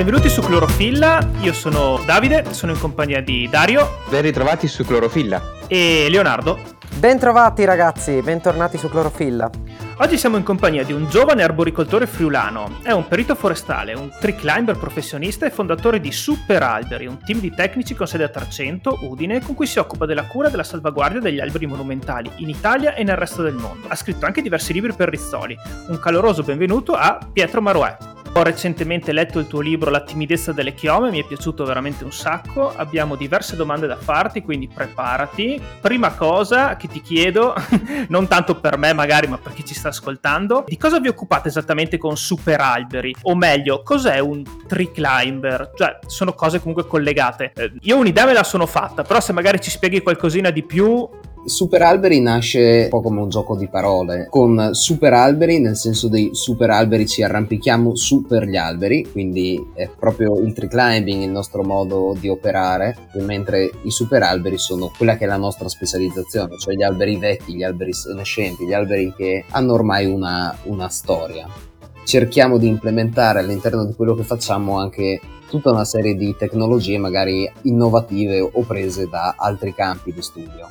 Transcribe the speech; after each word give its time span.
Benvenuti 0.00 0.30
su 0.30 0.40
Clorofilla, 0.40 1.28
io 1.42 1.52
sono 1.52 2.00
Davide, 2.06 2.54
sono 2.54 2.72
in 2.72 2.80
compagnia 2.80 3.20
di 3.20 3.46
Dario. 3.50 3.98
Ben 4.08 4.22
ritrovati 4.22 4.66
su 4.66 4.82
Clorofilla. 4.82 5.42
E 5.68 6.06
Leonardo. 6.08 6.58
Bentrovati 6.96 7.66
ragazzi, 7.66 8.22
bentornati 8.22 8.78
su 8.78 8.88
Clorofilla. 8.88 9.50
Oggi 9.98 10.16
siamo 10.16 10.38
in 10.38 10.42
compagnia 10.42 10.84
di 10.84 10.94
un 10.94 11.06
giovane 11.10 11.42
arboricoltore 11.42 12.06
friulano. 12.06 12.78
È 12.82 12.92
un 12.92 13.06
perito 13.08 13.34
forestale, 13.34 13.92
un 13.92 14.10
tree 14.18 14.34
climber 14.36 14.78
professionista 14.78 15.44
e 15.44 15.50
fondatore 15.50 16.00
di 16.00 16.10
Super 16.12 16.62
Alberi, 16.62 17.06
un 17.06 17.18
team 17.22 17.38
di 17.38 17.52
tecnici 17.54 17.94
con 17.94 18.06
sede 18.06 18.24
a 18.24 18.28
Tracento, 18.28 18.96
Udine, 19.02 19.42
con 19.42 19.54
cui 19.54 19.66
si 19.66 19.78
occupa 19.78 20.06
della 20.06 20.24
cura 20.24 20.48
e 20.48 20.50
della 20.50 20.64
salvaguardia 20.64 21.20
degli 21.20 21.40
alberi 21.40 21.66
monumentali 21.66 22.30
in 22.36 22.48
Italia 22.48 22.94
e 22.94 23.04
nel 23.04 23.16
resto 23.16 23.42
del 23.42 23.52
mondo. 23.52 23.88
Ha 23.88 23.96
scritto 23.96 24.24
anche 24.24 24.40
diversi 24.40 24.72
libri 24.72 24.94
per 24.94 25.10
Rizzoli. 25.10 25.54
Un 25.88 25.98
caloroso 25.98 26.42
benvenuto 26.42 26.94
a 26.94 27.18
Pietro 27.30 27.60
Maroè. 27.60 28.19
Ho 28.32 28.44
recentemente 28.44 29.10
letto 29.12 29.40
il 29.40 29.48
tuo 29.48 29.60
libro 29.60 29.90
La 29.90 30.02
timidezza 30.02 30.52
delle 30.52 30.72
chiome, 30.72 31.10
mi 31.10 31.20
è 31.20 31.26
piaciuto 31.26 31.64
veramente 31.64 32.04
un 32.04 32.12
sacco. 32.12 32.72
Abbiamo 32.74 33.16
diverse 33.16 33.56
domande 33.56 33.88
da 33.88 33.96
farti, 33.96 34.40
quindi 34.40 34.68
preparati. 34.72 35.60
Prima 35.80 36.14
cosa 36.14 36.76
che 36.76 36.86
ti 36.86 37.00
chiedo, 37.00 37.54
non 38.06 38.28
tanto 38.28 38.54
per 38.54 38.78
me 38.78 38.92
magari, 38.92 39.26
ma 39.26 39.36
per 39.36 39.52
chi 39.52 39.64
ci 39.64 39.74
sta 39.74 39.88
ascoltando, 39.88 40.64
di 40.64 40.76
cosa 40.76 41.00
vi 41.00 41.08
occupate 41.08 41.48
esattamente 41.48 41.98
con 41.98 42.16
Super 42.16 42.60
Alberi? 42.60 43.16
O 43.22 43.34
meglio, 43.34 43.82
cos'è 43.82 44.20
un 44.20 44.44
tree 44.68 44.92
climber? 44.92 45.72
Cioè, 45.74 45.98
sono 46.06 46.32
cose 46.32 46.60
comunque 46.60 46.86
collegate. 46.86 47.50
Eh, 47.56 47.72
io 47.80 47.96
un'idea 47.96 48.26
me 48.26 48.32
la 48.32 48.44
sono 48.44 48.66
fatta, 48.66 49.02
però 49.02 49.18
se 49.18 49.32
magari 49.32 49.60
ci 49.60 49.70
spieghi 49.70 50.02
qualcosina 50.02 50.50
di 50.50 50.62
più, 50.62 51.08
Super 51.42 51.80
alberi 51.80 52.20
nasce 52.20 52.82
un 52.84 52.88
po' 52.90 53.00
come 53.00 53.22
un 53.22 53.30
gioco 53.30 53.56
di 53.56 53.66
parole, 53.66 54.26
con 54.28 54.70
super 54.72 55.14
alberi 55.14 55.58
nel 55.58 55.74
senso 55.74 56.08
dei 56.08 56.30
super 56.32 56.68
alberi 56.68 57.08
ci 57.08 57.22
arrampichiamo 57.22 57.96
su 57.96 58.26
per 58.26 58.44
gli 58.44 58.56
alberi, 58.56 59.08
quindi 59.10 59.58
è 59.74 59.88
proprio 59.88 60.38
il 60.38 60.52
tree 60.52 60.68
climbing 60.68 61.22
il 61.22 61.30
nostro 61.30 61.62
modo 61.62 62.14
di 62.20 62.28
operare, 62.28 63.08
mentre 63.14 63.70
i 63.82 63.90
super 63.90 64.22
alberi 64.22 64.58
sono 64.58 64.92
quella 64.94 65.16
che 65.16 65.24
è 65.24 65.26
la 65.26 65.38
nostra 65.38 65.68
specializzazione, 65.68 66.58
cioè 66.58 66.74
gli 66.74 66.82
alberi 66.82 67.16
vecchi, 67.16 67.54
gli 67.54 67.62
alberi 67.62 67.94
senescenti, 67.94 68.66
gli 68.66 68.74
alberi 68.74 69.12
che 69.16 69.44
hanno 69.50 69.72
ormai 69.72 70.04
una, 70.04 70.54
una 70.64 70.88
storia. 70.90 71.48
Cerchiamo 72.04 72.58
di 72.58 72.68
implementare 72.68 73.38
all'interno 73.38 73.86
di 73.86 73.94
quello 73.94 74.14
che 74.14 74.24
facciamo 74.24 74.78
anche 74.78 75.20
tutta 75.48 75.70
una 75.70 75.84
serie 75.86 76.14
di 76.14 76.36
tecnologie 76.36 76.98
magari 76.98 77.50
innovative 77.62 78.40
o 78.40 78.60
prese 78.62 79.08
da 79.08 79.34
altri 79.38 79.74
campi 79.74 80.12
di 80.12 80.22
studio. 80.22 80.68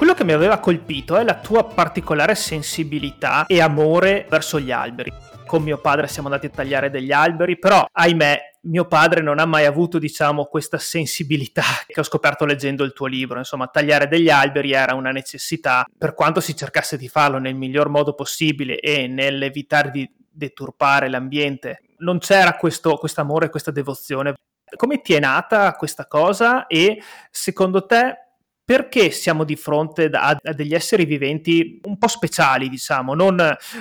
Quello 0.00 0.14
che 0.14 0.24
mi 0.24 0.32
aveva 0.32 0.60
colpito 0.60 1.18
è 1.18 1.24
la 1.24 1.34
tua 1.34 1.62
particolare 1.62 2.34
sensibilità 2.34 3.44
e 3.44 3.60
amore 3.60 4.24
verso 4.30 4.58
gli 4.58 4.70
alberi. 4.70 5.12
Con 5.44 5.62
mio 5.62 5.76
padre 5.76 6.08
siamo 6.08 6.28
andati 6.28 6.46
a 6.46 6.48
tagliare 6.48 6.88
degli 6.88 7.12
alberi, 7.12 7.58
però 7.58 7.86
ahimè 7.92 8.40
mio 8.62 8.86
padre 8.86 9.20
non 9.20 9.38
ha 9.38 9.44
mai 9.44 9.66
avuto, 9.66 9.98
diciamo, 9.98 10.46
questa 10.46 10.78
sensibilità 10.78 11.64
che 11.86 12.00
ho 12.00 12.02
scoperto 12.02 12.46
leggendo 12.46 12.82
il 12.82 12.94
tuo 12.94 13.04
libro. 13.04 13.36
Insomma, 13.36 13.66
tagliare 13.66 14.08
degli 14.08 14.30
alberi 14.30 14.72
era 14.72 14.94
una 14.94 15.10
necessità, 15.10 15.84
per 15.98 16.14
quanto 16.14 16.40
si 16.40 16.56
cercasse 16.56 16.96
di 16.96 17.06
farlo 17.10 17.36
nel 17.36 17.54
miglior 17.54 17.90
modo 17.90 18.14
possibile 18.14 18.80
e 18.80 19.06
nell'evitare 19.06 19.90
di 19.90 20.10
deturpare 20.30 21.10
l'ambiente. 21.10 21.82
Non 21.98 22.20
c'era 22.20 22.54
questo 22.54 22.98
amore, 23.16 23.50
questa 23.50 23.70
devozione. 23.70 24.32
Come 24.76 25.02
ti 25.02 25.12
è 25.12 25.20
nata 25.20 25.70
questa 25.74 26.06
cosa 26.06 26.66
e 26.68 27.02
secondo 27.30 27.84
te 27.84 28.29
perché 28.70 29.10
siamo 29.10 29.42
di 29.42 29.56
fronte 29.56 30.04
a, 30.04 30.38
a 30.40 30.52
degli 30.52 30.74
esseri 30.74 31.04
viventi 31.04 31.80
un 31.88 31.98
po' 31.98 32.06
speciali, 32.06 32.68
diciamo, 32.68 33.14
non, 33.14 33.36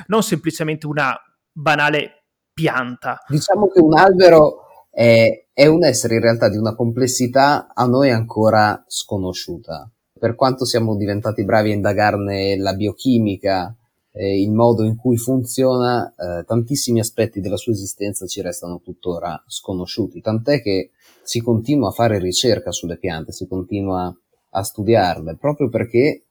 non 0.08 0.24
semplicemente 0.24 0.88
una 0.88 1.16
banale 1.52 2.24
pianta. 2.52 3.20
Diciamo 3.28 3.68
che 3.68 3.82
un 3.82 3.96
albero 3.96 4.62
è, 4.90 5.46
è, 5.54 5.68
un 5.68 5.86
essere 5.86 6.16
in 6.16 6.22
realtà 6.22 6.50
di 6.50 6.58
una 6.58 6.74
complessità 6.74 7.68
a 7.72 7.86
noi 7.86 8.10
ancora 8.10 8.84
sconosciuta. 8.88 9.88
Per 10.18 10.34
quanto 10.34 10.66
siamo 10.66 10.96
diventati 10.96 11.46
bravi 11.46 11.70
a 11.70 11.76
indagarne 11.76 12.58
la 12.58 12.74
biochimica, 12.74 13.72
eh, 14.12 14.42
il 14.42 14.52
modo 14.52 14.84
in 14.86 14.96
cui 14.96 15.18
funziona, 15.18 16.16
eh, 16.18 16.46
tantissimi 16.46 17.00
aspetti 17.00 17.42
della 17.42 17.58
sua 17.58 17.74
esistenza 17.74 18.26
ci 18.26 18.42
restano 18.42 18.82
tuttora 18.84 19.40
sconosciuti, 19.46 20.20
tant'è 20.20 20.64
che 20.64 20.90
si 21.22 21.42
continua 21.42 21.90
a 21.90 21.92
fare 21.92 22.18
ricerca 22.18 22.72
sulle 22.72 22.98
piante, 22.98 23.32
si 23.34 23.48
continua 23.48 24.12
a 24.52 24.64
studiarle, 24.64 25.36
proprio 25.36 25.70
perché 25.70 26.24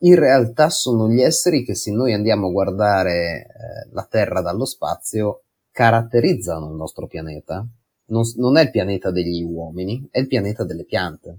in 0.00 0.14
realtà 0.16 0.68
sono 0.68 1.08
gli 1.08 1.20
esseri 1.20 1.64
che 1.64 1.74
se 1.74 1.92
noi 1.92 2.12
andiamo 2.12 2.48
a 2.48 2.50
guardare 2.50 3.12
eh, 3.12 3.46
la 3.92 4.06
Terra 4.08 4.40
dallo 4.40 4.64
spazio 4.64 5.42
caratterizzano 5.70 6.70
il 6.70 6.76
nostro 6.76 7.06
pianeta. 7.06 7.66
Non, 8.08 8.22
non, 8.36 8.56
è 8.56 8.62
il 8.62 8.70
pianeta 8.70 9.10
degli 9.10 9.42
uomini, 9.42 10.08
è 10.10 10.20
il 10.20 10.26
pianeta 10.26 10.64
delle 10.64 10.84
piante. 10.84 11.38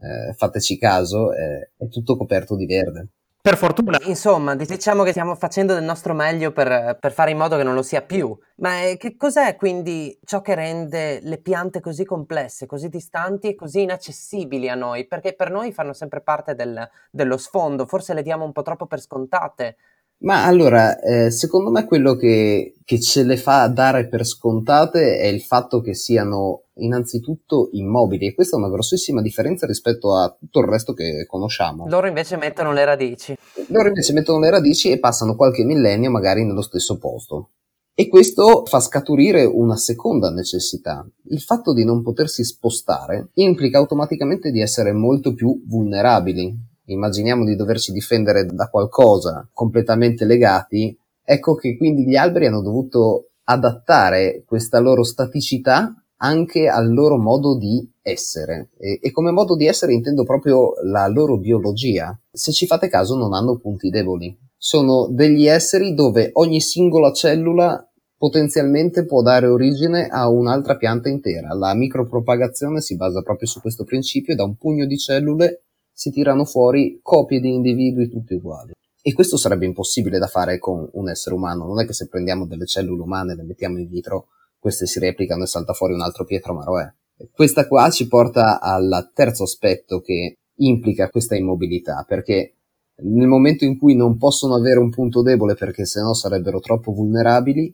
Eh, 0.00 0.32
fateci 0.34 0.78
caso, 0.78 1.32
eh, 1.32 1.72
è 1.76 1.88
tutto 1.88 2.16
coperto 2.16 2.56
di 2.56 2.66
verde. 2.66 3.08
Per 3.44 3.56
fortuna. 3.56 3.98
Insomma, 4.04 4.54
diciamo 4.54 5.02
che 5.02 5.10
stiamo 5.10 5.34
facendo 5.34 5.74
del 5.74 5.82
nostro 5.82 6.14
meglio 6.14 6.52
per, 6.52 6.96
per 7.00 7.10
fare 7.10 7.32
in 7.32 7.38
modo 7.38 7.56
che 7.56 7.64
non 7.64 7.74
lo 7.74 7.82
sia 7.82 8.00
più. 8.00 8.38
Ma 8.58 8.82
eh, 8.82 8.96
che 8.96 9.16
cos'è 9.16 9.56
quindi 9.56 10.16
ciò 10.24 10.40
che 10.40 10.54
rende 10.54 11.18
le 11.20 11.38
piante 11.38 11.80
così 11.80 12.04
complesse, 12.04 12.66
così 12.66 12.88
distanti 12.88 13.48
e 13.48 13.54
così 13.56 13.82
inaccessibili 13.82 14.68
a 14.68 14.76
noi? 14.76 15.08
Perché 15.08 15.34
per 15.34 15.50
noi 15.50 15.72
fanno 15.72 15.92
sempre 15.92 16.20
parte 16.20 16.54
del, 16.54 16.88
dello 17.10 17.36
sfondo, 17.36 17.84
forse 17.84 18.14
le 18.14 18.22
diamo 18.22 18.44
un 18.44 18.52
po' 18.52 18.62
troppo 18.62 18.86
per 18.86 19.00
scontate, 19.00 19.76
ma 20.22 20.44
allora, 20.44 21.00
eh, 21.00 21.30
secondo 21.30 21.70
me 21.70 21.84
quello 21.84 22.14
che, 22.14 22.74
che, 22.84 23.00
ce 23.00 23.24
le 23.24 23.36
fa 23.36 23.66
dare 23.66 24.08
per 24.08 24.24
scontate 24.24 25.18
è 25.18 25.26
il 25.26 25.40
fatto 25.40 25.80
che 25.80 25.94
siano 25.94 26.64
innanzitutto 26.74 27.68
immobili 27.72 28.26
e 28.26 28.34
questa 28.34 28.56
è 28.56 28.58
una 28.58 28.70
grossissima 28.70 29.20
differenza 29.20 29.66
rispetto 29.66 30.16
a 30.16 30.34
tutto 30.38 30.60
il 30.60 30.66
resto 30.66 30.92
che 30.92 31.26
conosciamo. 31.26 31.88
Loro 31.88 32.06
invece 32.06 32.36
mettono 32.36 32.72
le 32.72 32.84
radici. 32.84 33.34
Loro 33.68 33.88
invece 33.88 34.12
mettono 34.12 34.38
le 34.38 34.50
radici 34.50 34.90
e 34.90 34.98
passano 34.98 35.34
qualche 35.34 35.64
millennio 35.64 36.10
magari 36.10 36.44
nello 36.44 36.62
stesso 36.62 36.98
posto. 36.98 37.50
E 37.94 38.08
questo 38.08 38.64
fa 38.64 38.80
scaturire 38.80 39.44
una 39.44 39.76
seconda 39.76 40.30
necessità. 40.30 41.06
Il 41.28 41.40
fatto 41.40 41.74
di 41.74 41.84
non 41.84 42.02
potersi 42.02 42.42
spostare 42.42 43.28
implica 43.34 43.78
automaticamente 43.78 44.50
di 44.50 44.62
essere 44.62 44.92
molto 44.92 45.34
più 45.34 45.62
vulnerabili, 45.66 46.70
immaginiamo 46.86 47.44
di 47.44 47.56
doverci 47.56 47.92
difendere 47.92 48.46
da 48.46 48.68
qualcosa 48.68 49.48
completamente 49.52 50.24
legati, 50.24 50.96
ecco 51.24 51.54
che 51.54 51.76
quindi 51.76 52.04
gli 52.04 52.16
alberi 52.16 52.46
hanno 52.46 52.62
dovuto 52.62 53.30
adattare 53.44 54.44
questa 54.46 54.78
loro 54.78 55.02
staticità 55.02 55.94
anche 56.22 56.68
al 56.68 56.92
loro 56.92 57.18
modo 57.18 57.56
di 57.56 57.88
essere 58.00 58.70
e, 58.78 58.98
e, 59.02 59.10
come 59.10 59.32
modo 59.32 59.56
di 59.56 59.66
essere 59.66 59.92
intendo 59.92 60.24
proprio 60.24 60.74
la 60.84 61.06
loro 61.08 61.36
biologia. 61.36 62.16
Se 62.30 62.52
ci 62.52 62.66
fate 62.66 62.88
caso 62.88 63.16
non 63.16 63.34
hanno 63.34 63.58
punti 63.58 63.90
deboli. 63.90 64.36
Sono 64.56 65.08
degli 65.10 65.46
esseri 65.46 65.94
dove 65.94 66.30
ogni 66.34 66.60
singola 66.60 67.12
cellula 67.12 67.84
potenzialmente 68.16 69.04
può 69.04 69.20
dare 69.20 69.48
origine 69.48 70.06
a 70.06 70.28
un'altra 70.28 70.76
pianta 70.76 71.08
intera. 71.08 71.54
La 71.54 71.74
micropropagazione 71.74 72.80
si 72.80 72.94
basa 72.94 73.20
proprio 73.22 73.48
su 73.48 73.60
questo 73.60 73.82
principio, 73.82 74.36
da 74.36 74.44
un 74.44 74.54
pugno 74.54 74.86
di 74.86 74.96
cellule 74.96 75.64
si 76.02 76.10
tirano 76.10 76.44
fuori 76.44 76.98
copie 77.00 77.38
di 77.38 77.54
individui 77.54 78.08
tutti 78.08 78.34
uguali. 78.34 78.72
E 79.00 79.12
questo 79.12 79.36
sarebbe 79.36 79.66
impossibile 79.66 80.18
da 80.18 80.26
fare 80.26 80.58
con 80.58 80.88
un 80.94 81.08
essere 81.08 81.36
umano. 81.36 81.64
Non 81.64 81.80
è 81.80 81.86
che 81.86 81.92
se 81.92 82.08
prendiamo 82.08 82.44
delle 82.44 82.66
cellule 82.66 83.02
umane 83.02 83.34
e 83.34 83.36
le 83.36 83.44
mettiamo 83.44 83.78
in 83.78 83.86
vitro, 83.86 84.26
queste 84.58 84.86
si 84.86 84.98
replicano 84.98 85.44
e 85.44 85.46
salta 85.46 85.74
fuori 85.74 85.92
un 85.92 86.00
altro 86.00 86.24
Pietro 86.24 86.54
Maroè. 86.54 86.92
Questa 87.30 87.68
qua 87.68 87.88
ci 87.90 88.08
porta 88.08 88.60
al 88.60 89.12
terzo 89.14 89.44
aspetto 89.44 90.00
che 90.00 90.38
implica 90.56 91.08
questa 91.08 91.36
immobilità, 91.36 92.04
perché 92.04 92.56
nel 93.04 93.28
momento 93.28 93.64
in 93.64 93.78
cui 93.78 93.94
non 93.94 94.16
possono 94.16 94.56
avere 94.56 94.80
un 94.80 94.90
punto 94.90 95.22
debole 95.22 95.54
perché 95.54 95.84
sennò 95.84 96.14
sarebbero 96.14 96.58
troppo 96.58 96.90
vulnerabili, 96.90 97.72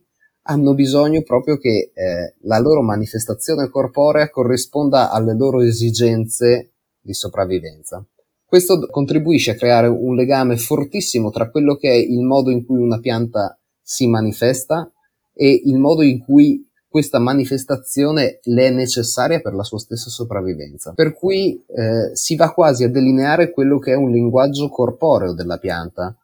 hanno 0.49 0.75
bisogno 0.75 1.23
proprio 1.23 1.57
che 1.57 1.93
eh, 1.95 2.35
la 2.43 2.59
loro 2.59 2.83
manifestazione 2.83 3.71
corporea 3.71 4.29
corrisponda 4.29 5.11
alle 5.11 5.35
loro 5.35 5.63
esigenze 5.63 6.75
di 7.01 7.15
sopravvivenza. 7.15 8.07
Questo 8.49 8.87
contribuisce 8.87 9.51
a 9.51 9.57
creare 9.57 9.89
un 9.89 10.15
legame 10.15 10.57
fortissimo 10.57 11.29
tra 11.29 11.51
quello 11.51 11.77
che 11.77 11.91
è 11.91 11.97
il 11.97 12.23
modo 12.23 12.49
in 12.49 12.65
cui 12.65 12.79
una 12.79 12.99
pianta 12.99 13.59
si 13.83 14.07
manifesta 14.07 14.91
e 15.35 15.61
il 15.67 15.77
modo 15.77 16.01
in 16.01 16.25
cui 16.25 16.67
questa 16.89 17.19
manifestazione 17.19 18.41
le 18.45 18.67
è 18.69 18.71
necessaria 18.71 19.41
per 19.41 19.53
la 19.53 19.65
sua 19.65 19.79
stessa 19.79 20.09
sopravvivenza. 20.09 20.95
Per 20.95 21.13
cui 21.13 21.63
eh, 21.67 22.17
si 22.17 22.37
va 22.37 22.55
quasi 22.55 22.85
a 22.85 22.89
delineare 22.89 23.51
quello 23.51 23.79
che 23.79 23.93
è 23.93 23.97
un 23.97 24.11
linguaggio 24.11 24.71
corporeo 24.71 25.35
della 25.35 25.59
pianta, 25.59 26.17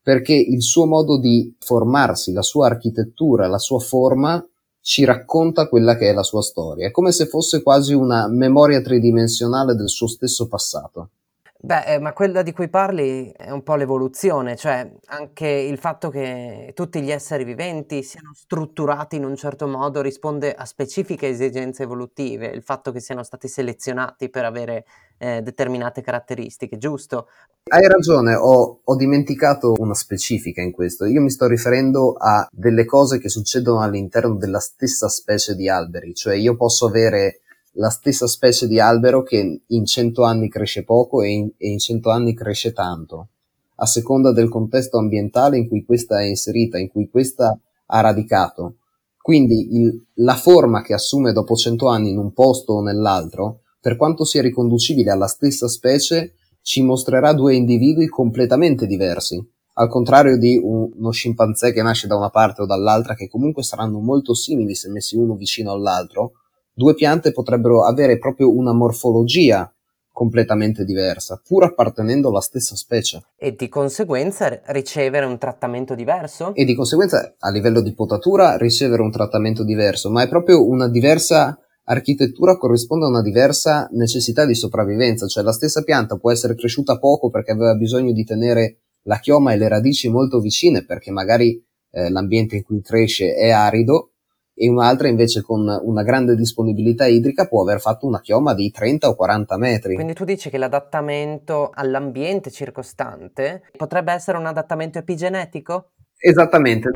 perché 0.00 0.34
il 0.34 0.62
suo 0.62 0.86
modo 0.86 1.18
di 1.18 1.56
formarsi, 1.58 2.32
la 2.32 2.42
sua 2.42 2.66
architettura, 2.66 3.48
la 3.48 3.58
sua 3.58 3.80
forma 3.80 4.40
ci 4.80 5.02
racconta 5.02 5.68
quella 5.68 5.96
che 5.96 6.08
è 6.08 6.12
la 6.12 6.22
sua 6.22 6.40
storia. 6.40 6.86
È 6.86 6.92
come 6.92 7.10
se 7.10 7.26
fosse 7.26 7.64
quasi 7.64 7.94
una 7.94 8.28
memoria 8.28 8.80
tridimensionale 8.80 9.74
del 9.74 9.88
suo 9.88 10.06
stesso 10.06 10.46
passato. 10.46 11.10
Beh, 11.60 11.94
eh, 11.94 11.98
ma 11.98 12.12
quella 12.12 12.42
di 12.42 12.52
cui 12.52 12.68
parli 12.68 13.32
è 13.36 13.50
un 13.50 13.64
po' 13.64 13.74
l'evoluzione, 13.74 14.54
cioè 14.54 14.88
anche 15.06 15.48
il 15.48 15.76
fatto 15.76 16.08
che 16.08 16.70
tutti 16.72 17.02
gli 17.02 17.10
esseri 17.10 17.42
viventi 17.42 18.04
siano 18.04 18.30
strutturati 18.32 19.16
in 19.16 19.24
un 19.24 19.34
certo 19.34 19.66
modo 19.66 20.00
risponde 20.00 20.54
a 20.54 20.64
specifiche 20.64 21.26
esigenze 21.26 21.82
evolutive, 21.82 22.46
il 22.46 22.62
fatto 22.62 22.92
che 22.92 23.00
siano 23.00 23.24
stati 23.24 23.48
selezionati 23.48 24.28
per 24.30 24.44
avere 24.44 24.84
eh, 25.18 25.42
determinate 25.42 26.00
caratteristiche, 26.00 26.78
giusto? 26.78 27.26
Hai 27.64 27.88
ragione, 27.88 28.36
ho, 28.36 28.82
ho 28.84 28.94
dimenticato 28.94 29.74
una 29.78 29.94
specifica 29.94 30.62
in 30.62 30.70
questo. 30.70 31.06
Io 31.06 31.20
mi 31.20 31.30
sto 31.30 31.48
riferendo 31.48 32.12
a 32.12 32.46
delle 32.52 32.84
cose 32.84 33.18
che 33.18 33.28
succedono 33.28 33.80
all'interno 33.80 34.36
della 34.36 34.60
stessa 34.60 35.08
specie 35.08 35.56
di 35.56 35.68
alberi, 35.68 36.14
cioè 36.14 36.36
io 36.36 36.54
posso 36.54 36.86
avere 36.86 37.40
la 37.78 37.90
stessa 37.90 38.26
specie 38.26 38.66
di 38.66 38.80
albero 38.80 39.22
che 39.22 39.62
in 39.64 39.84
100 39.84 40.22
anni 40.24 40.48
cresce 40.48 40.84
poco 40.84 41.22
e 41.22 41.30
in, 41.30 41.50
e 41.56 41.68
in 41.68 41.78
100 41.78 42.10
anni 42.10 42.34
cresce 42.34 42.72
tanto, 42.72 43.28
a 43.76 43.86
seconda 43.86 44.32
del 44.32 44.48
contesto 44.48 44.98
ambientale 44.98 45.58
in 45.58 45.68
cui 45.68 45.84
questa 45.84 46.20
è 46.20 46.24
inserita, 46.24 46.78
in 46.78 46.88
cui 46.88 47.08
questa 47.08 47.58
ha 47.86 48.00
radicato. 48.00 48.76
Quindi 49.20 49.76
il, 49.76 50.06
la 50.14 50.34
forma 50.34 50.82
che 50.82 50.94
assume 50.94 51.32
dopo 51.32 51.54
100 51.54 51.88
anni 51.88 52.10
in 52.10 52.18
un 52.18 52.32
posto 52.32 52.74
o 52.74 52.82
nell'altro, 52.82 53.60
per 53.80 53.96
quanto 53.96 54.24
sia 54.24 54.42
riconducibile 54.42 55.10
alla 55.10 55.28
stessa 55.28 55.68
specie, 55.68 56.34
ci 56.62 56.82
mostrerà 56.82 57.32
due 57.32 57.54
individui 57.54 58.08
completamente 58.08 58.86
diversi, 58.86 59.42
al 59.74 59.88
contrario 59.88 60.36
di 60.36 60.60
un, 60.60 60.90
uno 60.96 61.10
scimpanzé 61.10 61.72
che 61.72 61.82
nasce 61.82 62.08
da 62.08 62.16
una 62.16 62.30
parte 62.30 62.62
o 62.62 62.66
dall'altra, 62.66 63.14
che 63.14 63.28
comunque 63.28 63.62
saranno 63.62 64.00
molto 64.00 64.34
simili 64.34 64.74
se 64.74 64.88
messi 64.88 65.16
uno 65.16 65.34
vicino 65.34 65.70
all'altro, 65.70 66.32
due 66.78 66.94
piante 66.94 67.32
potrebbero 67.32 67.84
avere 67.84 68.18
proprio 68.18 68.54
una 68.54 68.72
morfologia 68.72 69.70
completamente 70.12 70.84
diversa, 70.84 71.40
pur 71.44 71.64
appartenendo 71.64 72.28
alla 72.28 72.40
stessa 72.40 72.76
specie. 72.76 73.22
E 73.36 73.56
di 73.56 73.68
conseguenza 73.68 74.60
ricevere 74.66 75.26
un 75.26 75.38
trattamento 75.38 75.96
diverso? 75.96 76.54
E 76.54 76.64
di 76.64 76.76
conseguenza 76.76 77.34
a 77.36 77.50
livello 77.50 77.80
di 77.80 77.94
potatura 77.94 78.56
ricevere 78.56 79.02
un 79.02 79.10
trattamento 79.10 79.64
diverso, 79.64 80.08
ma 80.08 80.22
è 80.22 80.28
proprio 80.28 80.64
una 80.64 80.88
diversa 80.88 81.58
architettura 81.84 82.56
corrisponde 82.56 83.06
a 83.06 83.08
una 83.08 83.22
diversa 83.22 83.88
necessità 83.92 84.46
di 84.46 84.54
sopravvivenza, 84.54 85.26
cioè 85.26 85.42
la 85.42 85.52
stessa 85.52 85.82
pianta 85.82 86.16
può 86.16 86.30
essere 86.30 86.54
cresciuta 86.54 86.98
poco 86.98 87.28
perché 87.28 87.50
aveva 87.50 87.74
bisogno 87.74 88.12
di 88.12 88.24
tenere 88.24 88.82
la 89.02 89.18
chioma 89.18 89.52
e 89.52 89.56
le 89.56 89.68
radici 89.68 90.08
molto 90.08 90.38
vicine 90.38 90.84
perché 90.84 91.10
magari 91.10 91.60
eh, 91.90 92.08
l'ambiente 92.10 92.56
in 92.56 92.62
cui 92.62 92.82
cresce 92.82 93.34
è 93.34 93.50
arido 93.50 94.12
e 94.58 94.68
un'altra 94.68 95.06
invece 95.06 95.40
con 95.42 95.66
una 95.82 96.02
grande 96.02 96.34
disponibilità 96.34 97.06
idrica 97.06 97.46
può 97.46 97.62
aver 97.62 97.80
fatto 97.80 98.06
una 98.06 98.20
chioma 98.20 98.54
di 98.54 98.70
30 98.72 99.08
o 99.08 99.14
40 99.14 99.56
metri. 99.56 99.94
Quindi 99.94 100.14
tu 100.14 100.24
dici 100.24 100.50
che 100.50 100.58
l'adattamento 100.58 101.70
all'ambiente 101.72 102.50
circostante 102.50 103.62
potrebbe 103.76 104.12
essere 104.12 104.36
un 104.36 104.46
adattamento 104.46 104.98
epigenetico? 104.98 105.90
Esattamente. 106.18 106.90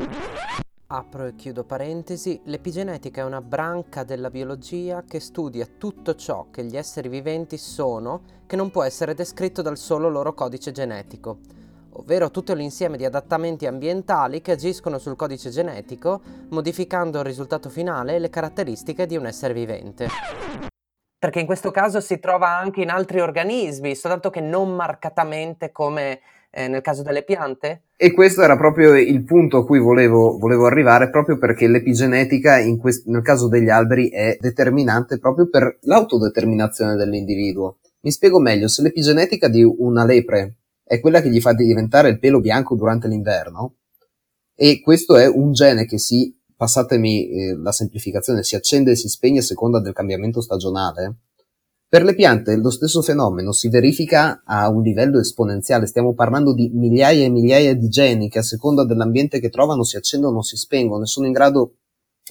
Apro 0.87 1.25
e 1.25 1.35
chiudo 1.35 1.63
parentesi, 1.63 2.41
l'epigenetica 2.43 3.21
è 3.21 3.23
una 3.23 3.41
branca 3.41 4.03
della 4.03 4.29
biologia 4.29 5.05
che 5.07 5.21
studia 5.21 5.65
tutto 5.77 6.15
ciò 6.15 6.47
che 6.51 6.65
gli 6.65 6.75
esseri 6.75 7.07
viventi 7.07 7.57
sono 7.57 8.41
che 8.45 8.57
non 8.57 8.69
può 8.69 8.83
essere 8.83 9.15
descritto 9.15 9.61
dal 9.61 9.77
solo 9.77 10.09
loro 10.09 10.33
codice 10.33 10.71
genetico 10.71 11.39
ovvero 11.93 12.31
tutto 12.31 12.53
l'insieme 12.53 12.97
di 12.97 13.05
adattamenti 13.05 13.65
ambientali 13.65 14.41
che 14.41 14.51
agiscono 14.51 14.97
sul 14.97 15.15
codice 15.15 15.49
genetico, 15.49 16.21
modificando 16.49 17.19
il 17.19 17.25
risultato 17.25 17.69
finale 17.69 18.15
e 18.15 18.19
le 18.19 18.29
caratteristiche 18.29 19.05
di 19.05 19.17
un 19.17 19.25
essere 19.25 19.53
vivente. 19.53 20.07
Perché 21.17 21.39
in 21.39 21.45
questo 21.45 21.71
caso 21.71 22.01
si 22.01 22.19
trova 22.19 22.49
anche 22.49 22.81
in 22.81 22.89
altri 22.89 23.21
organismi, 23.21 23.95
soltanto 23.95 24.29
che 24.29 24.41
non 24.41 24.75
marcatamente 24.75 25.71
come 25.71 26.19
eh, 26.51 26.67
nel 26.67 26.81
caso 26.81 27.01
delle 27.01 27.23
piante? 27.23 27.83
E 27.95 28.11
questo 28.11 28.41
era 28.41 28.57
proprio 28.57 28.95
il 28.95 29.23
punto 29.23 29.57
a 29.57 29.65
cui 29.65 29.79
volevo, 29.79 30.37
volevo 30.37 30.65
arrivare, 30.65 31.09
proprio 31.09 31.37
perché 31.37 31.67
l'epigenetica 31.67 32.57
quest- 32.77 33.07
nel 33.07 33.21
caso 33.21 33.47
degli 33.47 33.69
alberi 33.69 34.09
è 34.09 34.37
determinante 34.39 35.17
proprio 35.17 35.49
per 35.49 35.77
l'autodeterminazione 35.81 36.95
dell'individuo. 36.95 37.77
Mi 38.01 38.11
spiego 38.11 38.39
meglio, 38.39 38.67
se 38.67 38.81
l'epigenetica 38.81 39.47
di 39.47 39.63
una 39.63 40.03
lepre 40.03 40.55
è 40.83 40.99
quella 40.99 41.21
che 41.21 41.29
gli 41.29 41.39
fa 41.39 41.53
diventare 41.53 42.09
il 42.09 42.19
pelo 42.19 42.39
bianco 42.39 42.75
durante 42.75 43.07
l'inverno 43.07 43.75
e 44.55 44.81
questo 44.81 45.15
è 45.15 45.27
un 45.27 45.51
gene 45.53 45.85
che 45.85 45.97
si, 45.97 46.35
passatemi 46.55 47.29
eh, 47.29 47.55
la 47.57 47.71
semplificazione, 47.71 48.43
si 48.43 48.55
accende 48.55 48.91
e 48.91 48.95
si 48.95 49.09
spegne 49.09 49.39
a 49.39 49.43
seconda 49.43 49.79
del 49.79 49.93
cambiamento 49.93 50.41
stagionale. 50.41 51.15
Per 51.87 52.03
le 52.03 52.15
piante 52.15 52.55
lo 52.55 52.71
stesso 52.71 53.01
fenomeno 53.01 53.51
si 53.51 53.69
verifica 53.69 54.41
a 54.45 54.67
un 54.69 54.81
livello 54.81 55.19
esponenziale, 55.19 55.85
stiamo 55.85 56.13
parlando 56.13 56.53
di 56.53 56.69
migliaia 56.73 57.23
e 57.23 57.29
migliaia 57.29 57.75
di 57.75 57.87
geni 57.87 58.29
che 58.29 58.39
a 58.39 58.43
seconda 58.43 58.83
dell'ambiente 58.83 59.39
che 59.39 59.49
trovano 59.49 59.83
si 59.83 59.95
accendono 59.95 60.37
o 60.37 60.41
si 60.41 60.57
spengono 60.57 61.03
e 61.03 61.07
sono 61.07 61.27
in 61.27 61.33
grado 61.33 61.75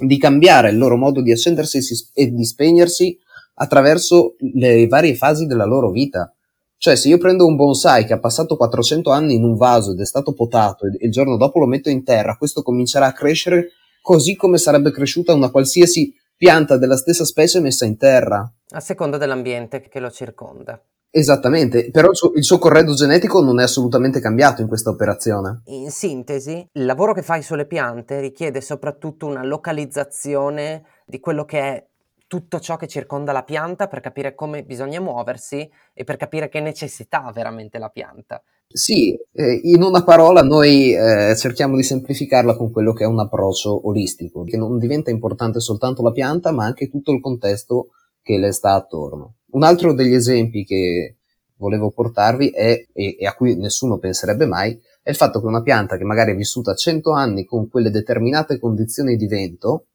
di 0.00 0.18
cambiare 0.18 0.70
il 0.70 0.78
loro 0.78 0.96
modo 0.96 1.22
di 1.22 1.30
accendersi 1.30 1.78
e 2.12 2.32
di 2.32 2.44
spegnersi 2.44 3.16
attraverso 3.54 4.34
le 4.54 4.86
varie 4.86 5.14
fasi 5.14 5.46
della 5.46 5.64
loro 5.64 5.90
vita. 5.90 6.34
Cioè, 6.82 6.96
se 6.96 7.06
io 7.06 7.18
prendo 7.18 7.46
un 7.46 7.54
bonsai 7.54 8.04
che 8.04 8.12
ha 8.12 8.18
passato 8.18 8.56
400 8.56 9.12
anni 9.12 9.36
in 9.36 9.44
un 9.44 9.54
vaso 9.54 9.92
ed 9.92 10.00
è 10.00 10.04
stato 10.04 10.32
potato 10.32 10.84
e 10.84 10.96
il 10.98 11.12
giorno 11.12 11.36
dopo 11.36 11.60
lo 11.60 11.66
metto 11.66 11.88
in 11.88 12.02
terra, 12.02 12.36
questo 12.36 12.62
comincerà 12.62 13.06
a 13.06 13.12
crescere 13.12 13.68
così 14.00 14.34
come 14.34 14.58
sarebbe 14.58 14.90
cresciuta 14.90 15.32
una 15.32 15.52
qualsiasi 15.52 16.12
pianta 16.36 16.76
della 16.78 16.96
stessa 16.96 17.24
specie 17.24 17.60
messa 17.60 17.84
in 17.84 17.96
terra. 17.96 18.52
A 18.70 18.80
seconda 18.80 19.16
dell'ambiente 19.16 19.80
che 19.80 20.00
lo 20.00 20.10
circonda. 20.10 20.82
Esattamente, 21.08 21.88
però 21.92 22.08
il 22.08 22.16
suo, 22.16 22.32
il 22.34 22.42
suo, 22.42 22.58
corredo 22.58 22.94
genetico 22.94 23.40
non 23.40 23.60
è 23.60 23.62
assolutamente 23.62 24.18
cambiato 24.18 24.60
in 24.60 24.66
questa 24.66 24.90
operazione. 24.90 25.62
In 25.66 25.88
sintesi, 25.92 26.66
il 26.72 26.84
lavoro 26.84 27.14
che 27.14 27.22
fai 27.22 27.42
sulle 27.42 27.66
piante 27.66 28.18
richiede 28.18 28.60
soprattutto 28.60 29.26
una 29.26 29.44
localizzazione 29.44 30.82
di 31.06 31.20
quello 31.20 31.44
che 31.44 31.60
è 31.60 31.86
tutto 32.32 32.60
ciò 32.60 32.78
che 32.78 32.88
circonda 32.88 33.30
la 33.30 33.42
pianta 33.42 33.88
per 33.88 34.00
capire 34.00 34.34
come 34.34 34.64
bisogna 34.64 35.02
muoversi 35.02 35.70
e 35.92 36.02
per 36.02 36.16
capire 36.16 36.48
che 36.48 36.60
necessità 36.60 37.24
ha 37.24 37.30
veramente 37.30 37.76
la 37.76 37.90
pianta. 37.90 38.42
Sì, 38.66 39.14
eh, 39.34 39.60
in 39.64 39.82
una 39.82 40.02
parola 40.02 40.40
noi 40.40 40.94
eh, 40.94 41.36
cerchiamo 41.36 41.76
di 41.76 41.82
semplificarla 41.82 42.56
con 42.56 42.70
quello 42.70 42.94
che 42.94 43.04
è 43.04 43.06
un 43.06 43.18
approccio 43.18 43.86
olistico, 43.86 44.44
che 44.44 44.56
non 44.56 44.78
diventa 44.78 45.10
importante 45.10 45.60
soltanto 45.60 46.02
la 46.02 46.10
pianta, 46.10 46.52
ma 46.52 46.64
anche 46.64 46.88
tutto 46.88 47.12
il 47.12 47.20
contesto 47.20 47.88
che 48.22 48.38
le 48.38 48.50
sta 48.52 48.72
attorno. 48.72 49.34
Un 49.50 49.62
altro 49.62 49.92
degli 49.92 50.14
esempi 50.14 50.64
che 50.64 51.16
volevo 51.56 51.90
portarvi 51.90 52.48
è, 52.48 52.86
e, 52.94 53.16
e 53.18 53.26
a 53.26 53.34
cui 53.34 53.56
nessuno 53.56 53.98
penserebbe 53.98 54.46
mai, 54.46 54.80
è 55.02 55.10
il 55.10 55.16
fatto 55.16 55.38
che 55.38 55.46
una 55.46 55.60
pianta 55.60 55.98
che 55.98 56.04
magari 56.04 56.32
è 56.32 56.36
vissuta 56.36 56.74
100 56.74 57.12
anni 57.12 57.44
con 57.44 57.68
quelle 57.68 57.90
determinate 57.90 58.58
condizioni 58.58 59.16
di 59.16 59.26
vento, 59.26 59.88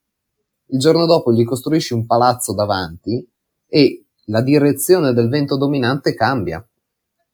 il 0.67 0.79
giorno 0.79 1.05
dopo 1.05 1.31
gli 1.31 1.45
costruisci 1.45 1.93
un 1.93 2.05
palazzo 2.05 2.53
davanti 2.53 3.25
e 3.67 4.03
la 4.25 4.41
direzione 4.41 5.13
del 5.13 5.29
vento 5.29 5.57
dominante 5.57 6.13
cambia. 6.13 6.65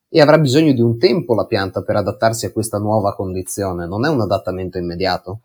E 0.10 0.22
avrà 0.22 0.38
bisogno 0.38 0.74
di 0.74 0.82
un 0.82 1.00
tempo 1.00 1.34
la 1.34 1.46
pianta 1.46 1.82
per 1.82 1.96
adattarsi 1.96 2.46
a 2.46 2.52
questa 2.52 2.78
nuova 2.78 3.16
condizione, 3.16 3.88
non 3.88 4.06
è 4.06 4.10
un 4.10 4.22
adattamento 4.22 4.78
immediato, 4.78 5.40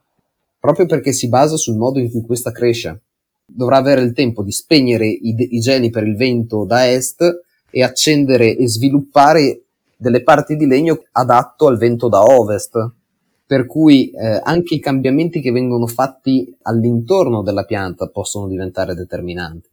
proprio 0.61 0.85
perché 0.85 1.13
si 1.13 1.29
basa 1.29 1.57
sul 1.57 1.77
modo 1.77 1.99
in 1.99 2.11
cui 2.11 2.21
questa 2.21 2.53
cresce. 2.53 3.01
Dovrà 3.47 3.79
avere 3.79 4.03
il 4.03 4.13
tempo 4.13 4.43
di 4.43 4.53
spegnere 4.53 5.07
i, 5.07 5.35
i 5.57 5.61
geni 5.61 5.89
per 5.89 6.07
il 6.07 6.17
vento 6.17 6.65
da 6.65 6.87
est 6.87 7.41
e 7.71 7.83
accendere 7.83 8.55
e 8.55 8.69
sviluppare 8.69 9.63
delle 9.97 10.23
parti 10.23 10.55
di 10.57 10.67
legno 10.67 11.03
adatto 11.13 11.67
al 11.67 11.79
vento 11.79 12.09
da 12.09 12.21
ovest, 12.21 12.93
per 13.49 13.65
cui 13.65 14.11
eh, 14.11 14.43
anche 14.45 14.75
i 14.75 14.79
cambiamenti 14.79 15.41
che 15.41 15.51
vengono 15.51 15.87
fatti 15.87 16.55
all'intorno 16.65 17.41
della 17.41 17.65
pianta 17.65 18.07
possono 18.09 18.47
diventare 18.47 18.95
determinanti. 18.95 19.71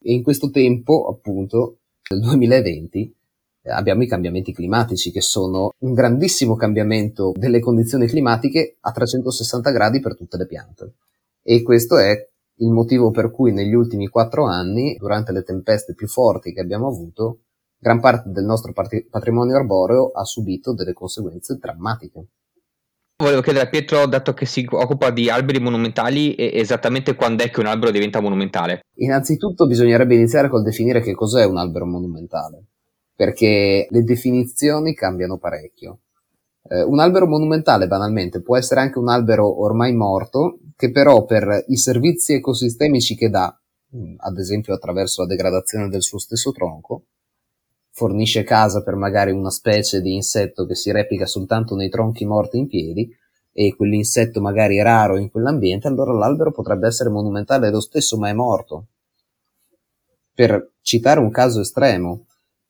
E 0.00 0.14
in 0.14 0.22
questo 0.22 0.48
tempo, 0.48 1.06
appunto, 1.06 1.80
nel 2.08 2.20
2020, 2.20 3.14
eh, 3.60 3.70
abbiamo 3.70 4.04
i 4.04 4.06
cambiamenti 4.06 4.54
climatici 4.54 5.10
che 5.10 5.20
sono 5.20 5.74
un 5.80 5.92
grandissimo 5.92 6.56
cambiamento 6.56 7.34
delle 7.36 7.60
condizioni 7.60 8.06
climatiche 8.06 8.78
a 8.80 8.90
360 8.90 9.70
gradi 9.70 10.00
per 10.00 10.16
tutte 10.16 10.38
le 10.38 10.46
piante. 10.46 10.94
E 11.42 11.60
questo 11.60 11.98
è 11.98 12.26
il 12.54 12.70
motivo 12.70 13.10
per 13.10 13.30
cui 13.30 13.52
negli 13.52 13.74
ultimi 13.74 14.08
quattro 14.08 14.46
anni, 14.46 14.96
durante 14.96 15.32
le 15.32 15.42
tempeste 15.42 15.92
più 15.92 16.08
forti 16.08 16.54
che 16.54 16.60
abbiamo 16.60 16.86
avuto, 16.86 17.40
gran 17.76 18.00
parte 18.00 18.30
del 18.30 18.44
nostro 18.44 18.72
patrimonio 18.72 19.56
arboreo 19.56 20.10
ha 20.10 20.24
subito 20.24 20.72
delle 20.72 20.94
conseguenze 20.94 21.58
drammatiche. 21.60 22.24
Volevo 23.20 23.42
chiedere 23.42 23.66
a 23.66 23.68
Pietro, 23.68 24.06
dato 24.06 24.32
che 24.32 24.46
si 24.46 24.66
occupa 24.70 25.10
di 25.10 25.28
alberi 25.28 25.60
monumentali, 25.60 26.34
esattamente 26.38 27.14
quando 27.14 27.42
è 27.42 27.50
che 27.50 27.60
un 27.60 27.66
albero 27.66 27.90
diventa 27.90 28.18
monumentale? 28.18 28.86
Innanzitutto 28.94 29.66
bisognerebbe 29.66 30.14
iniziare 30.14 30.48
col 30.48 30.62
definire 30.62 31.02
che 31.02 31.12
cos'è 31.12 31.44
un 31.44 31.58
albero 31.58 31.84
monumentale, 31.84 32.64
perché 33.14 33.86
le 33.90 34.02
definizioni 34.04 34.94
cambiano 34.94 35.36
parecchio. 35.36 35.98
Eh, 36.66 36.80
un 36.80 36.98
albero 36.98 37.26
monumentale, 37.26 37.86
banalmente, 37.86 38.40
può 38.40 38.56
essere 38.56 38.80
anche 38.80 38.98
un 38.98 39.10
albero 39.10 39.62
ormai 39.62 39.92
morto, 39.92 40.58
che 40.74 40.90
però 40.90 41.26
per 41.26 41.66
i 41.68 41.76
servizi 41.76 42.32
ecosistemici 42.32 43.16
che 43.16 43.28
dà, 43.28 43.54
ad 44.16 44.38
esempio 44.38 44.72
attraverso 44.72 45.20
la 45.20 45.28
degradazione 45.28 45.90
del 45.90 46.00
suo 46.00 46.18
stesso 46.18 46.52
tronco, 46.52 47.02
fornisce 48.00 48.44
casa 48.44 48.82
per 48.82 48.94
magari 48.94 49.30
una 49.30 49.50
specie 49.50 50.00
di 50.00 50.14
insetto 50.14 50.64
che 50.64 50.74
si 50.74 50.90
replica 50.90 51.26
soltanto 51.26 51.76
nei 51.76 51.90
tronchi 51.90 52.24
morti 52.24 52.56
in 52.56 52.66
piedi 52.66 53.14
e 53.52 53.76
quell'insetto 53.76 54.40
magari 54.40 54.78
è 54.78 54.82
raro 54.82 55.18
in 55.18 55.30
quell'ambiente, 55.30 55.86
allora 55.86 56.14
l'albero 56.14 56.50
potrebbe 56.50 56.86
essere 56.86 57.10
monumentale 57.10 57.68
lo 57.68 57.80
stesso, 57.80 58.16
ma 58.16 58.30
è 58.30 58.32
morto. 58.32 58.86
Per 60.32 60.70
citare 60.80 61.20
un 61.20 61.30
caso 61.30 61.60
estremo, 61.60 62.24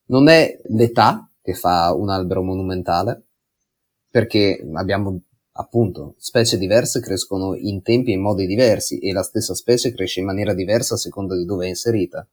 non 0.06 0.26
è 0.26 0.58
l'età 0.64 1.30
che 1.40 1.54
fa 1.54 1.94
un 1.94 2.08
albero 2.08 2.42
monumentale, 2.42 3.22
perché 4.10 4.66
abbiamo 4.72 5.20
appunto 5.52 6.14
specie 6.18 6.58
diverse 6.58 6.98
crescono 6.98 7.54
in 7.54 7.82
tempi 7.82 8.10
e 8.10 8.14
in 8.14 8.20
modi 8.20 8.46
diversi 8.46 8.98
e 8.98 9.12
la 9.12 9.22
stessa 9.22 9.54
specie 9.54 9.94
cresce 9.94 10.18
in 10.18 10.26
maniera 10.26 10.54
diversa 10.54 10.94
a 10.94 10.98
seconda 10.98 11.36
di 11.36 11.44
dove 11.44 11.66
è 11.66 11.68
inserita. 11.68 12.26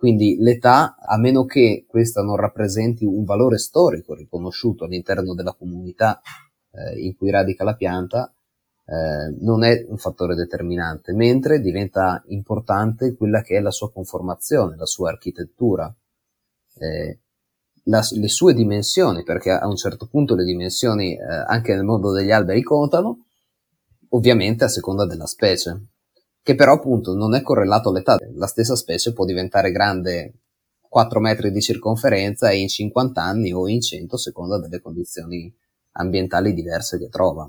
Quindi 0.00 0.38
l'età, 0.38 0.96
a 0.98 1.18
meno 1.18 1.44
che 1.44 1.84
questa 1.86 2.22
non 2.22 2.36
rappresenti 2.36 3.04
un 3.04 3.22
valore 3.24 3.58
storico 3.58 4.14
riconosciuto 4.14 4.86
all'interno 4.86 5.34
della 5.34 5.52
comunità 5.52 6.22
eh, 6.70 6.98
in 7.00 7.14
cui 7.14 7.28
radica 7.28 7.64
la 7.64 7.74
pianta, 7.74 8.32
eh, 8.86 9.36
non 9.40 9.62
è 9.62 9.84
un 9.86 9.98
fattore 9.98 10.34
determinante, 10.34 11.12
mentre 11.12 11.60
diventa 11.60 12.24
importante 12.28 13.14
quella 13.14 13.42
che 13.42 13.58
è 13.58 13.60
la 13.60 13.70
sua 13.70 13.92
conformazione, 13.92 14.74
la 14.74 14.86
sua 14.86 15.10
architettura, 15.10 15.94
eh, 16.78 17.18
la, 17.82 18.02
le 18.10 18.28
sue 18.28 18.54
dimensioni, 18.54 19.22
perché 19.22 19.50
a 19.50 19.68
un 19.68 19.76
certo 19.76 20.06
punto 20.06 20.34
le 20.34 20.44
dimensioni 20.44 21.14
eh, 21.14 21.22
anche 21.22 21.74
nel 21.74 21.84
mondo 21.84 22.10
degli 22.10 22.30
alberi 22.30 22.62
contano, 22.62 23.26
ovviamente 24.08 24.64
a 24.64 24.68
seconda 24.68 25.04
della 25.04 25.26
specie, 25.26 25.78
che 26.42 26.54
però 26.54 26.74
appunto 26.74 27.14
non 27.14 27.34
è 27.34 27.42
correlato 27.42 27.90
all'età. 27.90 28.16
La 28.34 28.46
stessa 28.46 28.76
specie 28.76 29.12
può 29.12 29.24
diventare 29.24 29.70
grande 29.70 30.34
4 30.88 31.20
metri 31.20 31.52
di 31.52 31.60
circonferenza 31.60 32.50
e 32.50 32.58
in 32.58 32.68
50 32.68 33.22
anni 33.22 33.52
o 33.52 33.68
in 33.68 33.80
100 33.80 34.14
a 34.16 34.18
seconda 34.18 34.58
delle 34.58 34.80
condizioni 34.80 35.52
ambientali 35.92 36.52
diverse 36.52 36.98
che 36.98 37.08
trova. 37.08 37.48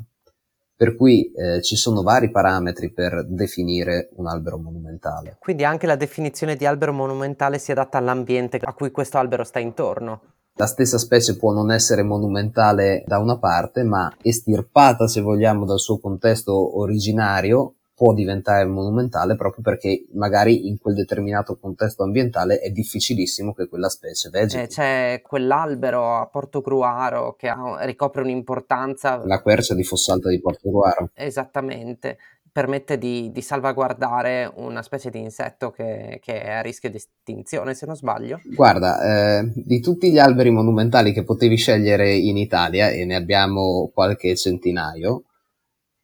Per 0.76 0.96
cui 0.96 1.32
eh, 1.32 1.62
ci 1.62 1.76
sono 1.76 2.02
vari 2.02 2.32
parametri 2.32 2.92
per 2.92 3.26
definire 3.28 4.10
un 4.16 4.28
albero 4.28 4.58
monumentale. 4.58 5.38
Quindi 5.40 5.64
anche 5.64 5.86
la 5.86 5.96
definizione 5.96 6.56
di 6.56 6.66
albero 6.66 6.92
monumentale 6.92 7.60
si 7.60 7.72
adatta 7.72 8.00
all'ambiente 8.00 8.60
a 8.62 8.74
cui 8.74 8.92
questo 8.92 9.18
albero 9.18 9.44
sta 9.44 9.60
intorno. 9.60 10.22
La 10.56 10.66
stessa 10.66 10.98
specie 10.98 11.38
può 11.38 11.54
non 11.54 11.72
essere 11.72 12.04
monumentale 12.04 13.04
da 13.08 13.20
una 13.20 13.38
parte, 13.38 13.84
ma 13.84 14.12
estirpata, 14.22 15.08
se 15.08 15.22
vogliamo, 15.22 15.66
dal 15.66 15.80
suo 15.80 16.00
contesto 16.00 16.78
originario, 16.78 17.76
può 18.02 18.16
diventare 18.16 18.66
monumentale 18.66 19.36
proprio 19.36 19.62
perché 19.62 20.08
magari 20.14 20.68
in 20.68 20.80
quel 20.80 20.96
determinato 20.96 21.60
contesto 21.60 22.02
ambientale 22.02 22.58
è 22.58 22.72
difficilissimo 22.72 23.54
che 23.54 23.68
quella 23.68 23.90
specie 23.90 24.30
vegeti. 24.32 24.64
Eh, 24.64 24.68
c'è 24.68 25.22
quell'albero 25.24 26.16
a 26.16 26.26
Portogruaro 26.26 27.36
che 27.38 27.48
ha, 27.48 27.78
ricopre 27.82 28.24
un'importanza. 28.24 29.22
La 29.24 29.40
quercia 29.40 29.76
di 29.76 29.84
Fossalta 29.84 30.30
di 30.30 30.42
Portogruaro. 30.42 31.12
Esattamente 31.14 32.18
permette 32.52 32.98
di, 32.98 33.32
di, 33.32 33.42
salvaguardare 33.42 34.52
una 34.56 34.82
specie 34.82 35.12
di 35.12 35.20
insetto 35.20 35.70
che, 35.70 36.20
che, 36.24 36.42
è 36.42 36.54
a 36.54 36.62
rischio 36.62 36.90
di 36.90 36.98
estinzione, 36.98 37.76
se 37.76 37.86
non 37.86 37.96
sbaglio. 37.96 38.42
Guarda, 38.56 39.40
eh, 39.40 39.52
di 39.54 39.80
tutti 39.80 40.12
gli 40.12 40.18
alberi 40.18 40.50
monumentali 40.50 41.14
che 41.14 41.24
potevi 41.24 41.56
scegliere 41.56 42.12
in 42.14 42.36
Italia, 42.36 42.90
e 42.90 43.06
ne 43.06 43.16
abbiamo 43.16 43.92
qualche 43.94 44.36
centinaio, 44.36 45.26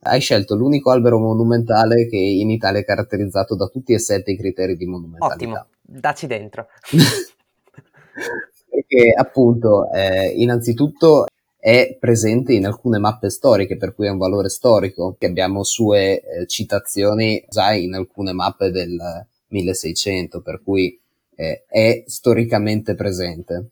hai 0.01 0.20
scelto 0.20 0.56
l'unico 0.56 0.92
albero 0.92 1.20
monumentale 1.20 2.08
che 2.08 2.18
in 2.18 2.50
Italia 2.50 2.82
è 2.82 2.86
caratterizzato 2.86 3.56
da 3.56 3.68
tutti 3.68 3.94
e 3.94 4.00
sette 4.00 4.32
i 4.32 4.38
criteri 4.38 4.77
di 4.77 4.86
monumentalità. 4.86 5.36
Ottimo, 5.36 5.66
daci 5.82 6.27
dentro. 6.27 6.68
Perché 8.70 9.12
appunto, 9.16 9.92
eh, 9.92 10.27
innanzitutto 10.36 11.25
è 11.58 11.98
presente 12.00 12.54
in 12.54 12.66
alcune 12.66 13.00
mappe 13.00 13.30
storiche, 13.30 13.77
per 13.77 13.94
cui 13.94 14.08
ha 14.08 14.12
un 14.12 14.18
valore 14.18 14.50
storico, 14.50 15.16
che 15.18 15.25
abbiamo 15.25 15.63
sue 15.63 16.22
eh, 16.22 16.48
citazioni 16.48 17.44
già 17.50 17.74
in 17.74 17.94
alcune 17.94 18.32
mappe 18.32 18.72
del 18.72 19.25
1600, 19.48 20.42
per 20.42 20.62
cui 20.63 20.98
eh, 21.36 21.66
è 21.68 22.04
storicamente 22.06 22.96
presente. 22.96 23.70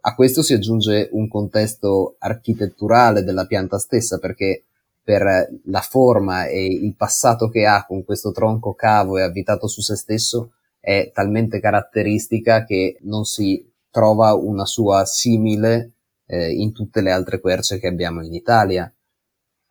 A 0.00 0.14
questo 0.14 0.42
si 0.42 0.54
aggiunge 0.54 1.08
un 1.12 1.28
contesto 1.28 2.14
architetturale 2.18 3.24
della 3.24 3.44
pianta 3.44 3.78
stessa, 3.78 4.18
perché 4.18 4.62
per 5.06 5.22
la 5.66 5.80
forma 5.82 6.46
e 6.46 6.66
il 6.66 6.96
passato 6.96 7.48
che 7.48 7.64
ha 7.64 7.86
con 7.86 8.04
questo 8.04 8.32
tronco 8.32 8.74
cavo 8.74 9.18
e 9.18 9.22
avvitato 9.22 9.68
su 9.68 9.80
se 9.80 9.94
stesso 9.94 10.54
è 10.80 11.12
talmente 11.14 11.60
caratteristica 11.60 12.64
che 12.64 12.98
non 13.02 13.24
si 13.24 13.72
trova 13.88 14.34
una 14.34 14.64
sua 14.64 15.04
simile 15.04 15.92
eh, 16.26 16.50
in 16.50 16.72
tutte 16.72 17.02
le 17.02 17.12
altre 17.12 17.38
querce 17.38 17.78
che 17.78 17.86
abbiamo 17.86 18.20
in 18.24 18.34
Italia. 18.34 18.92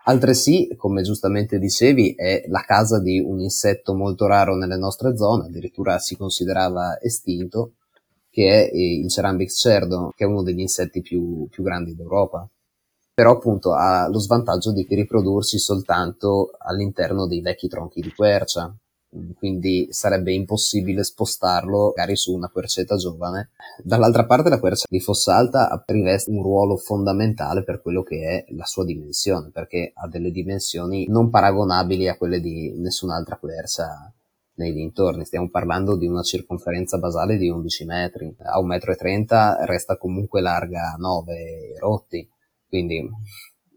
Altresì, 0.06 0.74
come 0.78 1.02
giustamente 1.02 1.60
dicevi, 1.60 2.14
è 2.16 2.46
la 2.48 2.62
casa 2.62 3.02
di 3.02 3.20
un 3.20 3.42
insetto 3.42 3.94
molto 3.94 4.28
raro 4.28 4.56
nelle 4.56 4.78
nostre 4.78 5.18
zone, 5.18 5.48
addirittura 5.48 6.00
si 6.00 6.16
considerava 6.16 6.98
estinto, 7.02 7.74
che 8.30 8.70
è 8.70 8.74
il 8.74 9.10
Cerambix 9.10 9.60
cerdo, 9.60 10.14
che 10.16 10.24
è 10.24 10.28
uno 10.28 10.44
degli 10.44 10.62
insetti 10.62 11.02
più, 11.02 11.46
più 11.50 11.62
grandi 11.62 11.94
d'Europa 11.94 12.50
però 13.16 13.32
appunto 13.32 13.74
ha 13.74 14.10
lo 14.10 14.20
svantaggio 14.20 14.74
di 14.74 14.86
riprodursi 14.90 15.58
soltanto 15.58 16.52
all'interno 16.58 17.28
dei 17.28 17.40
vecchi 17.40 17.70
tronchi 17.70 18.02
di 18.02 18.14
quercia, 18.14 18.76
quindi 19.38 19.88
sarebbe 19.92 20.34
impossibile 20.34 21.02
spostarlo 21.02 21.94
magari 21.96 22.18
su 22.18 22.34
una 22.34 22.50
querceta 22.50 22.98
giovane. 22.98 23.52
Dall'altra 23.82 24.26
parte 24.26 24.50
la 24.50 24.60
quercia 24.60 24.84
di 24.90 25.00
fossa 25.00 25.38
alta 25.38 25.82
riveste 25.86 26.30
un 26.30 26.44
ruolo 26.44 26.76
fondamentale 26.76 27.64
per 27.64 27.82
quello 27.82 28.04
che 28.04 28.20
è 28.20 28.54
la 28.54 28.66
sua 28.66 28.84
dimensione, 28.84 29.50
perché 29.50 29.94
ha 29.96 30.10
delle 30.10 30.32
dimensioni 30.32 31.08
non 31.08 31.30
paragonabili 31.30 32.10
a 32.10 32.18
quelle 32.18 32.42
di 32.42 32.74
nessun'altra 32.76 33.38
quercia 33.38 34.12
nei 34.56 34.74
dintorni. 34.74 35.24
Stiamo 35.24 35.50
parlando 35.50 35.96
di 35.96 36.06
una 36.06 36.22
circonferenza 36.22 36.98
basale 36.98 37.38
di 37.38 37.48
11 37.48 37.86
metri, 37.86 38.36
a 38.44 38.60
1,30 38.60 39.62
m 39.62 39.66
resta 39.66 39.96
comunque 39.96 40.42
larga 40.42 40.96
9 40.98 41.78
rotti 41.80 42.30
quindi 42.76 43.10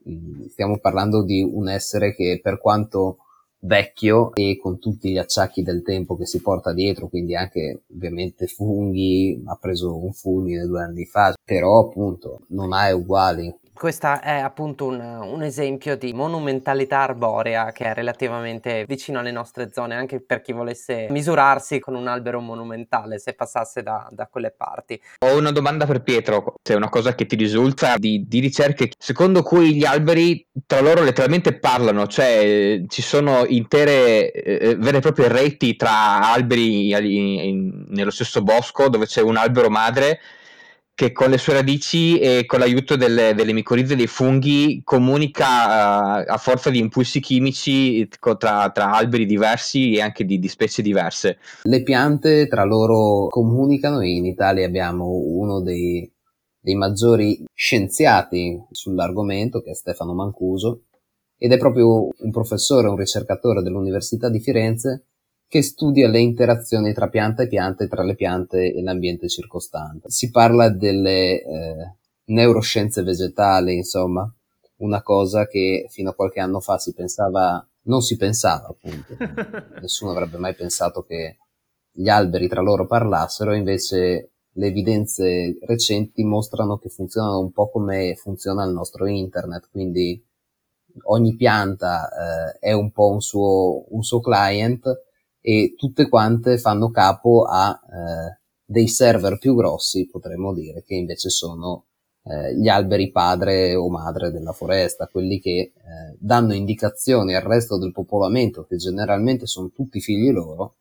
mm, 0.09 0.47
stiamo 0.49 0.79
parlando 0.79 1.23
di 1.23 1.41
un 1.41 1.69
essere 1.69 2.15
che 2.15 2.41
per 2.43 2.59
quanto 2.59 3.19
vecchio 3.61 4.35
e 4.35 4.59
con 4.61 4.79
tutti 4.79 5.11
gli 5.11 5.19
acciacchi 5.19 5.63
del 5.63 5.83
tempo 5.83 6.17
che 6.17 6.27
si 6.27 6.41
porta 6.41 6.73
dietro, 6.73 7.09
quindi 7.09 7.37
anche 7.37 7.83
ovviamente 7.93 8.47
funghi, 8.47 9.43
ha 9.47 9.57
preso 9.57 9.97
un 9.97 10.13
fulmine 10.13 10.67
due 10.67 10.83
anni 10.83 11.05
fa, 11.05 11.35
però 11.45 11.81
appunto 11.81 12.41
non 12.49 12.73
ha 12.73 12.93
uguali. 12.95 13.53
Questo 13.79 14.21
è 14.21 14.41
appunto 14.41 14.87
un, 14.87 14.99
un, 14.99 15.41
esempio 15.45 15.97
di 15.97 16.13
monumentalità 16.13 17.03
arborea 17.03 17.71
che 17.71 17.85
è 17.85 17.95
relativamente 17.95 18.85
vicino 18.89 19.21
alle 19.21 19.31
nostre 19.31 19.71
zone, 19.73 19.95
anche 19.95 20.21
per 20.21 20.41
chi 20.41 20.51
volesse 20.51 21.07
misurarsi 21.11 21.79
con 21.79 21.95
un 21.95 22.09
albero 22.09 22.41
monumentale 22.41 23.21
se 23.21 23.35
passasse 23.35 23.85
da, 23.85 24.09
da 24.11 24.27
quelle 24.27 24.51
parti. 24.51 25.01
Ho 25.25 25.39
una 25.39 25.53
domanda 25.53 25.87
per 25.87 26.03
Pietro, 26.03 26.55
se 26.61 26.73
è 26.73 26.77
una 26.77 26.89
cosa 26.89 27.15
che 27.15 27.27
ti 27.27 27.37
risulta 27.37 27.97
di, 27.99 28.25
di, 28.27 28.41
ricerche 28.41 28.91
secondo 28.99 29.45
cui 29.45 29.77
gli 29.77 29.85
alberi 29.85 30.45
tra 30.67 30.81
loro 30.81 31.05
letteralmente 31.05 31.57
parlano, 31.57 32.09
cioè 32.09 32.83
ci 32.89 33.01
sono 33.01 33.45
intere 33.47 34.33
eh, 34.33 34.75
vere 34.75 34.97
e 34.97 35.01
proprie 35.03 35.29
reti 35.29 35.77
tra 35.77 36.33
alberi 36.33 36.91
in, 36.91 37.05
in, 37.05 37.85
nello 37.91 38.11
stesso 38.11 38.43
bosco 38.43 38.89
dove 38.89 39.07
c'è 39.07 39.23
un 39.23 39.37
albero 39.37 39.71
madre 39.71 40.19
che 40.99 41.13
con 41.13 41.31
le 41.31 41.39
sue 41.39 41.53
radici 41.53 42.19
e 42.19 42.45
con 42.45 42.59
l'aiuto 42.59 42.97
delle, 42.97 43.33
delle 43.33 43.53
micorrize 43.53 43.95
dei 43.95 44.09
funghi 44.09 44.81
comunica 44.83 45.45
uh, 45.47 46.25
a 46.27 46.37
forza 46.39 46.71
di 46.71 46.81
impulsi 46.81 47.21
chimici 47.21 48.09
tra, 48.09 48.69
tra, 48.71 48.91
alberi 48.91 49.25
diversi 49.25 49.93
e 49.93 50.01
anche 50.01 50.25
di, 50.25 50.41
di, 50.41 50.49
specie 50.49 50.83
diverse. 50.83 51.39
Le 51.63 51.85
piante 51.85 52.49
tra 52.49 52.65
loro 52.65 53.29
comunicano 53.29 54.01
e 54.01 54.11
in 54.11 54.27
Italia 54.27 54.67
abbiamo 54.67 55.07
uno 55.09 55.61
dei, 55.61 56.13
dei 56.59 56.75
maggiori 56.75 57.45
scienziati 57.55 58.61
sull'argomento 58.69 59.63
che 59.63 59.71
è 59.71 59.75
Stefano 59.75 60.15
Mancuso 60.15 60.87
ed 61.37 61.53
è 61.53 61.59
proprio 61.59 62.09
un 62.09 62.31
professore, 62.33 62.89
un 62.89 62.97
ricercatore 62.97 63.63
dell'Università 63.63 64.29
di 64.29 64.41
Firenze 64.41 65.05
che 65.49 65.63
studia 65.63 66.09
le 66.09 66.21
interazioni 66.21 66.93
tra 66.93 67.09
pianta 67.09 67.43
e 67.43 67.49
piante, 67.49 67.89
tra 67.89 68.03
le 68.03 68.15
piante 68.15 68.73
e 68.73 68.83
l'ambiente 68.83 69.29
circostante. 69.29 70.11
Si 70.11 70.31
parla 70.31 70.69
delle 70.69 71.43
eh, 71.43 71.93
neuroscienze 72.27 73.03
vegetali, 73.03 73.75
insomma, 73.75 74.31
una 74.77 75.03
cosa 75.03 75.47
che 75.47 75.87
fino 75.89 76.11
a 76.11 76.15
qualche 76.15 76.41
anno 76.41 76.61
fa 76.61 76.77
si 76.77 76.93
pensava, 76.93 77.67
non 77.85 78.03
si 78.03 78.17
pensava 78.19 78.69
appunto, 78.69 79.17
nessuno 79.81 80.11
avrebbe 80.11 80.37
mai 80.37 80.55
pensato 80.55 81.03
che 81.03 81.39
gli 81.91 82.11
alberi 82.11 82.47
tra 82.47 82.61
loro 82.61 82.87
parlassero, 82.87 83.55
invece 83.55 84.33
le 84.53 84.67
evidenze 84.67 85.57
recenti 85.63 86.25
mostrano 86.25 86.77
che 86.77 86.91
funzionano 86.91 87.39
un 87.39 87.53
po' 87.53 87.71
come 87.71 88.15
funziona 88.17 88.65
il 88.65 88.73
nostro 88.73 89.07
internet, 89.07 89.71
quindi 89.71 90.23
ogni 91.05 91.37
pianta 91.37 92.09
eh, 92.09 92.59
è 92.59 92.73
un 92.73 92.91
po' 92.93 93.09
un 93.11 93.23
suo, 93.23 93.87
un 93.95 94.03
suo 94.03 94.21
client 94.21 95.07
e 95.49 95.73
tutte 95.79 96.11
quante 96.11 96.59
fanno 96.59 96.91
capo 96.91 97.45
a 97.45 97.71
eh, 97.71 98.39
dei 98.67 98.87
server 98.87 99.39
più 99.39 99.55
grossi 99.55 100.07
potremmo 100.07 100.53
dire 100.53 100.85
che 100.85 100.95
invece 100.95 101.31
sono 101.31 101.87
eh, 102.25 102.55
gli 102.55 102.69
alberi 102.69 103.11
padre 103.11 103.75
o 103.75 103.89
madre 103.89 104.31
della 104.31 104.53
foresta, 104.53 105.07
quelli 105.07 105.41
che 105.41 105.51
eh, 105.51 105.73
danno 106.19 106.53
indicazioni 106.53 107.35
al 107.35 107.41
resto 107.41 107.79
del 107.79 107.93
popolamento, 107.93 108.67
che 108.67 108.77
generalmente 108.77 109.47
sono 109.47 109.71
tutti 109.71 110.01
figli 110.01 110.31
loro, 110.31 110.75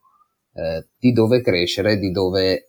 eh, 0.52 0.86
di 0.98 1.12
dove 1.12 1.40
crescere, 1.40 1.96
di 1.96 2.10
dove, 2.10 2.68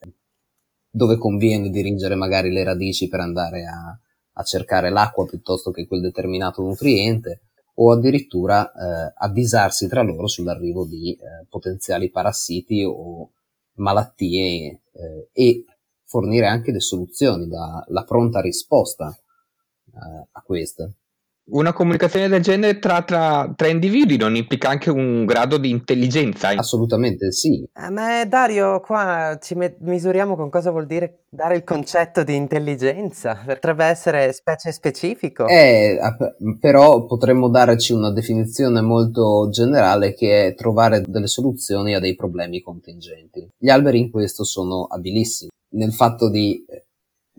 dove, 0.89 1.17
conviene 1.17 1.69
dirigere 1.69 2.15
magari 2.15 2.49
le 2.49 2.63
radici 2.63 3.09
per 3.09 3.19
andare 3.19 3.65
a, 3.65 3.99
a, 4.31 4.43
cercare 4.43 4.89
l'acqua 4.89 5.25
piuttosto 5.25 5.71
che 5.71 5.85
quel 5.85 5.99
determinato 5.99 6.61
nutriente, 6.61 7.48
o 7.81 7.91
addirittura 7.91 8.71
eh, 8.71 9.13
avvisarsi 9.17 9.88
tra 9.88 10.01
loro 10.01 10.27
sull'arrivo 10.27 10.86
di 10.86 11.13
eh, 11.13 11.45
potenziali 11.50 12.09
parassiti 12.09 12.83
o 12.83 13.31
malattie 13.75 14.81
eh, 14.91 15.29
e 15.31 15.65
fornire 16.03 16.48
anche 16.48 16.71
le 16.71 16.81
soluzioni, 16.81 17.48
da, 17.48 17.83
la 17.88 18.03
pronta 18.03 18.41
risposta 18.41 19.09
eh, 19.09 20.27
a 20.29 20.41
queste. 20.41 20.93
Una 21.51 21.73
comunicazione 21.73 22.27
del 22.27 22.41
genere 22.41 22.79
tra, 22.79 23.01
tra, 23.01 23.51
tra, 23.55 23.67
individui 23.67 24.17
non 24.17 24.35
implica 24.35 24.69
anche 24.69 24.89
un 24.89 25.25
grado 25.25 25.57
di 25.57 25.69
intelligenza? 25.69 26.49
Assolutamente 26.49 27.31
sì. 27.31 27.67
Eh, 27.73 27.89
ma 27.89 28.23
Dario, 28.25 28.79
qua 28.81 29.37
ci 29.41 29.55
me- 29.55 29.75
misuriamo 29.79 30.35
con 30.35 30.49
cosa 30.49 30.69
vuol 30.69 30.85
dire 30.85 31.23
dare 31.29 31.55
il 31.55 31.63
concetto 31.63 32.23
di 32.23 32.35
intelligenza. 32.35 33.41
Potrebbe 33.45 33.85
essere 33.85 34.31
specie 34.33 34.71
specifico. 34.71 35.47
Eh, 35.47 35.97
però 36.59 37.05
potremmo 37.05 37.49
darci 37.49 37.93
una 37.93 38.11
definizione 38.11 38.81
molto 38.81 39.49
generale 39.49 40.13
che 40.13 40.47
è 40.47 40.55
trovare 40.55 41.01
delle 41.01 41.27
soluzioni 41.27 41.95
a 41.95 41.99
dei 41.99 42.15
problemi 42.15 42.61
contingenti. 42.61 43.47
Gli 43.57 43.69
alberi 43.69 43.99
in 43.99 44.11
questo 44.11 44.43
sono 44.43 44.85
abilissimi 44.85 45.49
nel 45.71 45.93
fatto 45.93 46.29
di 46.29 46.63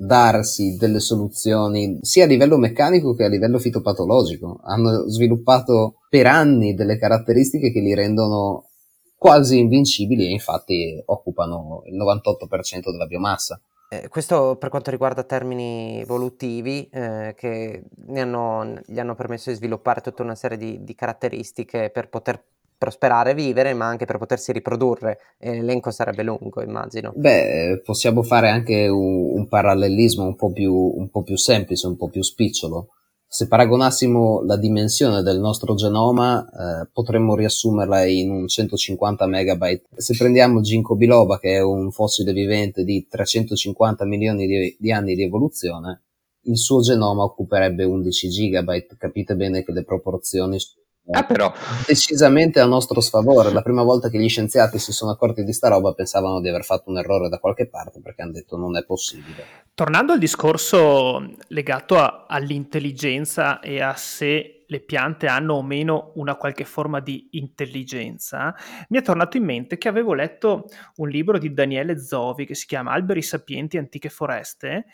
darsi 0.03 0.77
delle 0.77 0.99
soluzioni 0.99 1.99
sia 2.01 2.25
a 2.25 2.27
livello 2.27 2.57
meccanico 2.57 3.15
che 3.15 3.25
a 3.25 3.29
livello 3.29 3.59
fitopatologico. 3.59 4.61
Hanno 4.63 5.07
sviluppato 5.09 5.97
per 6.09 6.27
anni 6.27 6.75
delle 6.75 6.97
caratteristiche 6.97 7.71
che 7.71 7.81
li 7.81 7.95
rendono 7.95 8.69
quasi 9.17 9.59
invincibili 9.59 10.27
e 10.27 10.31
infatti 10.31 11.03
occupano 11.05 11.83
il 11.85 11.97
98% 11.97 12.91
della 12.91 13.05
biomassa. 13.05 13.61
Eh, 13.91 14.09
questo 14.09 14.57
per 14.57 14.71
quanto 14.71 14.91
riguarda 14.91 15.25
termini 15.25 16.01
evolutivi 16.01 16.89
eh, 16.91 17.35
che 17.37 17.83
hanno, 18.15 18.81
gli 18.87 18.99
hanno 18.99 19.15
permesso 19.15 19.51
di 19.51 19.57
sviluppare 19.57 20.01
tutta 20.01 20.23
una 20.23 20.37
serie 20.37 20.57
di, 20.57 20.83
di 20.83 20.95
caratteristiche 20.95 21.91
per 21.91 22.09
poter 22.09 22.43
prosperare 22.81 23.35
vivere, 23.35 23.75
ma 23.75 23.85
anche 23.85 24.07
per 24.07 24.17
potersi 24.17 24.53
riprodurre. 24.53 25.19
L'elenco 25.41 25.91
sarebbe 25.91 26.23
lungo, 26.23 26.63
immagino. 26.63 27.13
Beh, 27.15 27.83
possiamo 27.85 28.23
fare 28.23 28.49
anche 28.49 28.89
un, 28.89 29.37
un 29.37 29.49
parallelismo 29.49 30.25
un 30.25 30.35
po, 30.35 30.51
più, 30.51 30.75
un 30.75 31.11
po' 31.11 31.23
più 31.23 31.37
semplice, 31.37 31.87
un 31.87 31.99
po' 31.99 32.09
più 32.09 32.23
spicciolo. 32.23 32.89
Se 33.27 33.49
paragonassimo 33.49 34.45
la 34.45 34.57
dimensione 34.57 35.21
del 35.21 35.41
nostro 35.41 35.75
genoma, 35.75 36.43
eh, 36.43 36.89
potremmo 36.91 37.37
riassumerla 37.37 38.07
in 38.07 38.31
un 38.31 38.49
150 38.49 39.27
megabyte. 39.27 39.87
Se 39.97 40.17
prendiamo 40.17 40.63
ginkgo 40.63 40.97
biloba, 40.97 41.39
che 41.39 41.57
è 41.57 41.61
un 41.63 41.91
fossile 41.91 42.33
vivente 42.33 42.83
di 42.83 43.07
350 43.07 44.07
milioni 44.07 44.47
di, 44.47 44.75
di 44.81 44.91
anni 44.91 45.15
di 45.15 45.23
evoluzione, 45.23 46.05
il 46.45 46.57
suo 46.57 46.81
genoma 46.81 47.25
occuperebbe 47.25 47.85
11 47.85 48.29
gigabyte. 48.31 48.97
Capite 48.97 49.37
bene 49.37 49.65
che 49.65 49.73
le 49.73 49.85
proporzioni 49.85 50.59
Ah, 51.11 51.25
però. 51.25 51.53
Decisamente 51.87 52.61
a 52.61 52.67
nostro 52.67 53.01
sfavore. 53.01 53.53
La 53.53 53.63
prima 53.63 53.83
volta 53.83 54.09
che 54.09 54.19
gli 54.19 54.29
scienziati 54.29 54.79
si 54.79 54.93
sono 54.93 55.11
accorti 55.11 55.43
di 55.43 55.53
sta 55.53 55.69
roba 55.69 55.93
pensavano 55.93 56.41
di 56.41 56.49
aver 56.49 56.65
fatto 56.65 56.91
un 56.91 56.99
errore 56.99 57.29
da 57.29 57.39
qualche 57.39 57.69
parte 57.69 58.01
perché 58.01 58.23
hanno 58.23 58.33
detto 58.33 58.57
non 58.57 58.77
è 58.77 58.85
possibile. 58.85 59.45
Tornando 59.75 60.13
al 60.13 60.19
discorso 60.19 61.35
legato 61.49 61.99
a, 61.99 62.27
all'intelligenza 62.29 63.61
e 63.61 63.81
a 63.81 63.95
se 63.95 64.65
le 64.71 64.81
piante 64.81 65.27
hanno 65.27 65.55
o 65.55 65.63
meno 65.63 66.13
una 66.15 66.37
qualche 66.37 66.65
forma 66.65 67.01
di 67.01 67.29
intelligenza, 67.33 68.55
mi 68.91 68.99
è 68.99 69.03
tornato 69.03 69.37
in 69.37 69.45
mente 69.45 69.79
che 69.79 69.89
avevo 69.89 70.15
letto 70.15 70.67
un 70.97 71.09
libro 71.09 71.39
di 71.39 71.53
Daniele 71.53 71.99
Zovi 71.99 72.47
che 72.47 72.55
si 72.55 72.67
chiama 72.67 72.93
Alberi 72.93 73.23
sapienti 73.23 73.77
e 73.77 73.81
antiche 73.81 74.11
foreste 74.11 74.85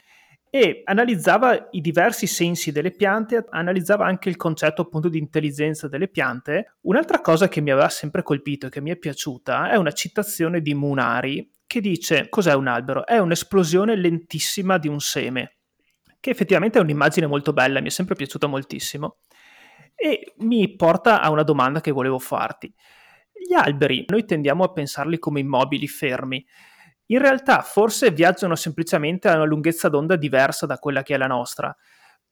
e 0.59 0.81
analizzava 0.85 1.69
i 1.73 1.83
diversi 1.83 2.27
sensi 2.27 2.73
delle 2.73 2.91
piante, 2.91 3.45
analizzava 3.51 4.07
anche 4.07 4.31
il 4.31 4.37
concetto 4.37 4.81
appunto 4.81 5.11
di 5.11 5.19
intelligenza 5.19 5.87
delle 5.87 6.09
piante. 6.09 6.77
Un'altra 6.83 7.21
cosa 7.21 7.47
che 7.47 7.61
mi 7.61 7.71
aveva 7.71 7.91
sempre 7.91 8.23
colpito 8.23 8.67
e 8.67 8.71
che 8.71 8.81
mi 8.81 8.91
è 8.91 8.97
piaciuta 8.97 9.69
è 9.69 9.77
una 9.77 9.93
citazione 9.93 10.63
di 10.63 10.73
Munari 10.73 11.51
che 11.67 11.83
dice 11.83 12.31
cos'è 12.31 12.55
un 12.55 12.69
albero? 12.69 13.05
È 13.05 13.19
un'esplosione 13.19 13.97
lentissima 13.97 14.79
di 14.79 14.89
un 14.89 14.99
seme, 14.99 15.57
che 16.21 16.31
effettivamente 16.31 16.79
è 16.79 16.83
un'immagine 16.83 17.27
molto 17.27 17.53
bella, 17.53 17.83
mi 17.83 17.89
è 17.89 17.91
sempre 17.91 18.15
piaciuta 18.15 18.47
moltissimo 18.47 19.19
e 19.95 20.33
mi 20.39 20.75
porta 20.75 21.21
a 21.21 21.31
una 21.31 21.43
domanda 21.43 21.83
che 21.83 21.91
volevo 21.91 22.19
farti. 22.19 22.73
Gli 23.31 23.53
alberi, 23.53 24.07
noi 24.09 24.25
tendiamo 24.25 24.65
a 24.65 24.73
pensarli 24.73 25.19
come 25.19 25.41
immobili 25.41 25.87
fermi, 25.87 26.43
in 27.07 27.19
realtà 27.19 27.61
forse 27.61 28.11
viaggiano 28.11 28.55
semplicemente 28.55 29.29
a 29.29 29.37
una 29.37 29.45
lunghezza 29.45 29.89
d'onda 29.89 30.17
diversa 30.17 30.67
da 30.67 30.79
quella 30.79 31.03
che 31.03 31.15
è 31.15 31.17
la 31.19 31.27
nostra. 31.27 31.75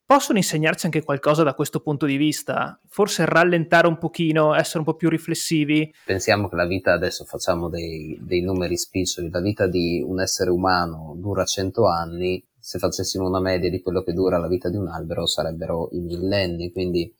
Possono 0.07 0.37
insegnarci 0.37 0.85
anche 0.85 1.03
qualcosa 1.03 1.41
da 1.41 1.55
questo 1.55 1.79
punto 1.79 2.05
di 2.05 2.15
vista? 2.17 2.79
Forse 2.87 3.25
rallentare 3.25 3.87
un 3.87 3.97
pochino, 3.97 4.53
essere 4.53 4.79
un 4.79 4.85
po' 4.85 4.93
più 4.93 5.09
riflessivi? 5.09 5.91
Pensiamo 6.05 6.47
che 6.47 6.55
la 6.55 6.67
vita, 6.67 6.93
adesso 6.93 7.25
facciamo 7.25 7.69
dei, 7.69 8.15
dei 8.21 8.41
numeri 8.41 8.77
spiccioli, 8.77 9.31
la 9.31 9.41
vita 9.41 9.65
di 9.65 10.03
un 10.05 10.21
essere 10.21 10.51
umano 10.51 11.15
dura 11.17 11.43
100 11.43 11.87
anni, 11.87 12.45
se 12.59 12.77
facessimo 12.77 13.27
una 13.27 13.39
media 13.39 13.69
di 13.71 13.81
quello 13.81 14.03
che 14.03 14.13
dura 14.13 14.37
la 14.37 14.47
vita 14.47 14.69
di 14.69 14.77
un 14.77 14.87
albero 14.89 15.25
sarebbero 15.25 15.89
i 15.93 15.99
millenni, 15.99 16.71
quindi 16.71 17.11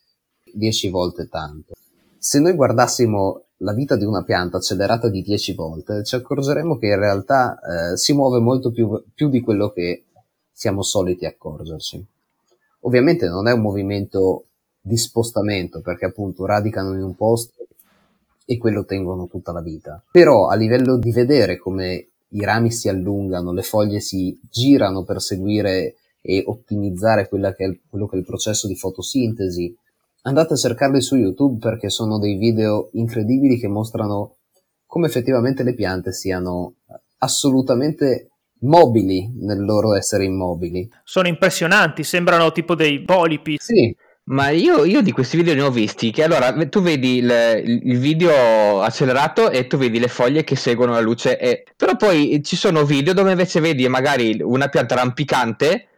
10 0.54 0.90
volte 0.90 1.28
tanto. 1.28 1.74
Se 2.20 2.40
noi 2.40 2.54
guardassimo 2.54 3.45
la 3.58 3.74
vita 3.74 3.96
di 3.96 4.06
una 4.06 4.24
pianta 4.24 4.58
accelerata 4.58 5.10
di 5.10 5.22
10 5.22 5.54
volte, 5.54 6.04
ci 6.04 6.16
accorgeremo 6.16 6.78
che 6.78 6.88
in 6.88 7.00
realtà 7.00 7.60
eh, 7.60 7.98
si 7.98 8.14
muove 8.14 8.40
molto 8.40 8.72
più, 8.72 9.04
più 9.14 9.30
di 9.30 9.42
quello 9.42 9.72
che 9.72 10.06
siamo 10.52 10.82
soliti 10.82 11.26
accorgerci. 11.26 12.06
Ovviamente 12.82 13.28
non 13.28 13.48
è 13.48 13.52
un 13.52 13.62
movimento 13.62 14.46
di 14.80 14.98
spostamento 14.98 15.82
perché 15.82 16.06
appunto 16.06 16.46
radicano 16.46 16.94
in 16.94 17.02
un 17.02 17.16
posto 17.16 17.68
e 18.46 18.58
quello 18.58 18.86
tengono 18.86 19.28
tutta 19.28 19.52
la 19.52 19.62
vita. 19.62 20.04
Però 20.12 20.48
a 20.48 20.56
livello 20.56 20.98
di 20.98 21.12
vedere 21.12 21.58
come 21.58 22.10
i 22.30 22.44
rami 22.44 22.72
si 22.72 22.90
allungano, 22.90 23.52
le 23.52 23.64
foglie 23.64 24.00
si 24.00 24.40
girano 24.50 25.04
per 25.04 25.22
seguire 25.22 25.96
e 26.22 26.44
ottimizzare 26.46 27.28
che 27.28 27.36
è, 27.66 27.78
quello 27.90 28.08
che 28.08 28.16
è 28.16 28.20
il 28.20 28.26
processo 28.26 28.68
di 28.68 28.76
fotosintesi, 28.76 29.76
andate 30.26 30.54
a 30.54 30.58
cercarli 30.58 31.02
su 31.02 31.16
YouTube 31.16 31.58
perché 31.60 31.90
sono 31.90 32.20
dei 32.20 32.36
video 32.36 32.90
incredibili 32.94 33.58
che 33.58 33.68
mostrano 33.68 34.38
come 34.86 35.08
effettivamente 35.08 35.64
le 35.64 35.74
piante 35.74 36.14
siano 36.14 36.76
assolutamente 37.18 38.30
mobili 38.62 39.32
nel 39.42 39.64
loro 39.64 39.96
essere 39.96 40.26
immobili. 40.26 40.90
Sono 41.04 41.28
impressionanti, 41.28 42.04
sembrano 42.04 42.52
tipo 42.52 42.76
dei 42.76 43.04
polipi. 43.04 43.58
Sì. 43.60 43.96
Ma 44.28 44.50
io, 44.50 44.86
io, 44.86 45.04
di 45.04 45.12
questi 45.12 45.38
video 45.38 45.54
ne 45.54 45.62
ho 45.62 45.70
visti 45.70 46.10
che 46.10 46.24
allora 46.24 46.52
tu 46.68 46.82
vedi 46.82 47.18
il, 47.18 47.62
il, 47.64 48.00
video 48.00 48.82
accelerato 48.82 49.52
e 49.52 49.68
tu 49.68 49.78
vedi 49.78 50.00
le 50.00 50.08
foglie 50.08 50.44
che 50.44 50.56
seguono 50.56 50.94
la 50.94 51.00
luce, 51.00 51.38
e, 51.38 51.64
però 51.76 51.96
poi 51.96 52.42
ci 52.44 52.56
sono 52.56 52.86
video 52.86 53.14
dove 53.14 53.30
invece 53.30 53.60
vedi 53.60 53.88
magari 53.88 54.42
una 54.42 54.68
pianta 54.68 54.96
rampicante 54.96 55.90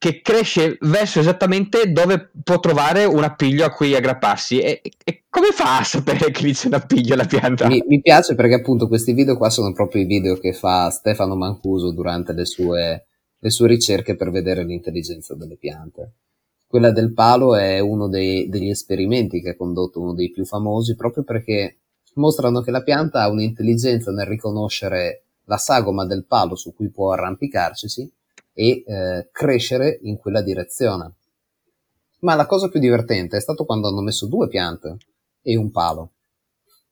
che 0.00 0.22
cresce 0.22 0.78
verso 0.80 1.20
esattamente 1.20 1.92
dove 1.92 2.30
può 2.42 2.58
trovare 2.58 3.04
un 3.04 3.22
appiglio 3.22 3.66
a 3.66 3.70
cui 3.70 3.94
aggrapparsi. 3.94 4.58
E, 4.58 4.80
e 5.04 5.24
come 5.28 5.48
fa 5.52 5.80
a 5.80 5.84
sapere 5.84 6.30
che 6.30 6.42
lì 6.42 6.54
c'è 6.54 6.68
un 6.68 6.72
appiglio 6.72 7.12
alla 7.12 7.26
pianta? 7.26 7.66
Mi, 7.68 7.84
mi, 7.86 8.00
piace 8.00 8.34
perché 8.34 8.54
appunto 8.54 8.88
questi 8.88 9.12
video 9.12 9.36
qua 9.36 9.50
sono 9.50 9.74
proprio 9.74 10.00
i 10.00 10.06
video 10.06 10.38
che 10.38 10.54
fa 10.54 10.88
Stefano 10.88 11.36
Mancuso 11.36 11.92
durante 11.92 12.32
le 12.32 12.46
sue, 12.46 13.08
le 13.38 13.50
sue 13.50 13.68
ricerche 13.68 14.16
per 14.16 14.30
vedere 14.30 14.64
l'intelligenza 14.64 15.34
delle 15.34 15.58
piante. 15.58 16.14
Quella 16.66 16.92
del 16.92 17.12
palo 17.12 17.54
è 17.54 17.78
uno 17.78 18.08
dei, 18.08 18.48
degli 18.48 18.70
esperimenti 18.70 19.42
che 19.42 19.50
ha 19.50 19.56
condotto 19.56 20.00
uno 20.00 20.14
dei 20.14 20.30
più 20.30 20.46
famosi 20.46 20.96
proprio 20.96 21.24
perché 21.24 21.80
mostrano 22.14 22.62
che 22.62 22.70
la 22.70 22.82
pianta 22.82 23.20
ha 23.20 23.28
un'intelligenza 23.28 24.12
nel 24.12 24.26
riconoscere 24.26 25.24
la 25.44 25.58
sagoma 25.58 26.06
del 26.06 26.24
palo 26.24 26.56
su 26.56 26.74
cui 26.74 26.88
può 26.88 27.12
arrampicarcisi 27.12 28.10
e 28.60 28.84
eh, 28.86 29.28
crescere 29.32 30.00
in 30.02 30.18
quella 30.18 30.42
direzione. 30.42 31.14
Ma 32.20 32.34
la 32.34 32.44
cosa 32.44 32.68
più 32.68 32.78
divertente 32.78 33.38
è 33.38 33.40
stato 33.40 33.64
quando 33.64 33.88
hanno 33.88 34.02
messo 34.02 34.26
due 34.26 34.48
piante 34.48 34.98
e 35.40 35.56
un 35.56 35.70
palo. 35.70 36.10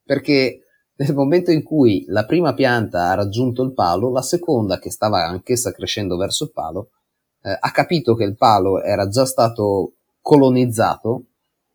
Perché 0.02 0.62
nel 0.96 1.14
momento 1.14 1.50
in 1.50 1.62
cui 1.62 2.06
la 2.08 2.24
prima 2.24 2.54
pianta 2.54 3.10
ha 3.10 3.14
raggiunto 3.14 3.62
il 3.62 3.74
palo, 3.74 4.10
la 4.10 4.22
seconda, 4.22 4.78
che 4.78 4.90
stava 4.90 5.26
anch'essa 5.26 5.70
crescendo 5.72 6.16
verso 6.16 6.44
il 6.44 6.52
palo, 6.52 6.88
eh, 7.42 7.54
ha 7.60 7.70
capito 7.70 8.14
che 8.14 8.24
il 8.24 8.36
palo 8.36 8.80
era 8.80 9.06
già 9.08 9.26
stato 9.26 9.96
colonizzato 10.22 11.24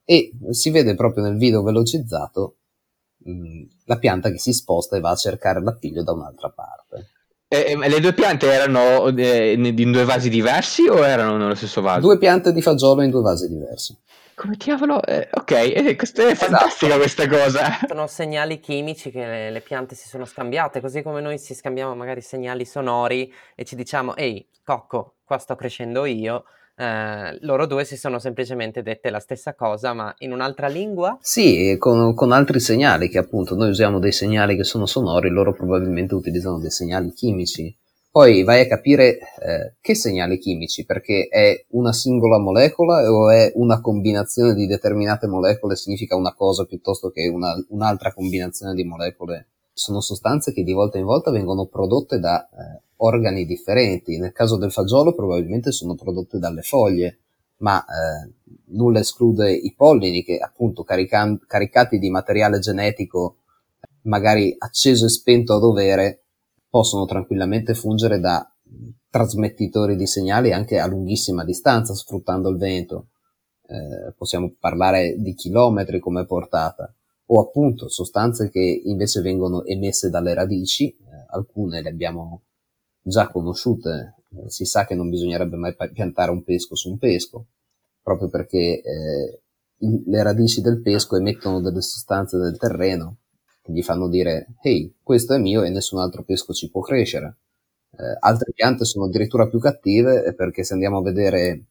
e 0.03 0.31
si 0.49 0.71
vede 0.71 0.95
proprio 0.95 1.23
nel 1.23 1.37
video 1.37 1.61
velocizzato 1.61 2.55
mh, 3.17 3.31
mm, 3.31 3.63
la 3.85 3.97
pianta 3.99 4.31
che 4.31 4.39
si 4.39 4.53
sposta 4.53 4.97
e 4.97 5.01
va 5.01 5.11
a 5.11 5.15
cercare 5.15 5.61
l'appiglio 5.61 6.01
da 6.01 6.13
un'altra 6.13 6.49
parte. 6.49 7.11
E, 7.53 7.77
e 7.79 7.87
le 7.87 7.99
due 7.99 8.13
piante 8.13 8.51
erano 8.51 9.15
eh, 9.15 9.51
in 9.53 9.91
due 9.91 10.05
vasi 10.05 10.27
diversi 10.27 10.87
o 10.87 11.05
erano 11.05 11.37
nello 11.37 11.53
stesso 11.53 11.81
vaso? 11.81 11.99
Due 11.99 12.17
piante 12.17 12.51
di 12.51 12.63
fagiolo 12.63 13.03
in 13.03 13.11
due 13.11 13.21
vasi 13.21 13.47
diversi. 13.47 13.95
Come 14.33 14.55
diavolo? 14.57 14.99
Eh, 15.03 15.29
ok, 15.31 15.51
eh, 15.51 15.95
questa 15.95 16.23
è 16.23 16.31
esatto. 16.31 16.51
fantastica 16.51 16.95
questa 16.95 17.27
cosa. 17.27 17.77
Sono 17.87 18.07
segnali 18.07 18.59
chimici 18.59 19.11
che 19.11 19.23
le, 19.23 19.51
le, 19.51 19.61
piante 19.61 19.93
si 19.93 20.07
sono 20.07 20.25
scambiate, 20.25 20.81
così 20.81 21.03
come 21.03 21.21
noi 21.21 21.39
ci 21.39 21.53
scambiamo 21.53 21.93
magari 21.93 22.21
segnali 22.21 22.65
sonori 22.65 23.31
e 23.53 23.63
ci 23.65 23.75
diciamo, 23.75 24.15
ehi, 24.15 24.47
Cocco, 24.65 25.17
qua 25.23 25.37
sto 25.37 25.55
crescendo 25.55 26.05
io. 26.05 26.45
Eh, 26.75 27.37
loro 27.41 27.67
due 27.67 27.85
si 27.85 27.95
sono 27.97 28.17
semplicemente 28.17 28.81
dette 28.81 29.09
la 29.09 29.19
stessa 29.19 29.53
cosa, 29.53 29.93
ma 29.93 30.13
in 30.19 30.31
un'altra 30.31 30.67
lingua? 30.67 31.17
Sì, 31.21 31.75
con, 31.77 32.15
con, 32.15 32.31
altri 32.31 32.59
segnali 32.59 33.09
che 33.09 33.19
appunto 33.19 33.55
noi 33.55 33.69
usiamo 33.69 33.99
dei 33.99 34.11
segnali 34.11 34.55
che 34.55 34.63
sono 34.63 34.85
sonori, 34.85 35.29
loro 35.29 35.53
probabilmente 35.53 36.15
utilizzano 36.15 36.59
dei 36.59 36.71
segnali 36.71 37.11
chimici. 37.13 37.75
Poi 38.09 38.43
vai 38.43 38.61
a 38.61 38.67
capire 38.67 39.17
eh, 39.17 39.73
che 39.81 39.95
segnali 39.95 40.37
chimici, 40.37 40.85
perché 40.85 41.27
è 41.29 41.65
una 41.69 41.93
singola 41.93 42.37
molecola 42.37 43.11
o 43.11 43.31
è 43.31 43.51
una 43.55 43.81
combinazione 43.81 44.53
di 44.53 44.67
determinate 44.67 45.25
molecole 45.25 45.75
significa 45.75 46.15
una 46.15 46.33
cosa 46.35 46.65
piuttosto 46.65 47.09
che 47.09 47.27
una, 47.27 47.55
un'altra 47.69 48.13
combinazione 48.13 48.75
di 48.75 48.83
molecole. 48.83 49.47
Sono 49.73 49.99
sostanze 49.99 50.53
che 50.53 50.61
di 50.61 50.73
volta 50.73 50.99
in 50.99 51.05
volta 51.05 51.31
vengono 51.31 51.65
prodotte 51.65 52.19
da 52.19 52.47
eh, 52.47 52.81
organi 53.03 53.45
differenti. 53.45 54.17
Nel 54.17 54.31
caso 54.31 54.57
del 54.57 54.71
fagiolo 54.71 55.13
probabilmente 55.13 55.71
sono 55.71 55.95
prodotte 55.95 56.39
dalle 56.39 56.61
foglie, 56.61 57.19
ma 57.57 57.83
eh, 57.83 58.31
nulla 58.67 58.99
esclude 58.99 59.51
i 59.51 59.73
pollini 59.75 60.23
che 60.23 60.37
appunto 60.37 60.83
carica- 60.83 61.37
caricati 61.45 61.99
di 61.99 62.09
materiale 62.09 62.59
genetico 62.59 63.37
magari 64.03 64.53
acceso 64.57 65.05
e 65.05 65.09
spento 65.09 65.53
a 65.53 65.59
dovere 65.59 66.23
possono 66.69 67.05
tranquillamente 67.05 67.73
fungere 67.73 68.19
da 68.19 68.45
trasmettitori 69.09 69.95
di 69.95 70.07
segnali 70.07 70.51
anche 70.51 70.79
a 70.79 70.87
lunghissima 70.87 71.45
distanza 71.45 71.93
sfruttando 71.93 72.49
il 72.49 72.57
vento. 72.57 73.07
Eh, 73.65 74.11
possiamo 74.17 74.53
parlare 74.59 75.15
di 75.19 75.35
chilometri 75.35 75.99
come 75.99 76.25
portata 76.25 76.93
o 77.27 77.39
appunto 77.39 77.87
sostanze 77.87 78.49
che 78.49 78.81
invece 78.85 79.21
vengono 79.21 79.63
emesse 79.63 80.09
dalle 80.09 80.33
radici, 80.33 80.89
eh, 80.89 81.25
alcune 81.29 81.81
le 81.81 81.89
abbiamo 81.89 82.41
già 83.03 83.27
conosciute, 83.27 84.15
eh, 84.29 84.49
si 84.49 84.65
sa 84.65 84.85
che 84.85 84.95
non 84.95 85.09
bisognerebbe 85.09 85.57
mai 85.57 85.75
piantare 85.91 86.31
un 86.31 86.43
pesco 86.43 86.75
su 86.75 86.89
un 86.89 86.97
pesco, 86.97 87.45
proprio 88.01 88.29
perché 88.29 88.81
eh, 88.81 89.41
le 89.77 90.23
radici 90.23 90.61
del 90.61 90.81
pesco 90.81 91.17
emettono 91.17 91.61
delle 91.61 91.81
sostanze 91.81 92.37
del 92.37 92.57
terreno 92.57 93.17
che 93.61 93.71
gli 93.71 93.83
fanno 93.83 94.07
dire 94.07 94.55
ehi, 94.61 94.95
questo 95.03 95.33
è 95.33 95.37
mio 95.37 95.63
e 95.63 95.69
nessun 95.69 95.99
altro 95.99 96.23
pesco 96.23 96.53
ci 96.53 96.69
può 96.69 96.81
crescere. 96.81 97.37
Eh, 97.91 98.17
altre 98.19 98.51
piante 98.53 98.85
sono 98.85 99.05
addirittura 99.05 99.47
più 99.47 99.59
cattive 99.59 100.33
perché 100.33 100.63
se 100.63 100.73
andiamo 100.73 100.97
a 100.97 101.03
vedere 101.03 101.65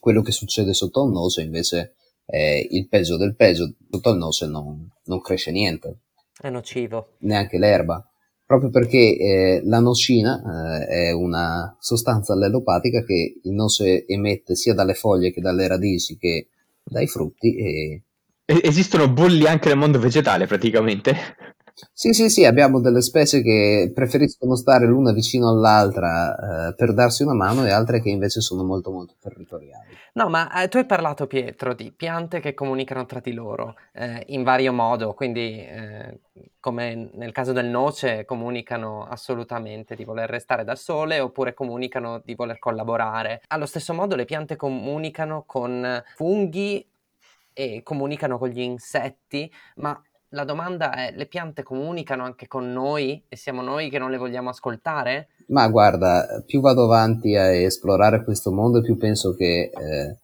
quello 0.00 0.22
che 0.22 0.32
succede 0.32 0.72
sotto 0.72 1.04
il 1.04 1.10
noce 1.10 1.42
invece 1.42 1.94
è 2.24 2.66
il 2.70 2.88
peggio 2.88 3.16
del 3.16 3.34
peggio, 3.34 3.74
sotto 3.90 4.10
il 4.10 4.16
noce 4.16 4.46
non, 4.46 4.88
non 5.04 5.20
cresce 5.20 5.50
niente. 5.50 5.98
È 6.40 6.48
nocivo. 6.48 7.16
Neanche 7.18 7.58
l'erba 7.58 8.09
proprio 8.50 8.70
perché 8.70 9.16
eh, 9.16 9.60
la 9.62 9.78
nocina 9.78 10.42
eh, 10.82 10.86
è 10.86 11.12
una 11.12 11.76
sostanza 11.78 12.32
allelopatica 12.32 13.04
che 13.04 13.38
il 13.40 13.52
noce 13.52 14.04
emette 14.08 14.56
sia 14.56 14.74
dalle 14.74 14.94
foglie 14.94 15.30
che 15.30 15.40
dalle 15.40 15.68
radici 15.68 16.18
che 16.18 16.48
dai 16.82 17.06
frutti 17.06 17.54
e... 17.54 18.02
Esistono 18.44 19.08
bolli 19.08 19.46
anche 19.46 19.68
nel 19.68 19.78
mondo 19.78 20.00
vegetale 20.00 20.46
praticamente? 20.46 21.14
Sì, 21.92 22.12
sì, 22.12 22.28
sì, 22.28 22.44
abbiamo 22.44 22.80
delle 22.80 23.02
specie 23.02 23.42
che 23.42 23.90
preferiscono 23.94 24.56
stare 24.56 24.86
l'una 24.86 25.12
vicino 25.12 25.48
all'altra 25.48 26.68
eh, 26.68 26.74
per 26.74 26.94
darsi 26.94 27.22
una 27.22 27.34
mano 27.34 27.64
e 27.66 27.70
altre 27.70 28.00
che 28.00 28.10
invece 28.10 28.40
sono 28.40 28.64
molto 28.64 28.90
molto 28.90 29.14
territoriali. 29.20 29.96
No, 30.14 30.28
ma 30.28 30.62
eh, 30.62 30.68
tu 30.68 30.78
hai 30.78 30.86
parlato, 30.86 31.26
Pietro, 31.26 31.74
di 31.74 31.92
piante 31.92 32.40
che 32.40 32.54
comunicano 32.54 33.06
tra 33.06 33.20
di 33.20 33.32
loro 33.32 33.76
eh, 33.92 34.24
in 34.28 34.42
vario 34.42 34.72
modo, 34.72 35.14
quindi 35.14 35.58
eh, 35.64 36.20
come 36.58 37.10
nel 37.14 37.32
caso 37.32 37.52
del 37.52 37.66
noce 37.66 38.24
comunicano 38.24 39.04
assolutamente 39.04 39.94
di 39.94 40.04
voler 40.04 40.28
restare 40.28 40.64
da 40.64 40.74
sole 40.74 41.20
oppure 41.20 41.54
comunicano 41.54 42.20
di 42.24 42.34
voler 42.34 42.58
collaborare. 42.58 43.42
Allo 43.48 43.66
stesso 43.66 43.94
modo 43.94 44.16
le 44.16 44.24
piante 44.24 44.56
comunicano 44.56 45.44
con 45.46 46.02
funghi 46.14 46.86
e 47.52 47.82
comunicano 47.82 48.38
con 48.38 48.48
gli 48.48 48.60
insetti, 48.60 49.50
ma 49.76 50.00
la 50.30 50.44
domanda 50.44 50.94
è, 50.94 51.12
le 51.14 51.26
piante 51.26 51.62
comunicano 51.62 52.24
anche 52.24 52.46
con 52.46 52.70
noi 52.72 53.22
e 53.28 53.36
siamo 53.36 53.62
noi 53.62 53.90
che 53.90 53.98
non 53.98 54.10
le 54.10 54.18
vogliamo 54.18 54.50
ascoltare? 54.50 55.28
Ma 55.48 55.68
guarda, 55.68 56.42
più 56.46 56.60
vado 56.60 56.84
avanti 56.84 57.34
a 57.34 57.52
esplorare 57.52 58.22
questo 58.22 58.52
mondo, 58.52 58.80
più 58.80 58.96
penso 58.96 59.34
che 59.34 59.70
eh, 59.74 60.16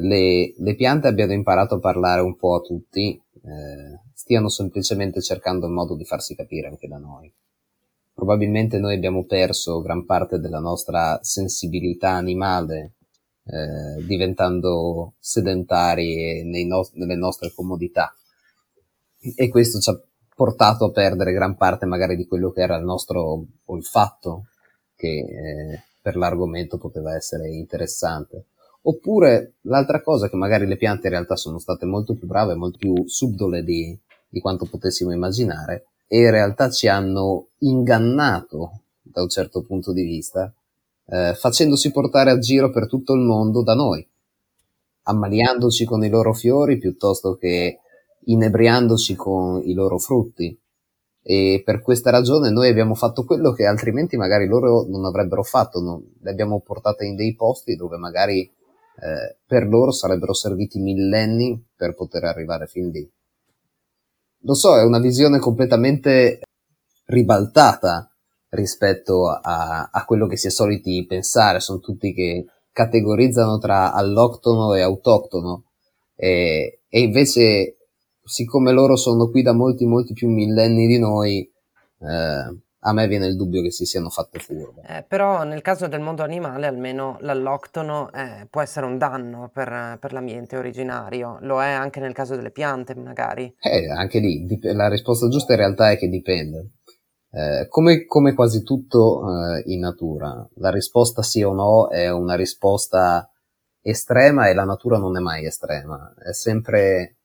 le, 0.00 0.54
le, 0.56 0.74
piante 0.74 1.06
abbiano 1.06 1.32
imparato 1.32 1.76
a 1.76 1.80
parlare 1.80 2.20
un 2.20 2.36
po' 2.36 2.56
a 2.56 2.60
tutti, 2.60 3.20
eh, 3.42 4.00
stiano 4.14 4.48
semplicemente 4.48 5.20
cercando 5.20 5.66
il 5.66 5.72
modo 5.72 5.94
di 5.94 6.04
farsi 6.04 6.34
capire 6.34 6.66
anche 6.66 6.88
da 6.88 6.98
noi. 6.98 7.32
Probabilmente 8.12 8.78
noi 8.78 8.94
abbiamo 8.94 9.24
perso 9.24 9.80
gran 9.80 10.04
parte 10.04 10.40
della 10.40 10.58
nostra 10.58 11.20
sensibilità 11.22 12.10
animale, 12.10 12.94
eh, 13.44 14.04
diventando 14.04 15.14
sedentari 15.20 16.42
no- 16.66 16.88
nelle 16.94 17.16
nostre 17.16 17.52
comodità 17.54 18.12
e 19.20 19.48
questo 19.48 19.78
ci 19.78 19.90
ha 19.90 20.00
portato 20.34 20.86
a 20.86 20.90
perdere 20.90 21.32
gran 21.32 21.56
parte 21.56 21.84
magari 21.84 22.16
di 22.16 22.26
quello 22.26 22.50
che 22.50 22.62
era 22.62 22.76
il 22.76 22.84
nostro 22.84 23.44
olfatto, 23.66 24.46
che 24.96 25.08
eh, 25.08 25.82
per 26.00 26.16
l'argomento 26.16 26.78
poteva 26.78 27.14
essere 27.14 27.50
interessante. 27.50 28.46
Oppure 28.82 29.56
l'altra 29.62 30.00
cosa 30.00 30.30
che 30.30 30.36
magari 30.36 30.66
le 30.66 30.78
piante 30.78 31.08
in 31.08 31.12
realtà 31.12 31.36
sono 31.36 31.58
state 31.58 31.84
molto 31.84 32.14
più 32.14 32.26
brave, 32.26 32.54
molto 32.54 32.78
più 32.78 33.06
subdole 33.06 33.62
di, 33.62 33.96
di 34.26 34.40
quanto 34.40 34.64
potessimo 34.64 35.12
immaginare, 35.12 35.88
e 36.06 36.20
in 36.20 36.30
realtà 36.30 36.70
ci 36.70 36.88
hanno 36.88 37.48
ingannato 37.58 38.80
da 39.02 39.20
un 39.20 39.28
certo 39.28 39.62
punto 39.62 39.92
di 39.92 40.02
vista, 40.02 40.50
eh, 41.06 41.34
facendosi 41.34 41.90
portare 41.90 42.30
a 42.30 42.38
giro 42.38 42.70
per 42.70 42.86
tutto 42.88 43.12
il 43.12 43.20
mondo 43.20 43.62
da 43.62 43.74
noi, 43.74 44.06
ammaliandoci 45.02 45.84
con 45.84 46.02
i 46.02 46.08
loro 46.08 46.32
fiori 46.32 46.78
piuttosto 46.78 47.36
che 47.36 47.80
inebriandoci 48.24 49.14
con 49.14 49.62
i 49.64 49.72
loro 49.72 49.98
frutti. 49.98 50.58
E 51.22 51.62
per 51.64 51.82
questa 51.82 52.10
ragione 52.10 52.50
noi 52.50 52.68
abbiamo 52.68 52.94
fatto 52.94 53.24
quello 53.24 53.52
che 53.52 53.66
altrimenti 53.66 54.16
magari 54.16 54.46
loro 54.46 54.86
non 54.88 55.04
avrebbero 55.04 55.42
fatto, 55.42 55.80
non, 55.80 56.02
le 56.20 56.30
abbiamo 56.30 56.60
portate 56.60 57.04
in 57.04 57.14
dei 57.14 57.34
posti 57.34 57.76
dove 57.76 57.98
magari 57.98 58.40
eh, 58.40 59.36
per 59.46 59.66
loro 59.66 59.90
sarebbero 59.90 60.32
serviti 60.32 60.78
millenni 60.78 61.62
per 61.76 61.94
poter 61.94 62.24
arrivare 62.24 62.66
fin 62.66 62.88
lì. 62.88 63.10
Lo 64.44 64.54
so, 64.54 64.78
è 64.78 64.82
una 64.82 64.98
visione 64.98 65.38
completamente 65.38 66.40
ribaltata 67.06 68.10
rispetto 68.50 69.28
a, 69.28 69.90
a 69.92 70.04
quello 70.04 70.26
che 70.26 70.36
si 70.36 70.46
è 70.46 70.50
soliti 70.50 71.04
pensare, 71.06 71.60
sono 71.60 71.78
tutti 71.78 72.12
che 72.14 72.46
categorizzano 72.72 73.58
tra 73.58 73.92
alloctono 73.92 74.74
e 74.74 74.80
autoctono 74.80 75.64
e, 76.14 76.80
e 76.88 77.00
invece 77.00 77.76
siccome 78.30 78.70
loro 78.70 78.96
sono 78.96 79.28
qui 79.28 79.42
da 79.42 79.52
molti, 79.52 79.84
molti 79.84 80.12
più 80.12 80.28
millenni 80.28 80.86
di 80.86 80.98
noi, 80.98 81.50
eh, 81.98 82.58
a 82.82 82.92
me 82.92 83.08
viene 83.08 83.26
il 83.26 83.36
dubbio 83.36 83.60
che 83.60 83.72
si 83.72 83.84
siano 83.84 84.08
fatte 84.08 84.38
furbe. 84.38 84.82
Eh, 84.86 85.02
però 85.02 85.42
nel 85.42 85.62
caso 85.62 85.88
del 85.88 86.00
mondo 86.00 86.22
animale 86.22 86.66
almeno 86.66 87.18
l'alloctono 87.20 88.10
eh, 88.12 88.46
può 88.48 88.60
essere 88.60 88.86
un 88.86 88.96
danno 88.98 89.50
per, 89.52 89.98
per, 90.00 90.12
l'ambiente 90.12 90.56
originario, 90.56 91.38
lo 91.40 91.60
è 91.60 91.70
anche 91.70 91.98
nel 91.98 92.14
caso 92.14 92.36
delle 92.36 92.52
piante 92.52 92.94
magari. 92.94 93.52
Eh, 93.60 93.90
anche 93.90 94.20
lì, 94.20 94.46
dip- 94.46 94.64
la 94.64 94.88
risposta 94.88 95.28
giusta 95.28 95.52
in 95.52 95.58
realtà 95.58 95.90
è 95.90 95.98
che 95.98 96.08
dipende. 96.08 96.70
Eh, 97.32 97.66
come, 97.68 98.06
come, 98.06 98.34
quasi 98.34 98.62
tutto 98.62 99.22
eh, 99.28 99.62
in 99.66 99.80
natura, 99.80 100.48
la 100.54 100.70
risposta 100.70 101.22
sì 101.22 101.42
o 101.42 101.52
no 101.52 101.88
è 101.88 102.10
una 102.10 102.34
risposta 102.34 103.28
estrema 103.82 104.48
e 104.48 104.54
la 104.54 104.64
natura 104.64 104.98
non 104.98 105.16
è 105.16 105.20
mai 105.20 105.44
estrema, 105.44 106.14
è 106.22 106.32
sempre 106.32 107.19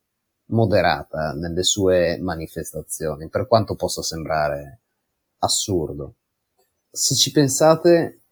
moderata 0.46 1.32
nelle 1.32 1.62
sue 1.62 2.18
manifestazioni, 2.20 3.28
per 3.28 3.46
quanto 3.46 3.74
possa 3.74 4.02
sembrare 4.02 4.80
assurdo. 5.38 6.14
Se 6.90 7.14
ci 7.14 7.30
pensate, 7.30 8.22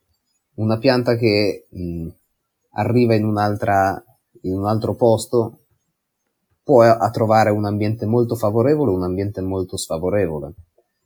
una 0.55 0.79
pianta 0.79 1.17
che 1.17 1.67
mh, 1.71 2.09
arriva 2.73 3.15
in, 3.15 3.25
in 4.43 4.57
un 4.57 4.67
altro 4.67 4.95
posto 4.95 5.59
può 6.63 6.83
a 6.83 7.11
trovare 7.11 7.51
un 7.51 7.67
ambiente 7.67 8.07
molto 8.07 8.37
favorevole 8.37 8.91
o 8.91 8.95
un 8.95 9.03
ambiente 9.03 9.41
molto 9.43 9.77
sfavorevole. 9.77 10.55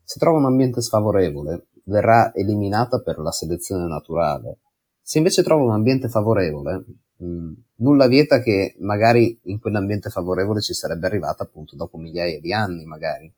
Se 0.04 0.18
trova 0.18 0.38
un 0.38 0.44
ambiente 0.44 0.80
sfavorevole, 0.80 1.66
verrà 1.84 2.32
eliminata 2.34 3.00
per 3.00 3.18
la 3.18 3.32
selezione 3.32 3.86
naturale. 3.86 4.58
Se 5.02 5.18
invece 5.18 5.42
trova 5.42 5.64
un 5.64 5.72
ambiente 5.72 6.08
favorevole, 6.08 6.84
mh, 7.18 7.52
nulla 7.76 8.06
vieta 8.06 8.40
che 8.40 8.74
magari 8.78 9.38
in 9.44 9.58
quell'ambiente 9.60 10.10
favorevole 10.10 10.60
ci 10.60 10.74
sarebbe 10.74 11.06
arrivata 11.06 11.42
appunto 11.42 11.76
dopo 11.76 11.98
migliaia 11.98 12.40
di 12.40 12.52
anni, 12.52 12.84
magari. 12.84 13.32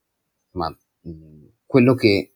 Ma 0.53 0.69
mh, 0.69 1.47
quello 1.67 1.95
che 1.95 2.35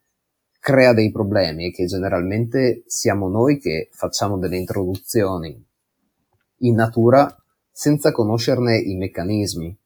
crea 0.58 0.92
dei 0.92 1.10
problemi 1.10 1.70
è 1.70 1.72
che 1.72 1.84
generalmente 1.86 2.84
siamo 2.86 3.28
noi 3.28 3.58
che 3.58 3.88
facciamo 3.92 4.38
delle 4.38 4.56
introduzioni 4.56 5.62
in 6.58 6.74
natura 6.74 7.34
senza 7.70 8.12
conoscerne 8.12 8.78
i 8.78 8.94
meccanismi. 8.94 9.76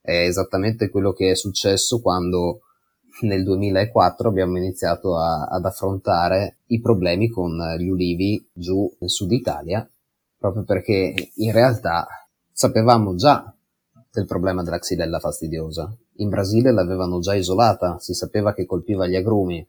È 0.00 0.12
esattamente 0.12 0.88
quello 0.88 1.12
che 1.12 1.32
è 1.32 1.34
successo 1.34 2.00
quando 2.00 2.60
nel 3.22 3.42
2004 3.42 4.28
abbiamo 4.28 4.56
iniziato 4.56 5.18
a, 5.18 5.46
ad 5.46 5.64
affrontare 5.64 6.58
i 6.66 6.80
problemi 6.80 7.28
con 7.28 7.58
gli 7.78 7.88
ulivi 7.88 8.48
giù 8.52 8.90
nel 9.00 9.10
sud 9.10 9.32
Italia, 9.32 9.88
proprio 10.46 10.64
perché 10.64 11.30
in 11.34 11.52
realtà 11.52 12.06
sapevamo 12.52 13.14
già 13.16 13.52
del 14.10 14.26
problema 14.26 14.62
della 14.62 14.78
xylella 14.78 15.18
fastidiosa. 15.18 15.94
In 16.16 16.28
Brasile 16.28 16.72
l'avevano 16.72 17.18
già 17.18 17.34
isolata, 17.34 17.98
si 17.98 18.14
sapeva 18.14 18.54
che 18.54 18.64
colpiva 18.64 19.06
gli 19.06 19.16
agrumi. 19.16 19.66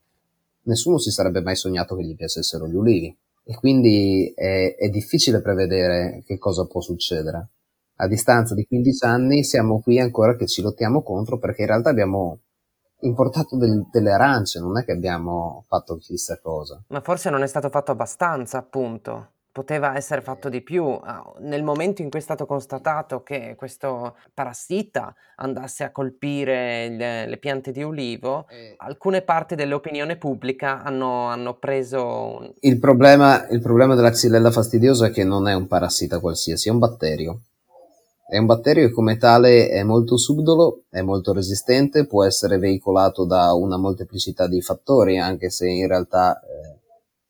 Nessuno 0.63 0.97
si 0.97 1.11
sarebbe 1.11 1.41
mai 1.41 1.55
sognato 1.55 1.95
che 1.95 2.03
gli 2.03 2.15
piacessero 2.15 2.67
gli 2.67 2.75
ulivi. 2.75 3.15
E 3.43 3.55
quindi 3.55 4.31
è, 4.35 4.75
è 4.77 4.89
difficile 4.89 5.41
prevedere 5.41 6.23
che 6.25 6.37
cosa 6.37 6.65
può 6.65 6.81
succedere. 6.81 7.47
A 7.95 8.07
distanza 8.07 8.53
di 8.53 8.65
15 8.65 9.05
anni 9.05 9.43
siamo 9.43 9.79
qui 9.79 9.99
ancora 9.99 10.35
che 10.35 10.45
ci 10.47 10.61
lottiamo 10.61 11.01
contro 11.01 11.39
perché 11.39 11.61
in 11.61 11.67
realtà 11.67 11.89
abbiamo 11.89 12.39
importato 13.01 13.57
del, 13.57 13.85
delle 13.91 14.11
arance, 14.11 14.59
non 14.59 14.77
è 14.77 14.83
che 14.83 14.91
abbiamo 14.91 15.63
fatto 15.67 15.97
chissà 15.97 16.39
cosa. 16.39 16.81
Ma 16.87 17.01
forse 17.01 17.29
non 17.29 17.41
è 17.41 17.47
stato 17.47 17.69
fatto 17.69 17.91
abbastanza, 17.91 18.57
appunto. 18.57 19.31
Poteva 19.57 19.95
essere 19.95 20.21
fatto 20.21 20.49
di 20.49 20.61
più. 20.61 20.99
Nel 21.39 21.63
momento 21.63 22.03
in 22.03 22.11
cui 22.11 22.19
è 22.19 22.21
stato 22.21 22.45
constatato 22.45 23.23
che 23.23 23.55
questo 23.57 24.15
parassita 24.31 25.15
andasse 25.37 25.83
a 25.83 25.91
colpire 25.91 26.89
le, 26.89 27.25
le 27.25 27.37
piante 27.37 27.71
di 27.71 27.81
ulivo, 27.81 28.45
eh. 28.49 28.75
alcune 28.77 29.23
parti 29.23 29.55
dell'opinione 29.55 30.17
pubblica 30.17 30.83
hanno, 30.83 31.25
hanno 31.25 31.55
preso... 31.55 32.53
Il 32.59 32.77
problema, 32.77 33.47
il 33.47 33.59
problema 33.59 33.95
della 33.95 34.11
xylella 34.11 34.51
fastidiosa 34.51 35.07
è 35.07 35.11
che 35.11 35.23
non 35.23 35.47
è 35.47 35.55
un 35.55 35.65
parassita 35.65 36.19
qualsiasi, 36.19 36.67
è 36.67 36.71
un 36.71 36.77
batterio. 36.77 37.39
È 38.29 38.37
un 38.37 38.45
batterio 38.45 38.85
e 38.85 38.91
come 38.91 39.17
tale 39.17 39.69
è 39.69 39.81
molto 39.81 40.17
subdolo, 40.17 40.83
è 40.91 41.01
molto 41.01 41.33
resistente, 41.33 42.05
può 42.05 42.23
essere 42.23 42.59
veicolato 42.59 43.25
da 43.25 43.53
una 43.53 43.77
molteplicità 43.77 44.47
di 44.47 44.61
fattori, 44.61 45.17
anche 45.17 45.49
se 45.49 45.67
in 45.67 45.87
realtà 45.87 46.39
eh, 46.41 46.76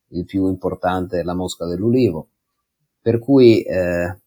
il 0.09 0.25
più 0.25 0.47
importante 0.47 1.19
è 1.19 1.23
la 1.23 1.33
mosca 1.33 1.65
dell'ulivo. 1.65 2.29
Per 3.01 3.19
cui 3.19 3.61
eh, 3.61 4.17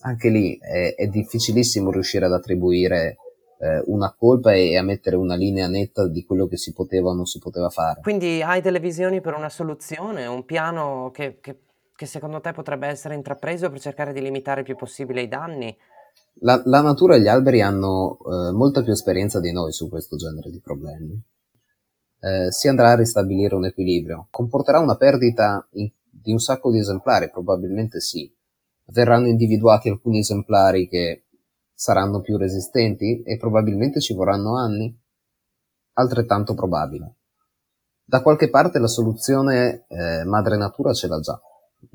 anche 0.00 0.28
lì 0.28 0.58
è, 0.58 0.94
è, 0.94 1.06
difficilissimo 1.06 1.90
riuscire 1.90 2.24
ad 2.24 2.32
attribuire 2.32 3.16
eh, 3.58 3.82
una 3.86 4.14
colpa 4.16 4.52
e, 4.52 4.76
a 4.76 4.82
mettere 4.82 5.16
una 5.16 5.34
linea 5.34 5.68
netta 5.68 6.08
di 6.08 6.24
quello 6.24 6.46
che 6.46 6.56
si 6.56 6.72
poteva 6.72 7.10
o 7.10 7.14
non 7.14 7.26
si 7.26 7.38
poteva 7.38 7.68
fare. 7.68 8.00
Quindi 8.02 8.42
hai 8.42 8.60
delle 8.60 8.80
visioni 8.80 9.20
per 9.20 9.34
una 9.34 9.50
soluzione, 9.50 10.26
un 10.26 10.44
piano 10.44 11.10
che, 11.12 11.38
che, 11.40 11.58
che 11.94 12.06
secondo 12.06 12.40
te 12.40 12.52
potrebbe 12.52 12.86
essere 12.86 13.14
intrapreso 13.14 13.68
per 13.70 13.80
cercare 13.80 14.12
di 14.12 14.22
limitare 14.22 14.60
il 14.60 14.66
più 14.66 14.76
possibile 14.76 15.22
i 15.22 15.28
danni? 15.28 15.76
La, 16.42 16.62
la 16.64 16.80
natura 16.80 17.16
e 17.16 17.20
gli 17.20 17.28
alberi 17.28 17.60
hanno 17.60 18.18
eh, 18.18 18.52
molta 18.52 18.82
più 18.82 18.92
esperienza 18.92 19.40
di 19.40 19.52
noi 19.52 19.72
su 19.72 19.88
questo 19.90 20.16
genere 20.16 20.50
di 20.50 20.60
problemi. 20.60 21.22
Eh, 22.20 22.52
si 22.52 22.68
andrà 22.68 22.90
a 22.90 22.96
ristabilire 22.96 23.54
un 23.54 23.64
equilibrio. 23.64 24.28
Comporterà 24.30 24.78
una 24.78 24.96
perdita 24.96 25.66
in, 25.72 25.90
di 26.10 26.32
un 26.32 26.38
sacco 26.38 26.70
di 26.70 26.78
esemplari? 26.78 27.30
Probabilmente 27.30 28.00
sì. 28.00 28.30
Verranno 28.86 29.28
individuati 29.28 29.88
alcuni 29.88 30.18
esemplari 30.18 30.88
che 30.88 31.24
saranno 31.72 32.20
più 32.20 32.36
resistenti 32.36 33.22
e 33.22 33.36
probabilmente 33.38 34.00
ci 34.00 34.14
vorranno 34.14 34.56
anni? 34.56 34.94
Altrettanto 35.94 36.54
probabile. 36.54 37.14
Da 38.04 38.22
qualche 38.22 38.50
parte 38.50 38.78
la 38.78 38.86
soluzione 38.86 39.86
eh, 39.88 40.24
madre 40.24 40.56
natura 40.56 40.92
ce 40.92 41.06
l'ha 41.06 41.20
già. 41.20 41.40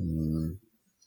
Mm, 0.02 0.54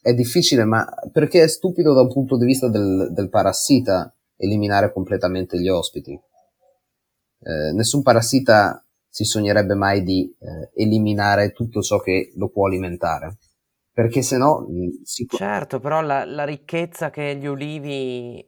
è 0.01 0.13
difficile, 0.13 0.63
ma 0.63 0.87
perché 1.11 1.43
è 1.43 1.47
stupido 1.47 1.93
da 1.93 2.01
un 2.01 2.11
punto 2.11 2.37
di 2.37 2.45
vista 2.45 2.69
del, 2.69 3.09
del 3.11 3.29
parassita 3.29 4.13
eliminare 4.37 4.93
completamente 4.93 5.59
gli 5.59 5.67
ospiti. 5.67 6.11
Eh, 6.11 7.71
nessun 7.73 8.01
parassita 8.01 8.83
si 9.09 9.23
sognerebbe 9.23 9.73
mai 9.73 10.03
di 10.03 10.33
eh, 10.39 10.81
eliminare 10.81 11.51
tutto 11.51 11.81
ciò 11.81 11.99
che 11.99 12.31
lo 12.35 12.49
può 12.49 12.67
alimentare. 12.67 13.37
Perché 13.91 14.21
se 14.21 14.37
no... 14.37 14.67
Mm, 14.69 15.03
Sicur- 15.03 15.39
certo, 15.39 15.79
però 15.79 16.01
la, 16.01 16.23
la, 16.23 16.45
ricchezza 16.45 17.09
che 17.09 17.35
gli 17.35 17.47
ulivi 17.47 18.47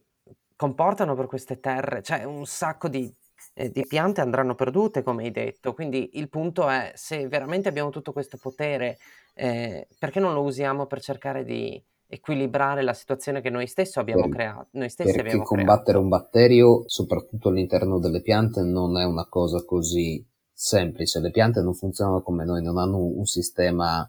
comportano 0.56 1.16
per 1.16 1.26
queste 1.26 1.60
terre, 1.60 2.02
cioè 2.04 2.24
un 2.24 2.46
sacco 2.46 2.88
di, 2.88 3.14
eh, 3.56 3.70
di 3.70 3.86
piante 3.86 4.22
andranno 4.22 4.56
perdute, 4.56 5.02
come 5.02 5.24
hai 5.24 5.32
detto. 5.32 5.74
Quindi 5.74 6.12
il 6.14 6.30
punto 6.30 6.70
è, 6.70 6.92
se 6.96 7.28
veramente 7.28 7.68
abbiamo 7.68 7.90
tutto 7.90 8.14
questo 8.14 8.38
potere 8.38 8.98
eh, 9.34 9.88
perché 9.98 10.20
non 10.20 10.34
lo 10.34 10.42
usiamo 10.42 10.86
per 10.86 11.02
cercare 11.02 11.44
di 11.44 11.84
equilibrare 12.08 12.82
la 12.82 12.94
situazione 12.94 13.42
che 13.42 13.50
noi 13.50 13.68
stessi 13.68 13.98
abbiamo 13.98 14.24
per, 14.24 14.32
creato? 14.32 14.68
Noi 14.72 14.90
stessi 14.90 15.12
perché 15.12 15.28
abbiamo 15.28 15.44
combattere 15.44 15.84
creato. 15.84 16.02
un 16.02 16.10
batterio, 16.10 16.84
soprattutto 16.86 17.50
all'interno 17.50 18.00
delle 18.00 18.22
piante, 18.22 18.62
non 18.62 18.98
è 18.98 19.06
una 19.06 19.28
cosa 19.28 19.64
così 19.66 20.24
semplice. 20.62 21.20
Le 21.20 21.32
piante 21.32 21.62
non 21.62 21.74
funzionano 21.74 22.22
come 22.22 22.46
noi, 22.46 22.62
non 22.62 22.78
hanno 22.78 22.98
un, 22.98 23.26
sistema 23.26 24.08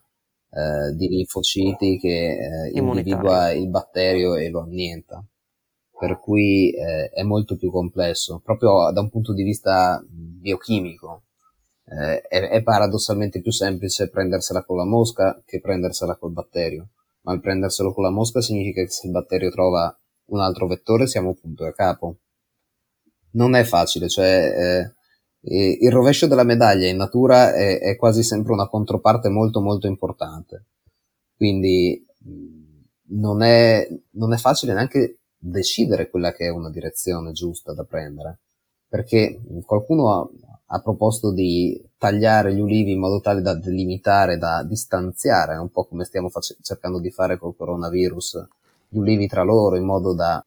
eh, 0.51 0.95
di 0.95 1.09
linfociti 1.09 1.99
che 1.99 2.37
eh, 2.37 2.71
individua 2.75 3.53
il 3.53 3.69
batterio 3.69 4.35
e 4.35 4.51
lo 4.51 4.61
annienta. 4.61 5.25
Per 5.99 6.19
cui 6.19 6.73
eh, 6.73 7.09
è 7.09 7.23
molto 7.23 7.57
più 7.57 7.71
complesso, 7.71 8.41
proprio 8.45 8.91
da 8.93 9.01
un 9.01 9.09
punto 9.09 9.33
di 9.33 9.45
vista 9.45 10.05
biochimico 10.07 11.23
eh, 11.85 12.21
è, 12.23 12.49
è, 12.49 12.63
paradossalmente 12.63 13.41
più 13.41 13.53
semplice 13.53 14.11
prendersela 14.11 14.65
con 14.65 14.77
la 14.77 14.85
mosca 14.85 15.41
che 15.47 15.61
prendersela 15.61 16.17
col 16.17 16.33
batterio. 16.33 16.89
Ma 17.23 17.33
il 17.33 17.41
prenderselo 17.41 17.95
con 17.95 18.03
la 18.03 18.11
mosca 18.11 18.41
significa 18.41 18.83
che 18.83 18.91
se 18.91 19.07
il 19.07 19.13
batterio 19.13 19.51
trova 19.51 19.97
un 20.27 20.41
altro 20.41 20.67
vettore 20.67 21.07
siamo 21.07 21.35
punto 21.35 21.65
a 21.65 21.73
capo. 21.73 22.17
Non 23.35 23.55
è 23.55 23.63
facile, 23.63 24.09
cioè 24.09 24.91
il 25.45 25.91
rovescio 25.91 26.27
della 26.27 26.45
medaglia 26.45 26.89
in 26.89 26.97
natura 26.97 27.53
è, 27.55 27.81
è, 27.81 27.97
quasi 27.97 28.23
sempre 28.23 28.53
una 28.53 28.69
controparte 28.69 29.29
molto 29.29 29.61
molto 29.61 29.87
importante. 29.87 30.67
Quindi 31.37 32.05
non 33.09 33.43
è, 33.43 33.89
non 34.13 34.33
è 34.33 34.37
facile 34.37 34.73
neanche 34.73 35.19
decidere 35.37 36.09
quella 36.09 36.33
che 36.33 36.47
è 36.47 36.51
una 36.51 36.71
direzione 36.71 37.33
giusta 37.33 37.73
da 37.73 37.83
prendere, 37.85 38.39
perché 38.89 39.41
qualcuno 39.67 40.13
ha, 40.13 40.29
ha 40.67 40.81
proposto 40.81 41.33
di 41.33 41.83
tagliare 41.99 42.55
gli 42.55 42.61
ulivi 42.61 42.93
in 42.93 43.01
modo 43.01 43.21
tale 43.21 43.43
da 43.43 43.55
delimitare, 43.55 44.39
da 44.39 44.63
distanziare, 44.63 45.57
un 45.57 45.71
po' 45.71 45.85
come 45.85 46.05
stiamo 46.05 46.29
face- 46.29 46.57
cercando 46.63 47.01
di 47.01 47.11
fare 47.11 47.39
col 47.39 47.57
coronavirus, 47.57 48.47
gli 48.89 48.99
ulivi 48.99 49.27
tra 49.27 49.43
loro 49.43 49.77
in 49.77 49.85
modo 49.85 50.15
da 50.15 50.45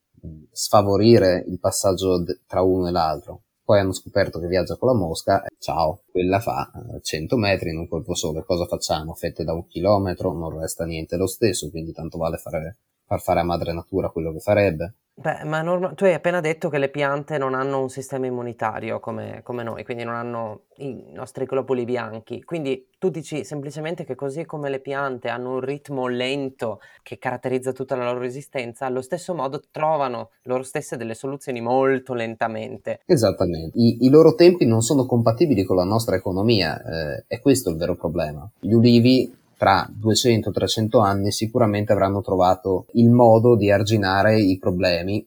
sfavorire 0.52 1.44
il 1.48 1.60
passaggio 1.60 2.20
de- 2.20 2.40
tra 2.48 2.62
uno 2.62 2.88
e 2.88 2.92
l'altro. 2.92 3.42
Poi 3.66 3.80
hanno 3.80 3.94
scoperto 3.94 4.40
che 4.40 4.46
viaggia 4.46 4.76
con 4.76 4.90
la 4.90 4.96
mosca, 4.96 5.44
ciao, 5.58 6.04
quella 6.12 6.40
fa 6.40 6.72
100 7.02 7.36
metri 7.36 7.72
in 7.72 7.80
un 7.80 7.88
colpo 7.88 8.14
solo, 8.14 8.44
cosa 8.44 8.68
facciamo? 8.68 9.16
Fette 9.16 9.44
da 9.44 9.54
un 9.54 9.66
chilometro, 9.66 10.32
non 10.34 10.60
resta 10.60 10.86
niente 10.86 11.18
lo 11.18 11.26
stesso, 11.26 11.72
quindi 11.72 11.92
tanto 11.92 12.20
vale 12.20 12.38
fare, 12.38 12.78
far 13.06 13.22
fare 13.22 13.40
a 13.40 13.44
madre 13.44 13.74
natura 13.74 14.10
quello 14.10 14.32
che 14.32 14.40
farebbe. 14.40 14.94
Beh, 15.18 15.46
ma 15.46 15.62
norma- 15.62 15.94
tu 15.94 16.04
hai 16.04 16.14
appena 16.14 16.42
detto 16.42 16.68
che 16.68 16.78
le 16.78 16.90
piante 16.90 17.38
non 17.38 17.54
hanno 17.54 17.80
un 17.80 17.90
sistema 17.90 18.26
immunitario 18.26 19.00
come, 19.00 19.40
come 19.44 19.64
noi, 19.64 19.86
quindi 19.86 20.04
non 20.04 20.14
hanno 20.14 20.64
i 20.80 21.06
nostri 21.14 21.46
globuli 21.46 21.86
bianchi. 21.86 22.44
Quindi 22.44 22.90
tu 23.00 23.10
dici 23.10 23.46
semplicemente 23.46 24.04
che 24.04 24.14
così 24.14 24.44
come 24.44 24.70
le 24.70 24.82
piante 24.82 25.30
hanno 25.30 25.54
un 25.54 25.62
ritmo 25.62 26.08
lento 26.08 26.82
che 27.02 27.18
caratterizza 27.18 27.72
tutta 27.72 27.96
la 27.96 28.04
loro 28.04 28.20
resistenza, 28.20 28.88
allo 28.88 29.02
stesso 29.02 29.34
modo 29.34 29.62
trovano 29.72 30.32
loro 30.44 30.64
stesse 30.64 30.98
delle 30.98 31.14
soluzioni 31.14 31.62
molto 31.62 32.14
lentamente. 32.14 33.00
Esattamente. 33.06 33.78
I, 33.80 34.00
i 34.02 34.10
loro 34.10 34.36
tempi 34.36 34.66
non 34.66 34.82
sono 34.82 35.06
compatibili 35.06 35.64
con 35.64 35.78
la 35.78 35.86
nostra 35.86 36.18
economia, 36.18 36.78
eh, 36.78 37.24
è 37.28 37.40
questo 37.40 37.70
il 37.70 37.78
vero 37.78 37.96
problema. 37.96 38.52
Gli 38.60 38.74
ulivi 38.74 39.44
tra 39.58 39.88
200-300 39.90 41.02
anni 41.02 41.32
sicuramente 41.32 41.94
avranno 41.94 42.22
trovato 42.22 42.88
il 42.94 43.10
modo 43.10 43.56
di 43.56 43.72
arginare 43.72 44.40
i 44.40 44.58
problemi. 44.58 45.26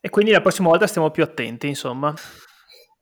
E 0.00 0.08
quindi 0.08 0.32
la 0.32 0.40
prossima 0.40 0.68
volta 0.68 0.86
stiamo 0.86 1.10
più 1.10 1.22
attenti, 1.22 1.68
insomma. 1.68 2.14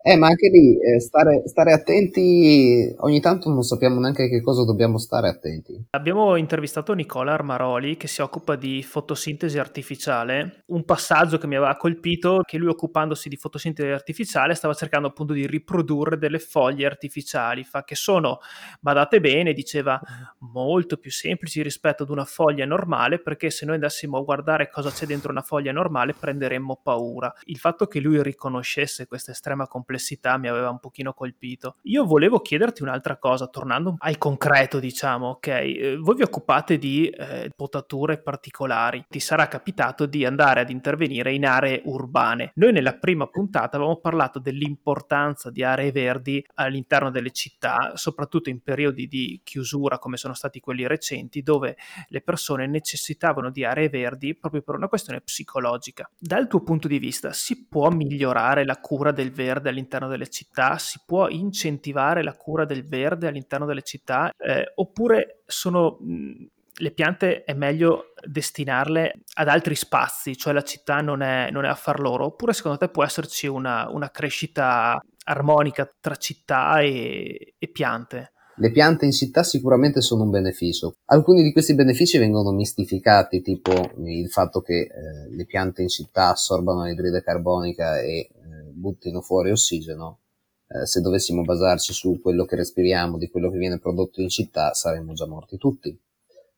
Eh, 0.09 0.16
ma 0.16 0.29
anche 0.29 0.49
lì 0.49 0.75
eh, 0.81 1.01
stare, 1.01 1.42
stare, 1.44 1.71
attenti, 1.75 2.94
ogni 3.01 3.21
tanto 3.21 3.51
non 3.51 3.62
sappiamo 3.62 4.01
neanche 4.01 4.31
che 4.31 4.40
cosa 4.40 4.64
dobbiamo 4.64 4.97
stare 4.97 5.29
attenti. 5.29 5.85
Abbiamo 5.90 6.37
intervistato 6.37 6.94
Nicola 6.94 7.35
Armaroli 7.35 7.99
che 7.99 8.07
si 8.07 8.23
occupa 8.23 8.57
di 8.57 8.83
fotosintesi 8.83 9.59
artificiale. 9.59 10.62
Un 10.68 10.87
passaggio 10.87 11.37
che 11.37 11.47
mi 11.47 11.57
aveva 11.57 11.77
colpito 11.77 12.40
che 12.42 12.57
lui 12.57 12.71
occupandosi 12.71 13.29
di 13.29 13.37
fotosintesi 13.37 13.90
artificiale 13.90 14.55
stava 14.55 14.73
cercando 14.73 15.09
appunto 15.09 15.35
di 15.35 15.47
riprodurre 15.47 16.16
delle 16.16 16.38
foglie 16.38 16.87
artificiali, 16.87 17.62
fa 17.64 17.85
che 17.85 17.94
sono, 17.94 18.38
badate 18.81 19.21
bene, 19.21 19.53
diceva 19.53 20.01
molto 20.38 20.97
più 20.97 21.11
semplici 21.11 21.62
rispetto 21.62 22.05
ad 22.05 22.09
una 22.09 22.25
foglia 22.25 22.64
normale 22.64 23.18
perché 23.18 23.51
se 23.51 23.66
noi 23.66 23.75
andassimo 23.75 24.16
a 24.16 24.23
guardare 24.23 24.71
cosa 24.71 24.88
c'è 24.88 25.05
dentro 25.05 25.31
una 25.31 25.42
foglia 25.42 25.73
normale 25.73 26.14
prenderemmo 26.18 26.81
paura. 26.83 27.31
Il 27.44 27.59
fatto 27.59 27.87
che 27.87 28.01
lui 28.01 28.23
riconoscesse 28.23 29.07
questa 29.07 29.33
estrema 29.33 29.66
complessità 29.66 29.97
complessità 29.99 30.39
mi 30.39 30.49
aveva 30.49 30.71
un 30.71 30.79
pochino 30.79 31.13
colpito. 31.13 31.77
Io 31.83 32.05
volevo 32.05 32.41
chiederti 32.41 32.83
un'altra 32.83 33.17
cosa, 33.19 33.49
tornando 33.49 33.97
al 33.99 34.17
concreto, 34.17 34.79
diciamo, 34.79 35.29
ok? 35.31 35.47
Eh, 35.47 35.97
voi 35.99 36.15
vi 36.17 36.23
occupate 36.23 36.79
di 36.79 37.09
eh, 37.09 37.51
potature 37.55 38.19
particolari, 38.19 39.05
ti 39.09 39.21
sarà 39.21 39.49
capitato 39.49 40.07
di 40.07 40.25
andare 40.25 40.61
ad 40.61 40.71
intervenire 40.71 41.33
in 41.33 41.45
aree 41.45 41.83
urbane. 41.85 42.53
Noi 42.55 42.73
nella 42.73 42.95
prima 42.95 43.27
puntata 43.27 43.77
avevamo 43.77 43.99
parlato 43.99 44.39
dell'importanza 44.39 45.51
di 45.51 45.65
aree 45.65 45.91
verdi 45.91 46.45
all'interno 46.55 47.11
delle 47.11 47.33
città, 47.33 47.93
soprattutto 47.95 48.49
in 48.49 48.61
periodi 48.63 49.09
di 49.09 49.41
chiusura 49.43 49.99
come 49.99 50.17
sono 50.17 50.35
stati 50.35 50.61
quelli 50.61 50.87
recenti, 50.87 51.43
dove 51.43 51.77
le 52.09 52.21
persone 52.21 52.67
necessitavano 52.67 53.51
di 53.51 53.65
aree 53.65 53.89
verdi 53.89 54.37
proprio 54.37 54.63
per 54.63 54.77
una 54.77 54.89
questione 54.89 55.21
psicologica. 55.21 56.09
Dal 56.17 56.47
tuo 56.47 56.63
punto 56.63 56.87
di 56.87 56.99
vista, 56.99 57.33
si 57.33 57.67
può 57.67 57.91
migliorare 57.91 58.65
la 58.65 58.77
cura 58.77 59.11
del 59.11 59.33
verde 59.33 59.69
all'interno 59.79 60.09
delle 60.09 60.29
città? 60.29 60.79
Si 60.79 61.01
può 61.07 61.29
incentivare 61.29 62.23
la 62.23 62.35
cura 62.35 62.64
del 62.64 62.87
verde 62.87 63.29
all'interno 63.29 63.67
delle 63.67 63.83
città? 63.83 64.31
Eh, 64.37 64.73
oppure 64.75 65.43
sono 65.47 65.99
mh, 66.01 66.47
le 66.81 66.91
piante 66.93 67.45
è 67.45 67.55
meglio 67.55 68.12
destinarle 68.25 69.23
ad 69.35 69.49
altri 69.49 69.75
spazi, 69.75 70.37
cioè 70.37 70.53
la 70.53 70.62
città 70.62 71.01
non 71.01 71.23
è, 71.23 71.51
non 71.51 71.64
è 71.64 71.69
affar 71.69 72.01
loro, 72.01 72.27
oppure 72.27 72.53
secondo 72.53 72.79
te 72.79 72.88
può 72.88 73.05
esserci 73.05 73.47
una, 73.47 73.88
una 73.91 74.11
crescita 74.11 75.01
armonica 75.25 75.91
tra 76.01 76.17
città 76.17 76.81
e, 76.81 77.55
e 77.59 77.69
piante? 77.69 78.33
Le 78.61 78.73
piante 78.73 79.05
in 79.05 79.12
città 79.12 79.44
sicuramente 79.44 80.01
sono 80.01 80.25
un 80.25 80.31
beneficio. 80.31 80.97
Alcuni 81.07 81.44
di 81.44 81.53
questi 81.53 81.77
benefici 81.77 82.18
vengono 82.18 82.51
mistificati, 82.51 83.40
tipo 83.40 83.73
il 84.05 84.29
fatto 84.31 84.61
che 84.62 84.81
eh, 84.81 84.88
le 85.31 85.47
piante 85.47 85.83
in 85.83 85.88
città 85.88 86.31
assorbano 86.31 86.85
l'idride 86.85 87.23
carbonica 87.23 88.01
e 88.01 88.16
eh, 88.16 88.31
buttino 88.73 89.21
fuori 89.21 89.53
ossigeno. 89.53 90.18
Eh, 90.66 90.87
se 90.87 91.01
dovessimo 91.01 91.42
basarci 91.42 91.92
su 91.92 92.21
quello 92.21 92.44
che 92.44 92.57
respiriamo, 92.57 93.16
di 93.16 93.29
quello 93.31 93.49
che 93.49 93.59
viene 93.59 93.79
prodotto 93.79 94.21
in 94.21 94.29
città, 94.29 94.75
saremmo 94.75 95.12
già 95.12 95.29
morti 95.29 95.57
tutti. 95.57 95.97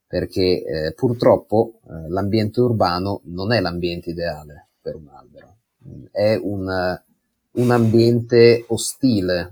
Perché 0.06 0.64
eh, 0.64 0.92
purtroppo 0.94 1.80
eh, 1.84 2.08
l'ambiente 2.08 2.60
urbano 2.60 3.20
non 3.24 3.52
è 3.52 3.60
l'ambiente 3.60 4.08
ideale 4.08 4.70
per 4.80 4.94
un 4.94 5.08
albero. 5.08 5.56
È 6.10 6.34
un, 6.34 6.98
un 7.52 7.70
ambiente 7.70 8.64
ostile 8.68 9.50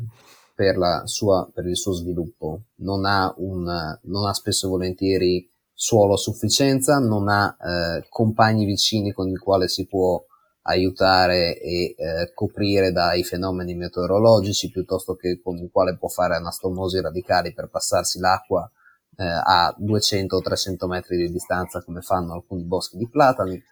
per, 0.58 1.02
sua, 1.04 1.48
per 1.54 1.66
il 1.66 1.76
suo 1.76 1.92
sviluppo, 1.92 2.62
non 2.78 3.04
ha, 3.04 3.32
un, 3.36 3.62
non 4.02 4.26
ha 4.26 4.34
spesso 4.34 4.66
e 4.66 4.68
volentieri 4.68 5.48
suolo 5.72 6.14
a 6.14 6.16
sufficienza, 6.16 6.98
non 6.98 7.28
ha 7.28 7.56
eh, 7.60 8.06
compagni 8.08 8.64
vicini 8.64 9.12
con 9.12 9.28
il 9.28 9.38
quale 9.38 9.68
si 9.68 9.86
può 9.86 10.20
aiutare 10.62 11.60
e 11.60 11.94
eh, 11.96 12.32
coprire 12.34 12.90
dai 12.90 13.22
fenomeni 13.22 13.76
meteorologici 13.76 14.72
piuttosto 14.72 15.14
che 15.14 15.40
con 15.40 15.58
il 15.58 15.70
quale 15.70 15.96
può 15.96 16.08
fare 16.08 16.34
anastomosi 16.34 17.00
radicali 17.00 17.54
per 17.54 17.68
passarsi 17.68 18.18
l'acqua 18.18 18.68
eh, 19.16 19.24
a 19.24 19.72
200 19.78 20.34
o 20.34 20.40
300 20.40 20.88
metri 20.88 21.18
di 21.18 21.30
distanza 21.30 21.84
come 21.84 22.00
fanno 22.00 22.32
alcuni 22.32 22.64
boschi 22.64 22.96
di 22.96 23.08
platani. 23.08 23.62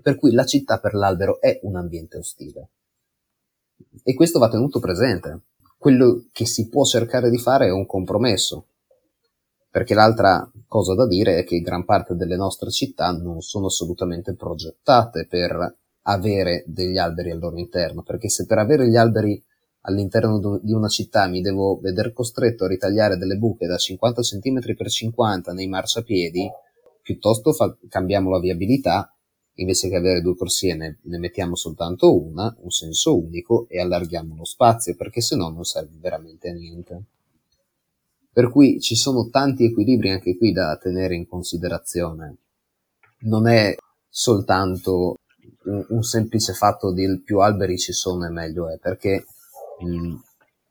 Per 0.00 0.14
cui 0.14 0.30
la 0.30 0.44
città 0.44 0.78
per 0.78 0.94
l'albero 0.94 1.40
è 1.40 1.58
un 1.64 1.74
ambiente 1.74 2.16
ostile. 2.16 2.68
E 4.04 4.14
questo 4.14 4.38
va 4.38 4.48
tenuto 4.48 4.78
presente 4.78 5.40
quello 5.80 6.26
che 6.30 6.44
si 6.44 6.68
può 6.68 6.84
cercare 6.84 7.30
di 7.30 7.38
fare 7.38 7.68
è 7.68 7.70
un 7.70 7.86
compromesso, 7.86 8.66
perché 9.70 9.94
l'altra 9.94 10.46
cosa 10.68 10.94
da 10.94 11.06
dire 11.06 11.38
è 11.38 11.44
che 11.44 11.62
gran 11.62 11.86
parte 11.86 12.14
delle 12.16 12.36
nostre 12.36 12.70
città 12.70 13.12
non 13.12 13.40
sono 13.40 13.68
assolutamente 13.68 14.34
progettate 14.34 15.26
per 15.26 15.74
avere 16.02 16.64
degli 16.66 16.98
alberi 16.98 17.30
al 17.30 17.38
loro 17.38 17.56
interno, 17.56 18.02
perché 18.02 18.28
se 18.28 18.44
per 18.44 18.58
avere 18.58 18.90
gli 18.90 18.96
alberi 18.96 19.42
all'interno 19.82 20.60
di 20.62 20.72
una 20.74 20.88
città 20.88 21.26
mi 21.28 21.40
devo 21.40 21.78
vedere 21.80 22.12
costretto 22.12 22.66
a 22.66 22.68
ritagliare 22.68 23.16
delle 23.16 23.36
buche 23.36 23.66
da 23.66 23.78
50 23.78 24.20
cm 24.20 24.74
per 24.76 24.90
50 24.90 25.54
nei 25.54 25.66
marciapiedi, 25.66 26.46
piuttosto 27.00 27.54
fa- 27.54 27.74
cambiamo 27.88 28.28
la 28.28 28.38
viabilità 28.38 29.10
invece 29.54 29.88
che 29.88 29.96
avere 29.96 30.20
due 30.20 30.36
corsie 30.36 30.74
ne, 30.74 30.98
ne, 31.02 31.18
mettiamo 31.18 31.54
soltanto 31.54 32.16
una, 32.18 32.54
un 32.60 32.70
senso 32.70 33.18
unico 33.18 33.66
e 33.68 33.80
allarghiamo 33.80 34.36
lo 34.36 34.44
spazio 34.44 34.94
perché 34.94 35.20
se 35.20 35.36
no 35.36 35.48
non 35.48 35.64
serve 35.64 35.96
veramente 36.00 36.48
a 36.48 36.52
niente. 36.52 37.02
Per 38.32 38.50
cui 38.50 38.80
ci 38.80 38.94
sono 38.94 39.28
tanti 39.28 39.64
equilibri 39.64 40.10
anche 40.10 40.36
qui 40.36 40.52
da 40.52 40.76
tenere 40.76 41.14
in 41.14 41.26
considerazione. 41.26 42.36
Non 43.22 43.48
è 43.48 43.74
soltanto 44.08 45.16
un, 45.64 45.84
un 45.88 46.02
semplice 46.02 46.52
fatto 46.52 46.92
di 46.92 47.20
più 47.24 47.40
alberi 47.40 47.76
ci 47.76 47.92
sono 47.92 48.26
e 48.26 48.30
meglio 48.30 48.68
è, 48.70 48.78
perché 48.78 49.26
mh, 49.80 50.14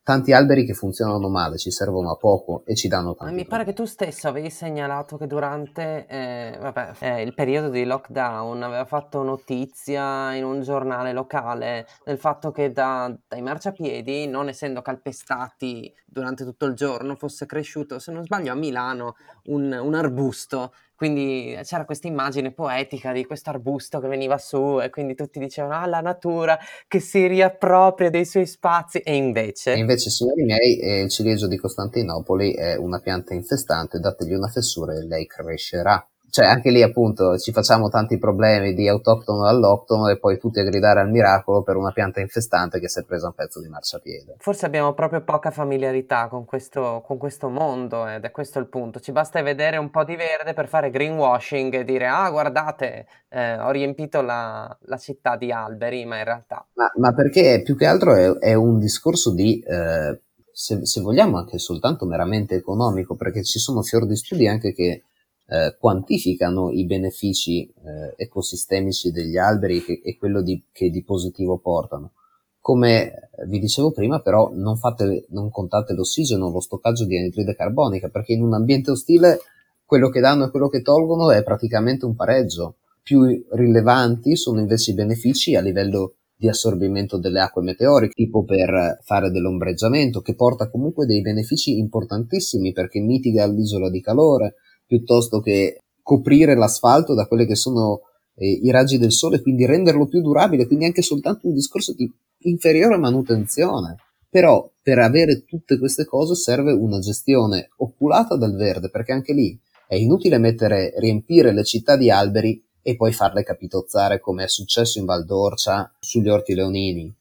tanti 0.09 0.33
alberi 0.33 0.65
che 0.65 0.73
funzionano 0.73 1.29
male, 1.29 1.59
ci 1.59 1.69
servono 1.69 2.09
a 2.09 2.15
poco 2.15 2.63
e 2.65 2.73
ci 2.73 2.87
danno 2.87 3.13
tanto. 3.13 3.31
Mi 3.31 3.45
pare 3.45 3.63
che 3.63 3.73
tu 3.73 3.85
stesso 3.85 4.27
avevi 4.27 4.49
segnalato 4.49 5.17
che 5.17 5.27
durante 5.27 6.07
eh, 6.07 6.57
vabbè, 6.59 6.93
eh, 6.97 7.21
il 7.21 7.35
periodo 7.35 7.69
di 7.69 7.85
lockdown 7.85 8.63
aveva 8.63 8.85
fatto 8.85 9.21
notizia 9.21 10.33
in 10.33 10.45
un 10.45 10.63
giornale 10.63 11.13
locale 11.13 11.85
del 12.03 12.17
fatto 12.17 12.49
che 12.49 12.71
da, 12.71 13.15
dai 13.27 13.43
marciapiedi, 13.43 14.25
non 14.25 14.47
essendo 14.47 14.81
calpestati 14.81 15.93
durante 16.07 16.43
tutto 16.43 16.65
il 16.65 16.73
giorno, 16.73 17.13
fosse 17.13 17.45
cresciuto, 17.45 17.99
se 17.99 18.11
non 18.11 18.23
sbaglio, 18.23 18.51
a 18.51 18.55
Milano 18.55 19.15
un, 19.43 19.71
un 19.71 19.93
arbusto 19.93 20.73
quindi 20.99 21.57
c'era 21.63 21.85
questa 21.85 22.07
immagine 22.07 22.51
poetica 22.51 23.13
di 23.13 23.25
questo 23.25 23.51
arbusto 23.51 24.01
che 24.01 24.09
veniva 24.09 24.37
su 24.37 24.81
e 24.81 24.89
quindi 24.89 25.15
tutti 25.15 25.39
dicevano 25.39 25.75
ah 25.75 25.87
la 25.87 26.01
natura 26.01 26.59
che 26.89 26.99
si 26.99 27.25
riappropria 27.25 28.09
dei 28.09 28.25
suoi 28.25 28.45
spazi. 28.45 28.97
E 28.97 29.15
invece... 29.15 29.75
E 29.75 29.77
invece 29.77 30.09
signori 30.09 30.43
miei 30.43 30.77
eh, 30.77 31.03
il 31.03 31.09
ciliegio 31.09 31.47
di 31.47 31.55
Costantinopoli 31.55 32.53
è 32.53 32.75
una 32.75 32.99
pianta 32.99 33.33
infestante, 33.33 33.99
dategli 33.99 34.33
una 34.33 34.49
fessura 34.49 34.93
e 34.93 35.05
lei 35.05 35.25
crescerà 35.25 36.05
cioè 36.29 36.45
anche 36.45 36.69
lì 36.69 36.81
appunto 36.81 37.37
ci 37.37 37.51
facciamo 37.51 37.89
tanti 37.89 38.17
problemi 38.17 38.73
di 38.73 38.87
autoctono 38.87 39.45
all'octono 39.47 40.07
e 40.07 40.17
poi 40.17 40.37
tutti 40.37 40.59
a 40.59 40.63
gridare 40.63 40.99
al 40.99 41.09
miracolo 41.09 41.61
per 41.63 41.75
una 41.75 41.91
pianta 41.91 42.19
infestante 42.19 42.79
che 42.79 42.89
si 42.89 42.99
è 42.99 43.03
presa 43.03 43.27
un 43.27 43.33
pezzo 43.33 43.61
di 43.61 43.67
marciapiede. 43.67 44.35
Forse 44.39 44.65
abbiamo 44.65 44.93
proprio 44.93 45.21
poca 45.21 45.51
familiarità 45.51 46.27
con 46.27 46.45
questo, 46.45 47.03
con 47.05 47.17
questo 47.17 47.49
mondo 47.49 48.07
ed 48.07 48.23
è 48.23 48.31
questo 48.31 48.59
il 48.59 48.67
punto. 48.67 48.99
Ci 48.99 49.11
basta 49.11 49.41
vedere 49.41 49.77
un 49.77 49.89
po' 49.89 50.03
di 50.03 50.15
verde 50.15 50.53
per 50.53 50.67
fare 50.67 50.89
greenwashing 50.89 51.73
e 51.73 51.83
dire 51.83 52.07
ah 52.07 52.29
guardate 52.29 53.07
eh, 53.29 53.59
ho 53.59 53.71
riempito 53.71 54.21
la, 54.21 54.75
la, 54.81 54.97
città 54.97 55.37
di 55.37 55.51
alberi, 55.51 56.05
ma 56.05 56.17
in 56.17 56.23
realtà... 56.23 56.65
Ma, 56.73 56.91
ma 56.95 57.13
perché 57.13 57.61
più 57.63 57.75
che 57.75 57.85
altro 57.85 58.15
è, 58.15 58.29
è 58.39 58.53
un 58.53 58.79
discorso 58.79 59.33
di... 59.33 59.59
Eh, 59.59 60.21
se, 60.51 60.85
se 60.85 60.99
vogliamo 60.99 61.37
anche 61.37 61.57
soltanto 61.57 62.05
meramente 62.05 62.55
economico, 62.55 63.15
perché 63.15 63.43
ci 63.43 63.59
sono 63.59 63.81
fior 63.81 64.05
di 64.05 64.17
studi 64.17 64.45
anche 64.45 64.73
che 64.73 65.03
eh, 65.49 65.75
quantificano 65.79 66.71
i 66.71 66.85
benefici 66.85 67.65
eh, 67.65 68.13
ecosistemici 68.15 69.11
degli 69.11 69.37
alberi 69.37 69.83
che, 69.83 69.99
e 70.03 70.15
quello 70.17 70.41
di, 70.41 70.63
che 70.71 70.89
di 70.89 71.03
positivo 71.03 71.57
portano. 71.57 72.13
Come 72.61 73.31
vi 73.47 73.57
dicevo 73.57 73.91
prima, 73.91 74.19
però, 74.19 74.51
non, 74.53 74.77
fate, 74.77 75.25
non 75.29 75.49
contate 75.49 75.93
l'ossigeno, 75.93 76.51
lo 76.51 76.59
stoccaggio 76.59 77.05
di 77.05 77.17
anidride 77.17 77.55
carbonica, 77.55 78.09
perché 78.09 78.33
in 78.33 78.43
un 78.43 78.53
ambiente 78.53 78.91
ostile 78.91 79.39
quello 79.85 80.09
che 80.09 80.19
danno 80.19 80.45
e 80.45 80.49
quello 80.51 80.67
che 80.67 80.83
tolgono 80.83 81.31
è 81.31 81.41
praticamente 81.41 82.05
un 82.05 82.15
pareggio. 82.15 82.75
Più 83.01 83.23
rilevanti 83.51 84.35
sono 84.35 84.59
invece 84.59 84.91
i 84.91 84.93
benefici 84.93 85.55
a 85.55 85.61
livello 85.61 86.13
di 86.35 86.47
assorbimento 86.47 87.17
delle 87.17 87.39
acque 87.39 87.63
meteoriche, 87.63 88.13
tipo 88.13 88.43
per 88.43 88.99
fare 89.01 89.31
dell'ombreggiamento, 89.31 90.21
che 90.21 90.35
porta 90.35 90.69
comunque 90.69 91.07
dei 91.07 91.21
benefici 91.21 91.79
importantissimi 91.79 92.71
perché 92.71 92.99
mitiga 92.99 93.47
l'isola 93.47 93.89
di 93.89 93.99
calore, 93.99 94.55
piuttosto 94.89 95.39
che 95.39 95.77
coprire 96.01 96.55
l'asfalto 96.55 97.13
da 97.13 97.27
quelli 97.27 97.45
che 97.45 97.53
sono 97.53 98.01
eh, 98.33 98.49
i 98.49 98.71
raggi 98.71 98.97
del 98.97 99.11
sole, 99.11 99.39
quindi 99.39 99.67
renderlo 99.67 100.07
più 100.07 100.21
durabile, 100.21 100.65
quindi 100.65 100.85
anche 100.85 101.03
soltanto 101.03 101.47
un 101.47 101.53
discorso 101.53 101.93
di 101.93 102.11
inferiore 102.39 102.97
manutenzione. 102.97 103.97
Però 104.27 104.67
per 104.81 104.97
avere 104.97 105.45
tutte 105.45 105.77
queste 105.77 106.05
cose 106.05 106.33
serve 106.33 106.71
una 106.71 106.97
gestione 106.97 107.69
oculata 107.77 108.35
del 108.35 108.55
verde, 108.55 108.89
perché 108.89 109.11
anche 109.11 109.33
lì 109.33 109.59
è 109.87 109.95
inutile 109.95 110.39
mettere, 110.39 110.93
riempire 110.97 111.53
le 111.53 111.63
città 111.63 111.95
di 111.95 112.09
alberi 112.09 112.63
e 112.81 112.95
poi 112.95 113.11
farle 113.11 113.43
capitozzare 113.43 114.19
come 114.19 114.45
è 114.45 114.47
successo 114.47 114.97
in 114.97 115.05
Val 115.05 115.25
d'Orcia 115.25 115.91
sugli 115.99 116.29
orti 116.29 116.55
leonini. 116.55 117.13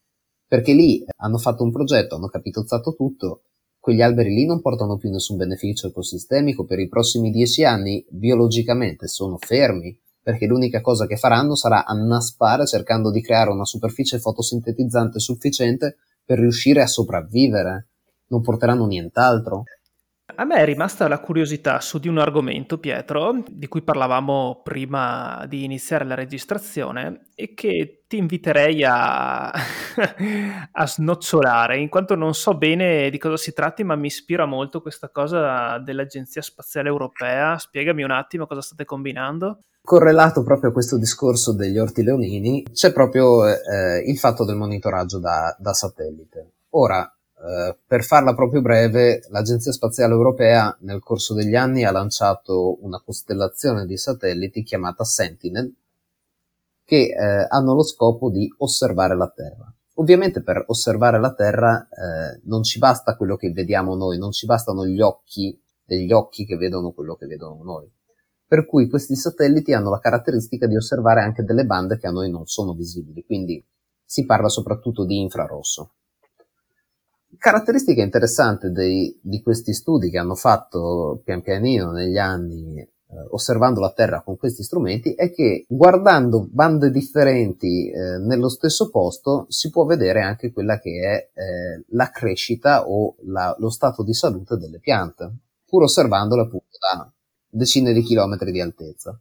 Perché 0.47 0.73
lì 0.73 1.05
hanno 1.17 1.37
fatto 1.37 1.63
un 1.63 1.71
progetto, 1.71 2.15
hanno 2.15 2.27
capitozzato 2.27 2.95
tutto 2.95 3.41
quegli 3.89 4.03
alberi 4.03 4.35
lì 4.35 4.45
non 4.45 4.61
portano 4.61 4.97
più 4.97 5.09
nessun 5.09 5.35
beneficio 5.35 5.87
ecosistemico 5.87 6.63
per 6.63 6.77
i 6.77 6.87
prossimi 6.87 7.31
dieci 7.31 7.63
anni, 7.63 8.05
biologicamente 8.07 9.07
sono 9.07 9.37
fermi, 9.39 9.99
perché 10.21 10.45
l'unica 10.45 10.79
cosa 10.79 11.07
che 11.07 11.17
faranno 11.17 11.55
sarà 11.55 11.85
annaspare 11.85 12.67
cercando 12.67 13.09
di 13.09 13.19
creare 13.19 13.49
una 13.49 13.65
superficie 13.65 14.19
fotosintetizzante 14.19 15.17
sufficiente 15.17 15.97
per 16.23 16.37
riuscire 16.37 16.83
a 16.83 16.87
sopravvivere. 16.87 17.87
Non 18.27 18.41
porteranno 18.41 18.85
nient'altro. 18.85 19.63
A 20.39 20.45
me 20.45 20.55
è 20.55 20.63
rimasta 20.63 21.09
la 21.09 21.19
curiosità 21.19 21.81
su 21.81 21.99
di 21.99 22.07
un 22.07 22.17
argomento, 22.17 22.79
Pietro, 22.79 23.43
di 23.45 23.67
cui 23.67 23.81
parlavamo 23.81 24.61
prima 24.63 25.43
di 25.49 25.65
iniziare 25.65 26.05
la 26.05 26.15
registrazione 26.15 27.27
e 27.35 27.53
che 27.53 28.05
ti 28.07 28.15
inviterei 28.15 28.81
a, 28.85 29.51
a 30.71 30.87
snocciolare, 30.87 31.77
in 31.79 31.89
quanto 31.89 32.15
non 32.15 32.33
so 32.33 32.57
bene 32.57 33.09
di 33.09 33.17
cosa 33.17 33.35
si 33.35 33.51
tratti, 33.51 33.83
ma 33.83 33.95
mi 33.95 34.07
ispira 34.07 34.45
molto 34.45 34.81
questa 34.81 35.09
cosa 35.09 35.77
dell'Agenzia 35.79 36.41
Spaziale 36.41 36.87
Europea. 36.87 37.57
Spiegami 37.57 38.03
un 38.03 38.11
attimo 38.11 38.47
cosa 38.47 38.61
state 38.61 38.85
combinando. 38.85 39.63
Correlato 39.81 40.41
proprio 40.41 40.69
a 40.69 40.73
questo 40.73 40.97
discorso 40.97 41.53
degli 41.53 41.77
orti 41.77 42.01
leonini, 42.01 42.63
c'è 42.71 42.93
proprio 42.93 43.45
eh, 43.45 44.03
il 44.05 44.17
fatto 44.17 44.45
del 44.45 44.55
monitoraggio 44.55 45.19
da, 45.19 45.53
da 45.59 45.73
satellite. 45.73 46.51
Ora, 46.69 47.13
eh, 47.41 47.77
per 47.87 48.03
farla 48.03 48.35
proprio 48.35 48.61
breve, 48.61 49.21
l'Agenzia 49.29 49.71
Spaziale 49.71 50.13
Europea 50.13 50.75
nel 50.81 50.99
corso 50.99 51.33
degli 51.33 51.55
anni 51.55 51.85
ha 51.85 51.91
lanciato 51.91 52.83
una 52.83 52.99
costellazione 52.99 53.85
di 53.85 53.95
satelliti 53.95 54.61
chiamata 54.61 55.05
Sentinel 55.05 55.73
che 56.83 57.13
eh, 57.15 57.45
hanno 57.47 57.75
lo 57.75 57.83
scopo 57.83 58.29
di 58.29 58.53
osservare 58.57 59.15
la 59.15 59.31
Terra. 59.33 59.73
Ovviamente 59.95 60.41
per 60.41 60.63
osservare 60.67 61.19
la 61.19 61.33
Terra 61.33 61.87
eh, 61.87 62.41
non 62.43 62.63
ci 62.63 62.77
basta 62.77 63.15
quello 63.15 63.37
che 63.37 63.51
vediamo 63.51 63.95
noi, 63.95 64.17
non 64.17 64.31
ci 64.31 64.45
bastano 64.45 64.85
gli 64.85 64.99
occhi 64.99 65.57
degli 65.85 66.11
occhi 66.11 66.45
che 66.45 66.57
vedono 66.57 66.91
quello 66.91 67.15
che 67.15 67.25
vedono 67.25 67.63
noi. 67.63 67.89
Per 68.45 68.65
cui 68.65 68.89
questi 68.89 69.15
satelliti 69.15 69.73
hanno 69.73 69.89
la 69.89 69.99
caratteristica 69.99 70.67
di 70.67 70.75
osservare 70.75 71.21
anche 71.21 71.43
delle 71.43 71.65
bande 71.65 71.97
che 71.97 72.07
a 72.07 72.11
noi 72.11 72.29
non 72.29 72.45
sono 72.47 72.73
visibili, 72.73 73.23
quindi 73.23 73.63
si 74.03 74.25
parla 74.25 74.49
soprattutto 74.49 75.05
di 75.05 75.19
infrarosso 75.19 75.93
caratteristica 77.37 78.01
interessante 78.01 78.71
dei, 78.71 79.17
di 79.21 79.41
questi 79.41 79.73
studi 79.73 80.09
che 80.09 80.17
hanno 80.17 80.35
fatto 80.35 81.21
pian 81.23 81.41
pianino 81.41 81.91
negli 81.91 82.17
anni 82.17 82.77
eh, 83.11 83.25
osservando 83.31 83.79
la 83.79 83.91
Terra 83.91 84.21
con 84.21 84.37
questi 84.37 84.61
strumenti 84.61 85.13
è 85.13 85.31
che 85.31 85.65
guardando 85.67 86.47
bande 86.47 86.91
differenti 86.91 87.89
eh, 87.89 88.19
nello 88.19 88.49
stesso 88.49 88.89
posto 88.89 89.45
si 89.49 89.71
può 89.71 89.85
vedere 89.85 90.21
anche 90.21 90.51
quella 90.51 90.79
che 90.79 90.99
è 91.01 91.39
eh, 91.39 91.85
la 91.89 92.09
crescita 92.11 92.87
o 92.87 93.15
la, 93.23 93.55
lo 93.57 93.69
stato 93.69 94.03
di 94.03 94.13
salute 94.13 94.57
delle 94.57 94.79
piante, 94.79 95.31
pur 95.65 95.83
osservandole 95.83 96.41
appunto 96.41 96.77
da 96.79 97.11
decine 97.47 97.93
di 97.93 98.03
chilometri 98.03 98.51
di 98.51 98.61
altezza. 98.61 99.19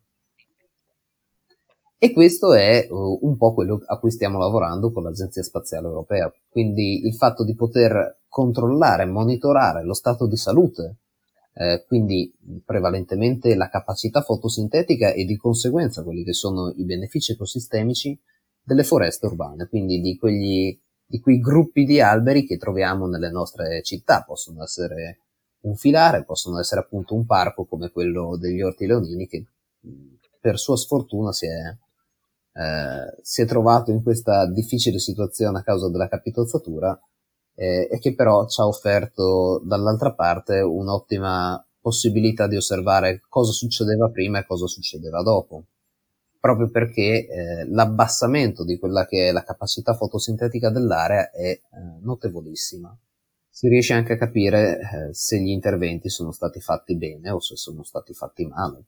E 2.00 2.12
questo 2.12 2.54
è 2.54 2.86
uh, 2.88 3.18
un 3.22 3.36
po' 3.36 3.52
quello 3.54 3.82
a 3.84 3.98
cui 3.98 4.12
stiamo 4.12 4.38
lavorando 4.38 4.92
con 4.92 5.02
l'Agenzia 5.02 5.42
Spaziale 5.42 5.88
Europea. 5.88 6.32
Quindi 6.48 7.04
il 7.04 7.14
fatto 7.14 7.44
di 7.44 7.56
poter 7.56 8.20
controllare, 8.28 9.04
monitorare 9.04 9.82
lo 9.82 9.94
stato 9.94 10.28
di 10.28 10.36
salute, 10.36 10.98
eh, 11.54 11.84
quindi 11.88 12.32
prevalentemente 12.64 13.56
la 13.56 13.68
capacità 13.68 14.22
fotosintetica 14.22 15.10
e 15.12 15.24
di 15.24 15.36
conseguenza 15.36 16.04
quelli 16.04 16.22
che 16.22 16.34
sono 16.34 16.72
i 16.76 16.84
benefici 16.84 17.32
ecosistemici 17.32 18.16
delle 18.62 18.84
foreste 18.84 19.26
urbane, 19.26 19.66
quindi 19.66 20.00
di, 20.00 20.16
quegli, 20.16 20.78
di 21.04 21.18
quei 21.18 21.40
gruppi 21.40 21.84
di 21.84 22.00
alberi 22.00 22.46
che 22.46 22.58
troviamo 22.58 23.08
nelle 23.08 23.30
nostre 23.30 23.82
città. 23.82 24.22
Possono 24.22 24.62
essere 24.62 25.18
un 25.62 25.74
filare, 25.74 26.22
possono 26.22 26.60
essere 26.60 26.82
appunto 26.82 27.16
un 27.16 27.26
parco 27.26 27.64
come 27.64 27.90
quello 27.90 28.36
degli 28.36 28.62
Orti 28.62 28.86
Leonini 28.86 29.26
che 29.26 29.44
per 30.40 30.60
sua 30.60 30.76
sfortuna 30.76 31.32
si 31.32 31.46
è 31.46 31.74
eh, 32.58 33.20
si 33.22 33.42
è 33.42 33.46
trovato 33.46 33.90
in 33.90 34.02
questa 34.02 34.46
difficile 34.46 34.98
situazione 34.98 35.58
a 35.58 35.62
causa 35.62 35.88
della 35.88 36.08
capitozzatura 36.08 36.98
eh, 37.54 37.88
e 37.90 37.98
che 37.98 38.14
però 38.14 38.46
ci 38.48 38.60
ha 38.60 38.66
offerto 38.66 39.62
dall'altra 39.64 40.12
parte 40.12 40.60
un'ottima 40.60 41.64
possibilità 41.80 42.46
di 42.48 42.56
osservare 42.56 43.22
cosa 43.28 43.52
succedeva 43.52 44.08
prima 44.10 44.40
e 44.40 44.46
cosa 44.46 44.66
succedeva 44.66 45.22
dopo 45.22 45.64
proprio 46.40 46.70
perché 46.70 47.26
eh, 47.26 47.68
l'abbassamento 47.68 48.64
di 48.64 48.78
quella 48.78 49.06
che 49.06 49.28
è 49.28 49.32
la 49.32 49.42
capacità 49.42 49.94
fotosintetica 49.94 50.70
dell'area 50.70 51.30
è 51.30 51.50
eh, 51.50 51.62
notevolissima. 52.00 52.96
Si 53.48 53.68
riesce 53.68 53.92
anche 53.92 54.12
a 54.12 54.18
capire 54.18 54.78
eh, 54.78 55.14
se 55.14 55.40
gli 55.40 55.48
interventi 55.48 56.08
sono 56.08 56.30
stati 56.30 56.60
fatti 56.60 56.96
bene 56.96 57.30
o 57.30 57.40
se 57.40 57.56
sono 57.56 57.82
stati 57.82 58.14
fatti 58.14 58.46
male. 58.46 58.84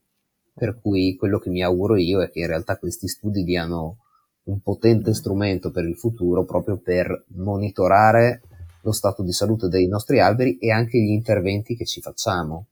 Per 0.53 0.79
cui 0.81 1.15
quello 1.15 1.39
che 1.39 1.49
mi 1.49 1.63
auguro 1.63 1.95
io 1.95 2.21
è 2.21 2.29
che 2.29 2.39
in 2.39 2.47
realtà 2.47 2.77
questi 2.77 3.07
studi 3.07 3.43
diano 3.43 3.97
un 4.43 4.59
potente 4.61 5.13
strumento 5.13 5.71
per 5.71 5.85
il 5.85 5.95
futuro 5.95 6.45
proprio 6.45 6.77
per 6.77 7.25
monitorare 7.35 8.41
lo 8.81 8.91
stato 8.91 9.23
di 9.23 9.31
salute 9.31 9.67
dei 9.67 9.87
nostri 9.87 10.19
alberi 10.19 10.57
e 10.57 10.71
anche 10.71 10.97
gli 10.97 11.11
interventi 11.11 11.75
che 11.75 11.85
ci 11.85 12.01
facciamo 12.01 12.67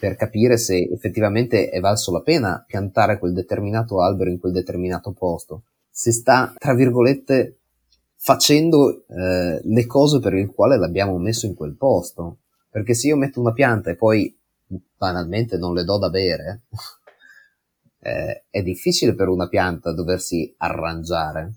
per 0.00 0.16
capire 0.16 0.56
se 0.56 0.88
effettivamente 0.90 1.68
è 1.68 1.78
valso 1.78 2.10
la 2.10 2.22
pena 2.22 2.64
piantare 2.66 3.18
quel 3.18 3.34
determinato 3.34 4.00
albero 4.00 4.30
in 4.30 4.40
quel 4.40 4.52
determinato 4.52 5.12
posto, 5.12 5.64
se 5.90 6.10
sta, 6.10 6.54
tra 6.56 6.74
virgolette, 6.74 7.58
facendo 8.16 9.04
eh, 9.06 9.60
le 9.62 9.86
cose 9.86 10.18
per 10.18 10.32
il 10.32 10.48
quale 10.48 10.78
l'abbiamo 10.78 11.18
messo 11.18 11.44
in 11.44 11.54
quel 11.54 11.76
posto. 11.76 12.38
Perché 12.70 12.94
se 12.94 13.08
io 13.08 13.16
metto 13.16 13.40
una 13.40 13.52
pianta 13.52 13.90
e 13.90 13.96
poi 13.96 14.34
banalmente 14.96 15.56
non 15.56 15.74
le 15.74 15.84
do 15.84 15.98
da 15.98 16.10
bere, 16.10 16.62
eh, 18.00 18.44
è 18.48 18.62
difficile 18.62 19.14
per 19.14 19.28
una 19.28 19.48
pianta 19.48 19.92
doversi 19.92 20.54
arrangiare. 20.58 21.52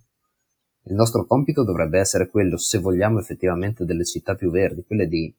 Il 0.85 0.95
nostro 0.95 1.25
compito 1.25 1.63
dovrebbe 1.63 1.99
essere 1.99 2.27
quello, 2.29 2.57
se 2.57 2.79
vogliamo 2.79 3.19
effettivamente 3.19 3.85
delle 3.85 4.03
città 4.03 4.35
più 4.35 4.51
verdi, 4.51 4.83
quelle 4.83 5.07
di 5.07 5.33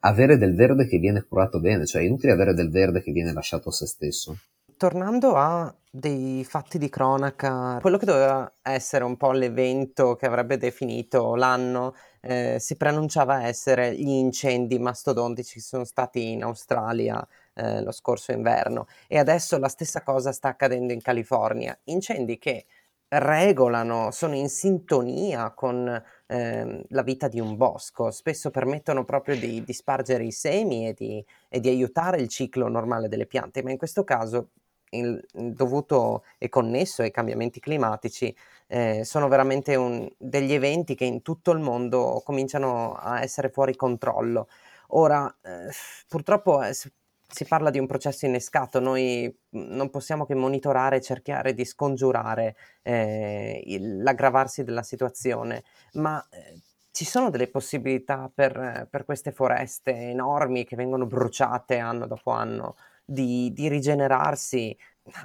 avere 0.00 0.38
del 0.38 0.54
verde 0.54 0.86
che 0.86 0.98
viene 0.98 1.22
curato 1.22 1.60
bene, 1.60 1.84
cioè 1.86 2.02
è 2.02 2.06
inutile 2.06 2.32
avere 2.32 2.54
del 2.54 2.70
verde 2.70 3.02
che 3.02 3.12
viene 3.12 3.32
lasciato 3.32 3.68
a 3.68 3.72
se 3.72 3.86
stesso. 3.86 4.36
Tornando 4.80 5.34
a 5.36 5.70
dei 5.90 6.42
fatti 6.42 6.78
di 6.78 6.88
cronaca, 6.88 7.76
quello 7.82 7.98
che 7.98 8.06
doveva 8.06 8.50
essere 8.62 9.04
un 9.04 9.18
po' 9.18 9.30
l'evento 9.30 10.16
che 10.16 10.24
avrebbe 10.24 10.56
definito 10.56 11.34
l'anno, 11.34 11.94
eh, 12.22 12.56
si 12.58 12.78
preannunciava 12.78 13.44
essere 13.44 13.94
gli 13.94 14.08
incendi 14.08 14.78
mastodontici 14.78 15.56
che 15.56 15.60
sono 15.60 15.84
stati 15.84 16.30
in 16.30 16.44
Australia 16.44 17.22
eh, 17.52 17.82
lo 17.82 17.92
scorso 17.92 18.32
inverno. 18.32 18.86
E 19.06 19.18
adesso 19.18 19.58
la 19.58 19.68
stessa 19.68 20.02
cosa 20.02 20.32
sta 20.32 20.48
accadendo 20.48 20.94
in 20.94 21.02
California. 21.02 21.78
Incendi 21.84 22.38
che 22.38 22.64
regolano, 23.08 24.10
sono 24.12 24.34
in 24.34 24.48
sintonia 24.48 25.50
con 25.50 26.02
eh, 26.26 26.84
la 26.88 27.02
vita 27.02 27.28
di 27.28 27.38
un 27.38 27.56
bosco, 27.56 28.10
spesso 28.10 28.50
permettono 28.50 29.04
proprio 29.04 29.36
di, 29.36 29.62
di 29.62 29.72
spargere 29.74 30.24
i 30.24 30.32
semi 30.32 30.88
e 30.88 30.94
di, 30.94 31.22
e 31.50 31.60
di 31.60 31.68
aiutare 31.68 32.18
il 32.18 32.28
ciclo 32.28 32.68
normale 32.68 33.08
delle 33.08 33.26
piante, 33.26 33.62
ma 33.62 33.72
in 33.72 33.78
questo 33.78 34.04
caso 34.04 34.50
il, 34.90 35.24
dovuto 35.32 36.24
e 36.38 36.48
connesso 36.48 37.02
ai 37.02 37.10
cambiamenti 37.10 37.60
climatici, 37.60 38.34
eh, 38.66 39.04
sono 39.04 39.28
veramente 39.28 39.74
un, 39.76 40.08
degli 40.16 40.52
eventi 40.52 40.94
che 40.94 41.04
in 41.04 41.22
tutto 41.22 41.50
il 41.50 41.60
mondo 41.60 42.22
cominciano 42.24 42.94
a 42.94 43.22
essere 43.22 43.50
fuori 43.50 43.76
controllo. 43.76 44.48
Ora, 44.88 45.32
eh, 45.42 45.70
purtroppo 46.08 46.62
eh, 46.62 46.74
si 46.74 47.44
parla 47.44 47.70
di 47.70 47.78
un 47.78 47.86
processo 47.86 48.26
innescato, 48.26 48.80
noi 48.80 49.32
non 49.50 49.88
possiamo 49.90 50.26
che 50.26 50.34
monitorare 50.34 50.96
e 50.96 51.00
cercare 51.00 51.54
di 51.54 51.64
scongiurare 51.64 52.56
eh, 52.82 53.62
il, 53.66 54.02
l'aggravarsi 54.02 54.64
della 54.64 54.82
situazione, 54.82 55.62
ma 55.94 56.24
eh, 56.30 56.60
ci 56.90 57.04
sono 57.04 57.30
delle 57.30 57.48
possibilità 57.48 58.30
per, 58.34 58.88
per, 58.90 59.04
queste 59.04 59.30
foreste 59.30 59.92
enormi 59.92 60.64
che 60.64 60.74
vengono 60.74 61.06
bruciate 61.06 61.78
anno 61.78 62.06
dopo 62.06 62.32
anno 62.32 62.74
di, 63.10 63.52
di 63.52 63.68
rigenerarsi 63.68 64.76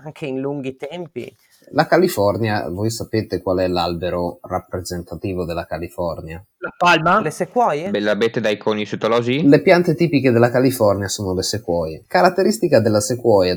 anche 0.03 0.25
in 0.25 0.39
lunghi 0.39 0.75
tempi. 0.75 1.33
La 1.71 1.86
California, 1.86 2.67
voi 2.69 2.89
sapete 2.89 3.41
qual 3.41 3.59
è 3.59 3.67
l'albero 3.67 4.39
rappresentativo 4.41 5.45
della 5.45 5.65
California? 5.65 6.43
La 6.57 6.73
palma? 6.75 7.21
Le 7.21 7.29
sequoie? 7.29 7.91
Beh, 7.91 7.99
l'abete 7.99 8.41
dai 8.41 8.57
coni 8.57 8.86
citolosi? 8.86 9.47
Le 9.47 9.61
piante 9.61 9.95
tipiche 9.95 10.31
della 10.31 10.49
California 10.49 11.07
sono 11.07 11.33
le 11.33 11.43
sequoie. 11.43 12.03
Caratteristica 12.07 12.79
della 12.79 12.99
sequoia, 12.99 13.55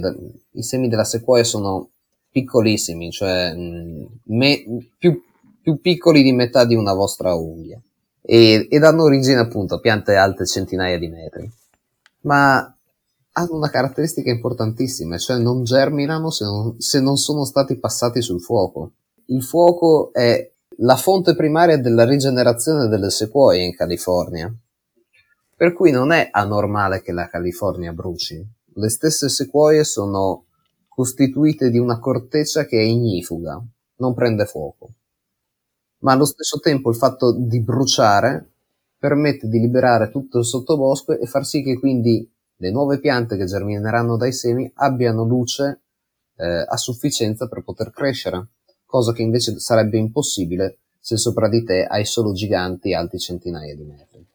i 0.53 0.63
semi 0.63 0.89
della 0.89 1.05
sequoia 1.05 1.45
sono 1.45 1.91
piccolissimi, 2.31 3.11
cioè 3.11 3.55
mm, 3.55 4.05
me, 4.27 4.65
più, 4.99 5.23
più, 5.63 5.81
piccoli 5.81 6.23
di 6.23 6.33
metà 6.33 6.65
di 6.65 6.75
una 6.75 6.93
vostra 6.93 7.35
unghia. 7.35 7.81
E, 8.21 8.67
e 8.71 8.79
danno 8.79 9.05
origine 9.05 9.39
appunto 9.39 9.77
a 9.77 9.81
piante 9.81 10.15
alte 10.17 10.45
centinaia 10.45 10.99
di 10.99 11.09
metri. 11.09 11.51
Ma 12.23 12.78
hanno 13.39 13.55
una 13.55 13.71
caratteristica 13.71 14.31
importantissima, 14.31 15.17
cioè 15.17 15.39
non 15.39 15.63
germinano 15.63 16.31
se 16.31 16.45
non, 16.45 16.75
se 16.81 17.01
non 17.01 17.17
sono 17.17 17.45
stati 17.45 17.79
passati 17.79 18.21
sul 18.21 18.41
fuoco. 18.41 18.93
Il 19.27 19.45
fuoco 19.45 20.13
è 20.13 20.51
la 20.79 20.97
fonte 20.97 21.37
primaria 21.37 21.79
della 21.79 22.05
rigenerazione 22.05 22.89
delle 22.89 23.11
sequoie 23.11 23.65
in 23.65 23.77
California. 23.77 24.53
Per 25.57 25.73
cui 25.73 25.91
non 25.91 26.11
è 26.13 26.29
anormale 26.31 27.01
che 27.01 27.13
la 27.13 27.29
California 27.29 27.93
bruci. 27.93 28.45
Le 28.75 28.89
stesse 28.89 29.29
sequoie 29.29 29.85
sono 29.85 30.47
costituite 30.89 31.71
di 31.71 31.79
una 31.79 31.99
corteccia 31.99 32.65
che 32.65 32.79
è 32.79 32.83
ignifuga, 32.83 33.61
non 33.97 34.15
prende 34.15 34.47
fuoco. 34.47 34.89
Ma 36.01 36.13
allo 36.13 36.25
stesso 36.25 36.59
tempo 36.59 36.91
il 36.91 36.97
fatto 36.97 37.33
di 37.33 37.61
bruciare 37.61 38.51
permette 38.99 39.49
di 39.49 39.61
liberare 39.61 40.11
tutto 40.11 40.39
il 40.39 40.45
sottobosco 40.45 41.19
e 41.19 41.27
far 41.27 41.45
sì 41.45 41.63
che 41.63 41.79
quindi 41.79 42.29
le 42.61 42.71
nuove 42.71 42.99
piante 42.99 43.37
che 43.37 43.45
germineranno 43.45 44.17
dai 44.17 44.33
semi 44.33 44.71
abbiano 44.75 45.25
luce 45.25 45.81
eh, 46.37 46.65
a 46.67 46.77
sufficienza 46.77 47.47
per 47.49 47.63
poter 47.63 47.91
crescere, 47.91 48.47
cosa 48.85 49.13
che 49.13 49.23
invece 49.23 49.59
sarebbe 49.59 49.99
impossibile 49.99 50.79
se 50.99 51.17
sopra 51.17 51.49
di 51.49 51.63
te 51.65 51.85
hai 51.85 52.05
solo 52.05 52.33
giganti 52.33 52.95
alti 52.95 53.19
centinaia 53.19 53.75
di 53.75 53.85
metri. 53.85 54.27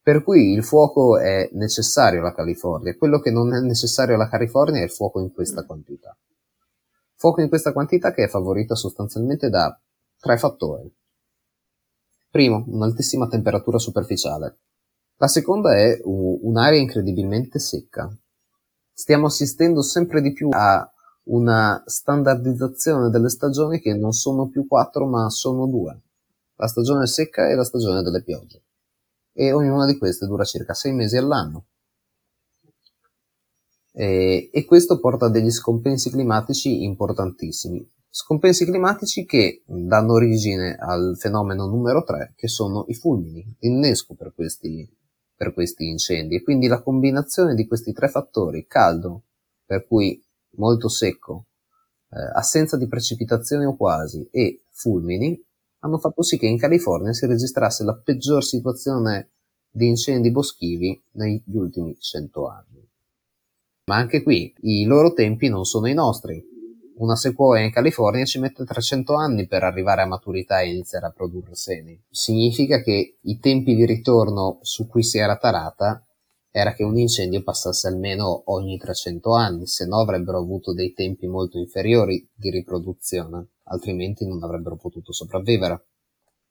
Per 0.00 0.22
cui 0.22 0.52
il 0.52 0.62
fuoco 0.62 1.18
è 1.18 1.48
necessario 1.54 2.20
alla 2.20 2.32
California, 2.32 2.96
quello 2.96 3.18
che 3.18 3.32
non 3.32 3.52
è 3.52 3.60
necessario 3.60 4.14
alla 4.14 4.28
California 4.28 4.80
è 4.80 4.84
il 4.84 4.90
fuoco 4.90 5.20
in 5.20 5.32
questa 5.32 5.64
quantità. 5.64 6.16
Fuoco 7.16 7.40
in 7.40 7.48
questa 7.48 7.72
quantità 7.72 8.12
che 8.12 8.24
è 8.24 8.28
favorita 8.28 8.76
sostanzialmente 8.76 9.48
da 9.48 9.76
tre 10.20 10.38
fattori. 10.38 10.88
Primo, 12.30 12.64
un'altissima 12.68 13.26
temperatura 13.26 13.78
superficiale. 13.78 14.56
La 15.18 15.28
seconda 15.28 15.74
è 15.74 15.98
un'aria 16.04 16.78
incredibilmente 16.78 17.58
secca. 17.58 18.14
Stiamo 18.92 19.26
assistendo 19.26 19.80
sempre 19.80 20.20
di 20.20 20.32
più 20.32 20.50
a 20.52 20.90
una 21.24 21.82
standardizzazione 21.86 23.08
delle 23.08 23.30
stagioni 23.30 23.80
che 23.80 23.94
non 23.94 24.12
sono 24.12 24.48
più 24.48 24.66
quattro 24.66 25.06
ma 25.06 25.30
sono 25.30 25.66
due. 25.66 26.02
La 26.56 26.66
stagione 26.66 27.06
secca 27.06 27.48
e 27.48 27.54
la 27.54 27.64
stagione 27.64 28.02
delle 28.02 28.22
piogge. 28.22 28.62
E 29.32 29.52
ognuna 29.52 29.86
di 29.86 29.96
queste 29.96 30.26
dura 30.26 30.44
circa 30.44 30.74
sei 30.74 30.92
mesi 30.92 31.16
all'anno. 31.16 31.66
E, 33.92 34.50
e 34.52 34.64
questo 34.66 35.00
porta 35.00 35.26
a 35.26 35.30
degli 35.30 35.50
scompensi 35.50 36.10
climatici 36.10 36.84
importantissimi. 36.84 37.90
Scompensi 38.10 38.66
climatici 38.66 39.24
che 39.24 39.62
danno 39.66 40.12
origine 40.12 40.76
al 40.78 41.16
fenomeno 41.18 41.66
numero 41.66 42.02
3, 42.02 42.34
che 42.36 42.48
sono 42.48 42.84
i 42.88 42.94
fulmini, 42.94 43.56
l'innesco 43.60 44.14
per 44.14 44.32
questi, 44.34 44.88
per 45.36 45.52
questi 45.52 45.88
incendi. 45.88 46.36
E 46.36 46.42
quindi 46.42 46.66
la 46.66 46.82
combinazione 46.82 47.54
di 47.54 47.66
questi 47.66 47.92
tre 47.92 48.08
fattori, 48.08 48.66
caldo, 48.66 49.24
per 49.64 49.86
cui 49.86 50.20
molto 50.56 50.88
secco, 50.88 51.46
eh, 52.10 52.30
assenza 52.34 52.76
di 52.76 52.88
precipitazioni 52.88 53.64
o 53.64 53.76
quasi 53.76 54.26
e 54.30 54.62
fulmini 54.70 55.40
hanno 55.80 55.98
fatto 55.98 56.22
sì 56.22 56.38
che 56.38 56.46
in 56.46 56.58
California 56.58 57.12
si 57.12 57.26
registrasse 57.26 57.84
la 57.84 57.94
peggior 57.94 58.42
situazione 58.42 59.30
di 59.70 59.88
incendi 59.88 60.30
boschivi 60.30 61.00
negli 61.12 61.42
ultimi 61.52 61.96
cento 62.00 62.48
anni. 62.48 62.88
Ma 63.86 63.96
anche 63.96 64.22
qui 64.22 64.52
i 64.62 64.84
loro 64.84 65.12
tempi 65.12 65.48
non 65.48 65.64
sono 65.64 65.86
i 65.86 65.94
nostri. 65.94 66.42
Una 66.98 67.14
sequoia 67.14 67.62
in 67.62 67.72
California 67.72 68.24
ci 68.24 68.38
mette 68.38 68.64
300 68.64 69.16
anni 69.16 69.46
per 69.46 69.62
arrivare 69.62 70.00
a 70.00 70.06
maturità 70.06 70.60
e 70.60 70.70
iniziare 70.70 71.04
a 71.04 71.10
produrre 71.10 71.54
semi. 71.54 72.02
Significa 72.08 72.80
che 72.80 73.18
i 73.20 73.38
tempi 73.38 73.74
di 73.74 73.84
ritorno 73.84 74.60
su 74.62 74.86
cui 74.86 75.02
si 75.02 75.18
era 75.18 75.36
tarata 75.36 76.02
era 76.50 76.72
che 76.72 76.84
un 76.84 76.96
incendio 76.96 77.42
passasse 77.42 77.88
almeno 77.88 78.44
ogni 78.46 78.78
300 78.78 79.34
anni, 79.34 79.66
se 79.66 79.84
no 79.84 80.00
avrebbero 80.00 80.38
avuto 80.38 80.72
dei 80.72 80.94
tempi 80.94 81.26
molto 81.26 81.58
inferiori 81.58 82.26
di 82.34 82.48
riproduzione, 82.48 83.48
altrimenti 83.64 84.26
non 84.26 84.42
avrebbero 84.42 84.76
potuto 84.76 85.12
sopravvivere. 85.12 85.88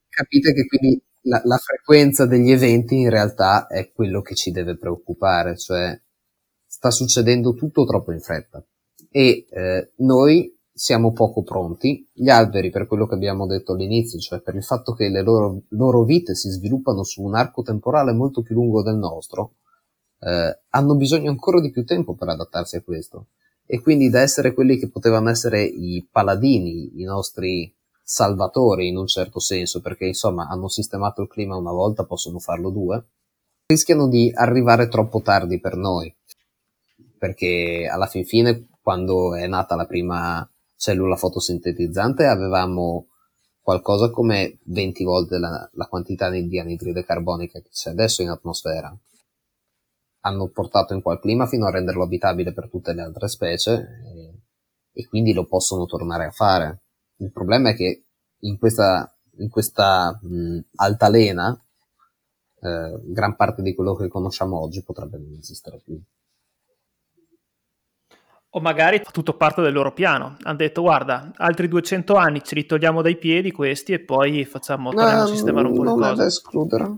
Capite 0.08 0.54
che 0.54 0.68
quindi 0.68 1.04
la, 1.22 1.42
la 1.44 1.58
frequenza 1.58 2.28
degli 2.28 2.52
eventi 2.52 3.00
in 3.00 3.10
realtà 3.10 3.66
è 3.66 3.92
quello 3.92 4.22
che 4.22 4.36
ci 4.36 4.52
deve 4.52 4.78
preoccupare, 4.78 5.58
cioè 5.58 6.00
sta 6.68 6.92
succedendo 6.92 7.56
tutto 7.56 7.84
troppo 7.86 8.12
in 8.12 8.20
fretta 8.20 8.64
e 9.16 9.48
eh, 9.50 9.92
noi 10.00 10.54
siamo 10.74 11.14
poco 11.14 11.42
pronti. 11.42 12.06
Gli 12.12 12.28
alberi, 12.28 12.70
per 12.70 12.86
quello 12.86 13.08
che 13.08 13.16
abbiamo 13.16 13.46
detto 13.48 13.72
all'inizio, 13.72 14.20
cioè 14.20 14.42
per 14.42 14.56
il 14.56 14.64
fatto 14.64 14.92
che 14.92 15.08
le 15.08 15.22
loro, 15.22 15.62
loro 15.70 16.04
vite 16.04 16.36
si 16.36 16.50
sviluppano 16.50 17.02
su 17.04 17.24
un 17.24 17.34
arco 17.34 17.62
temporale 17.62 18.12
molto 18.12 18.42
più 18.42 18.56
lungo 18.56 18.84
del 18.84 18.98
nostro, 18.98 19.54
eh, 20.20 20.60
hanno 20.68 20.96
bisogno 20.98 21.30
ancora 21.30 21.62
di 21.62 21.72
più 21.72 21.86
tempo 21.86 22.14
per 22.16 22.28
adattarsi 22.28 22.76
a 22.76 22.82
questo. 22.82 23.28
E 23.66 23.80
quindi 23.80 24.10
da 24.10 24.20
essere 24.20 24.54
quelli 24.54 24.78
che 24.78 24.90
potevano 24.90 25.30
essere 25.30 25.64
i 25.64 26.06
paladini, 26.12 27.00
i 27.00 27.04
nostri 27.06 27.74
salvatori 28.04 28.90
in 28.90 28.98
un 28.98 29.08
certo 29.08 29.40
senso, 29.40 29.80
perché 29.80 30.08
insomma 30.08 30.50
hanno 30.50 30.68
sistemato 30.68 31.22
il 31.22 31.30
clima 31.30 31.56
una 31.56 31.72
volta, 31.72 32.04
possono 32.04 32.40
farlo 32.40 32.70
due, 32.70 33.02
rischiano 33.68 34.10
di 34.10 34.30
arrivare 34.36 34.90
troppo 34.90 35.22
tardi 35.22 35.62
per 35.62 35.78
noi. 35.78 36.14
Perché 37.18 37.88
alla 37.90 38.08
fin 38.08 38.26
fine, 38.26 38.68
quando 38.86 39.34
è 39.34 39.48
nata 39.48 39.74
la 39.74 39.88
prima 39.88 40.48
cellula 40.76 41.16
fotosintetizzante, 41.16 42.28
avevamo 42.28 43.08
qualcosa 43.60 44.12
come 44.12 44.60
20 44.66 45.04
volte 45.04 45.40
la, 45.40 45.68
la 45.74 45.88
quantità 45.88 46.30
di 46.30 46.60
anidride 46.60 47.04
carbonica 47.04 47.60
che 47.60 47.70
c'è 47.72 47.90
adesso 47.90 48.22
in 48.22 48.30
atmosfera 48.30 48.96
hanno 50.22 50.50
portato 50.50 50.94
in 50.94 51.02
quel 51.02 51.20
clima 51.20 51.48
fino 51.48 51.66
a 51.66 51.72
renderlo 51.72 52.04
abitabile 52.04 52.54
per 52.54 52.70
tutte 52.70 52.94
le 52.94 53.02
altre 53.02 53.28
specie 53.28 53.74
e, 53.74 54.42
e 54.92 55.08
quindi 55.08 55.34
lo 55.34 55.46
possono 55.46 55.86
tornare 55.86 56.26
a 56.26 56.32
fare. 56.32 56.82
Il 57.18 57.32
problema 57.32 57.70
è 57.70 57.76
che 57.76 58.06
in 58.40 58.58
questa, 58.58 59.16
in 59.38 59.50
questa 59.50 60.20
mh, 60.22 60.60
altalena 60.76 61.60
eh, 62.60 63.00
gran 63.04 63.36
parte 63.36 63.62
di 63.62 63.76
quello 63.76 63.94
che 63.96 64.08
conosciamo 64.08 64.60
oggi 64.60 64.84
potrebbe 64.84 65.18
non 65.18 65.38
esistere 65.40 65.80
più. 65.84 66.00
O 68.56 68.62
magari 68.62 69.02
fa 69.04 69.12
tutto 69.12 69.34
parte 69.34 69.62
del 69.62 69.74
loro 69.74 69.92
piano. 69.92 70.38
Hanno 70.44 70.56
detto, 70.56 70.82
guarda, 70.82 71.32
altri 71.36 71.68
200 71.68 72.16
anni 72.16 72.42
ce 72.42 72.56
li 72.56 72.66
togliamo 72.66 73.02
dai 73.02 73.18
piedi 73.18 73.52
questi 73.52 73.92
e 73.92 74.00
poi 74.00 74.46
facciamo, 74.46 74.92
torniamo 74.94 75.24
a 75.24 75.28
sistemare 75.28 75.68
un 75.68 75.74
po' 75.74 75.82
di 75.82 75.90
cose. 75.90 76.00
Non 76.00 76.12
è 76.14 76.16
da 76.16 76.26
escludere. 76.26 76.96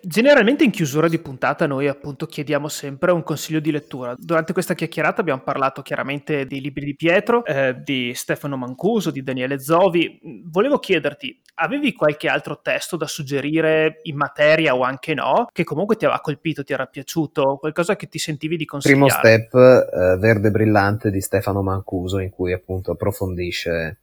Generalmente 0.00 0.62
in 0.62 0.70
chiusura 0.70 1.08
di 1.08 1.18
puntata 1.18 1.66
noi 1.66 1.88
appunto 1.88 2.26
chiediamo 2.26 2.68
sempre 2.68 3.10
un 3.10 3.24
consiglio 3.24 3.58
di 3.58 3.72
lettura. 3.72 4.14
Durante 4.16 4.52
questa 4.52 4.74
chiacchierata 4.74 5.20
abbiamo 5.20 5.42
parlato 5.42 5.82
chiaramente 5.82 6.46
dei 6.46 6.60
libri 6.60 6.84
di 6.84 6.94
Pietro, 6.94 7.44
eh, 7.44 7.74
di 7.82 8.12
Stefano 8.14 8.56
Mancuso, 8.56 9.10
di 9.10 9.24
Daniele 9.24 9.58
Zovi. 9.58 10.20
Volevo 10.44 10.78
chiederti, 10.78 11.40
avevi 11.54 11.92
qualche 11.94 12.28
altro 12.28 12.60
testo 12.60 12.96
da 12.96 13.08
suggerire 13.08 13.98
in 14.02 14.14
materia 14.14 14.76
o 14.76 14.82
anche 14.82 15.14
no, 15.14 15.48
che 15.52 15.64
comunque 15.64 15.96
ti 15.96 16.04
aveva 16.04 16.20
colpito, 16.20 16.62
ti 16.62 16.72
era 16.72 16.86
piaciuto, 16.86 17.56
qualcosa 17.56 17.96
che 17.96 18.06
ti 18.06 18.20
sentivi 18.20 18.56
di 18.56 18.66
consigliare? 18.66 19.00
Primo 19.00 19.18
step, 19.18 19.54
eh, 19.54 20.16
Verde 20.18 20.52
Brillante 20.52 21.10
di 21.10 21.20
Stefano 21.20 21.60
Mancuso, 21.60 22.20
in 22.20 22.30
cui 22.30 22.52
appunto 22.52 22.92
approfondisce 22.92 23.98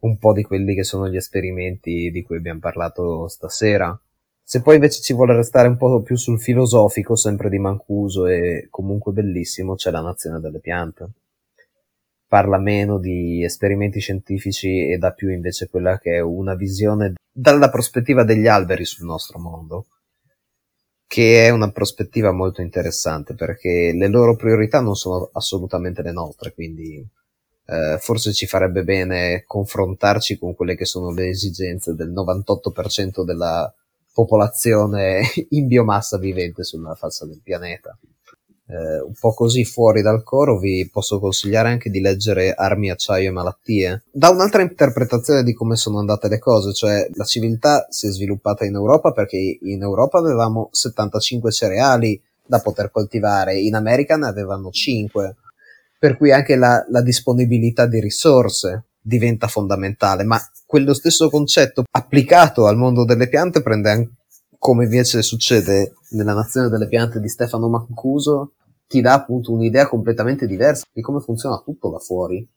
un 0.00 0.18
po' 0.18 0.32
di 0.32 0.42
quelli 0.42 0.74
che 0.74 0.82
sono 0.82 1.08
gli 1.08 1.16
esperimenti 1.16 2.10
di 2.10 2.22
cui 2.24 2.36
abbiamo 2.36 2.58
parlato 2.58 3.28
stasera 3.28 3.96
se 4.48 4.62
poi 4.62 4.76
invece 4.76 5.02
ci 5.02 5.12
vuole 5.12 5.34
restare 5.34 5.66
un 5.66 5.76
po' 5.76 6.02
più 6.02 6.14
sul 6.14 6.40
filosofico, 6.40 7.16
sempre 7.16 7.48
di 7.48 7.58
Mancuso 7.58 8.26
e 8.26 8.68
comunque 8.70 9.10
bellissimo, 9.10 9.74
c'è 9.74 9.90
La 9.90 10.00
nazione 10.00 10.38
delle 10.38 10.60
piante. 10.60 11.08
Parla 12.28 12.56
meno 12.56 13.00
di 13.00 13.42
esperimenti 13.42 13.98
scientifici 13.98 14.88
e 14.88 14.98
dà 14.98 15.10
più 15.10 15.30
invece 15.30 15.68
quella 15.68 15.98
che 15.98 16.18
è 16.18 16.20
una 16.20 16.54
visione 16.54 17.14
dalla 17.28 17.68
prospettiva 17.70 18.22
degli 18.22 18.46
alberi 18.46 18.84
sul 18.84 19.04
nostro 19.04 19.40
mondo, 19.40 19.86
che 21.08 21.44
è 21.44 21.50
una 21.50 21.72
prospettiva 21.72 22.30
molto 22.30 22.60
interessante 22.60 23.34
perché 23.34 23.92
le 23.92 24.06
loro 24.06 24.36
priorità 24.36 24.80
non 24.80 24.94
sono 24.94 25.28
assolutamente 25.32 26.02
le 26.02 26.12
nostre, 26.12 26.54
quindi 26.54 27.04
eh, 27.66 27.96
forse 27.98 28.32
ci 28.32 28.46
farebbe 28.46 28.84
bene 28.84 29.42
confrontarci 29.44 30.38
con 30.38 30.54
quelle 30.54 30.76
che 30.76 30.84
sono 30.84 31.10
le 31.10 31.30
esigenze 31.30 31.96
del 31.96 32.12
98% 32.12 33.24
della 33.24 33.74
popolazione 34.16 35.20
in 35.50 35.66
biomassa 35.66 36.16
vivente 36.16 36.64
sulla 36.64 36.94
faccia 36.94 37.26
del 37.26 37.42
pianeta. 37.44 37.96
Eh, 38.68 39.00
un 39.00 39.12
po' 39.20 39.32
così 39.34 39.64
fuori 39.64 40.00
dal 40.02 40.24
coro 40.24 40.58
vi 40.58 40.88
posso 40.90 41.20
consigliare 41.20 41.68
anche 41.68 41.90
di 41.90 42.00
leggere 42.00 42.52
Armi, 42.52 42.90
acciaio 42.90 43.28
e 43.28 43.32
malattie. 43.32 44.04
Da 44.10 44.30
un'altra 44.30 44.62
interpretazione 44.62 45.42
di 45.42 45.52
come 45.52 45.76
sono 45.76 45.98
andate 45.98 46.28
le 46.28 46.38
cose, 46.38 46.72
cioè 46.72 47.06
la 47.12 47.24
civiltà 47.24 47.86
si 47.90 48.06
è 48.06 48.10
sviluppata 48.10 48.64
in 48.64 48.74
Europa 48.74 49.12
perché 49.12 49.36
in 49.36 49.82
Europa 49.82 50.18
avevamo 50.18 50.70
75 50.72 51.52
cereali 51.52 52.20
da 52.44 52.60
poter 52.60 52.90
coltivare, 52.90 53.58
in 53.58 53.74
America 53.74 54.16
ne 54.16 54.28
avevano 54.28 54.70
5, 54.70 55.36
per 55.98 56.16
cui 56.16 56.32
anche 56.32 56.56
la, 56.56 56.84
la 56.88 57.02
disponibilità 57.02 57.86
di 57.86 58.00
risorse 58.00 58.84
diventa 59.06 59.46
fondamentale, 59.46 60.24
ma 60.24 60.40
quello 60.66 60.92
stesso 60.92 61.30
concetto 61.30 61.84
applicato 61.90 62.66
al 62.66 62.76
mondo 62.76 63.04
delle 63.04 63.28
piante 63.28 63.62
prende 63.62 64.10
come 64.58 64.84
invece 64.84 65.22
succede 65.22 65.94
nella 66.10 66.34
nazione 66.34 66.68
delle 66.68 66.88
piante 66.88 67.20
di 67.20 67.28
Stefano 67.28 67.68
Mancuso, 67.68 68.54
ti 68.88 69.00
dà 69.00 69.12
appunto 69.12 69.52
un'idea 69.52 69.86
completamente 69.86 70.46
diversa 70.46 70.86
di 70.92 71.02
come 71.02 71.20
funziona 71.20 71.62
tutto 71.64 71.90
là 71.90 71.98
fuori. 71.98 72.48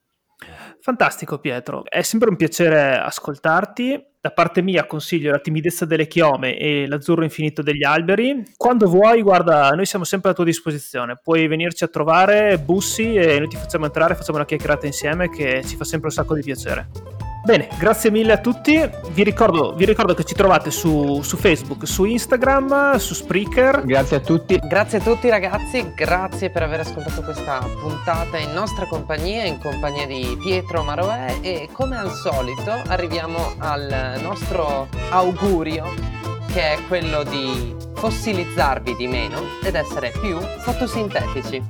Fantastico 0.79 1.39
Pietro, 1.39 1.83
è 1.85 2.01
sempre 2.01 2.29
un 2.29 2.35
piacere 2.35 2.97
ascoltarti. 2.97 4.07
Da 4.21 4.31
parte 4.31 4.61
mia 4.61 4.85
consiglio 4.85 5.31
La 5.31 5.39
timidezza 5.39 5.85
delle 5.85 6.05
chiome 6.05 6.57
e 6.57 6.87
L'azzurro 6.87 7.23
infinito 7.23 7.61
degli 7.61 7.85
alberi. 7.85 8.43
Quando 8.57 8.89
vuoi, 8.89 9.21
guarda, 9.21 9.69
noi 9.69 9.85
siamo 9.85 10.03
sempre 10.03 10.31
a 10.31 10.33
tua 10.33 10.43
disposizione. 10.43 11.17
Puoi 11.23 11.47
venirci 11.47 11.85
a 11.85 11.87
trovare, 11.87 12.59
bussi 12.59 13.13
e 13.13 13.39
noi 13.39 13.47
ti 13.47 13.55
facciamo 13.55 13.85
entrare, 13.85 14.15
facciamo 14.15 14.37
una 14.37 14.45
chiacchierata 14.45 14.85
insieme 14.85 15.29
che 15.29 15.63
ci 15.63 15.77
fa 15.77 15.85
sempre 15.85 16.09
un 16.09 16.13
sacco 16.13 16.33
di 16.33 16.41
piacere. 16.41 17.28
Bene, 17.43 17.69
grazie 17.77 18.11
mille 18.11 18.33
a 18.33 18.37
tutti. 18.37 18.79
Vi 19.11 19.23
ricordo, 19.23 19.73
vi 19.73 19.85
ricordo 19.85 20.13
che 20.13 20.23
ci 20.23 20.35
trovate 20.35 20.71
su, 20.71 21.21
su, 21.21 21.37
Facebook, 21.37 21.87
su 21.87 22.03
Instagram, 22.03 22.97
su 22.97 23.13
Spreaker. 23.13 23.83
Grazie 23.85 24.17
a 24.17 24.19
tutti. 24.19 24.59
Grazie 24.61 24.97
a 24.99 25.01
tutti 25.01 25.29
ragazzi, 25.29 25.93
grazie 25.95 26.49
per 26.49 26.63
aver 26.63 26.81
ascoltato 26.81 27.21
questa 27.21 27.65
puntata 27.81 28.37
in 28.37 28.51
nostra 28.51 28.85
compagnia, 28.87 29.45
in 29.45 29.57
compagnia 29.57 30.05
di 30.05 30.37
Pietro 30.41 30.83
Maroè 30.83 31.37
e 31.41 31.69
come 31.71 31.97
al 31.97 32.11
solito 32.11 32.71
arriviamo 32.87 33.53
al 33.57 34.19
nostro 34.21 34.87
augurio 35.09 36.17
che 36.51 36.73
è 36.73 36.77
quello 36.87 37.23
di 37.23 37.75
fossilizzarvi 37.95 38.95
di 38.95 39.07
meno 39.07 39.41
ed 39.63 39.75
essere 39.75 40.11
più 40.19 40.39
fotosintetici. 40.39 41.61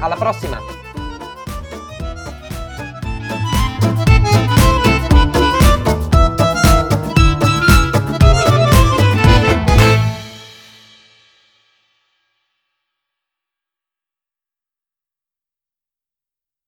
Alla 0.00 0.16
prossima! 0.16 0.83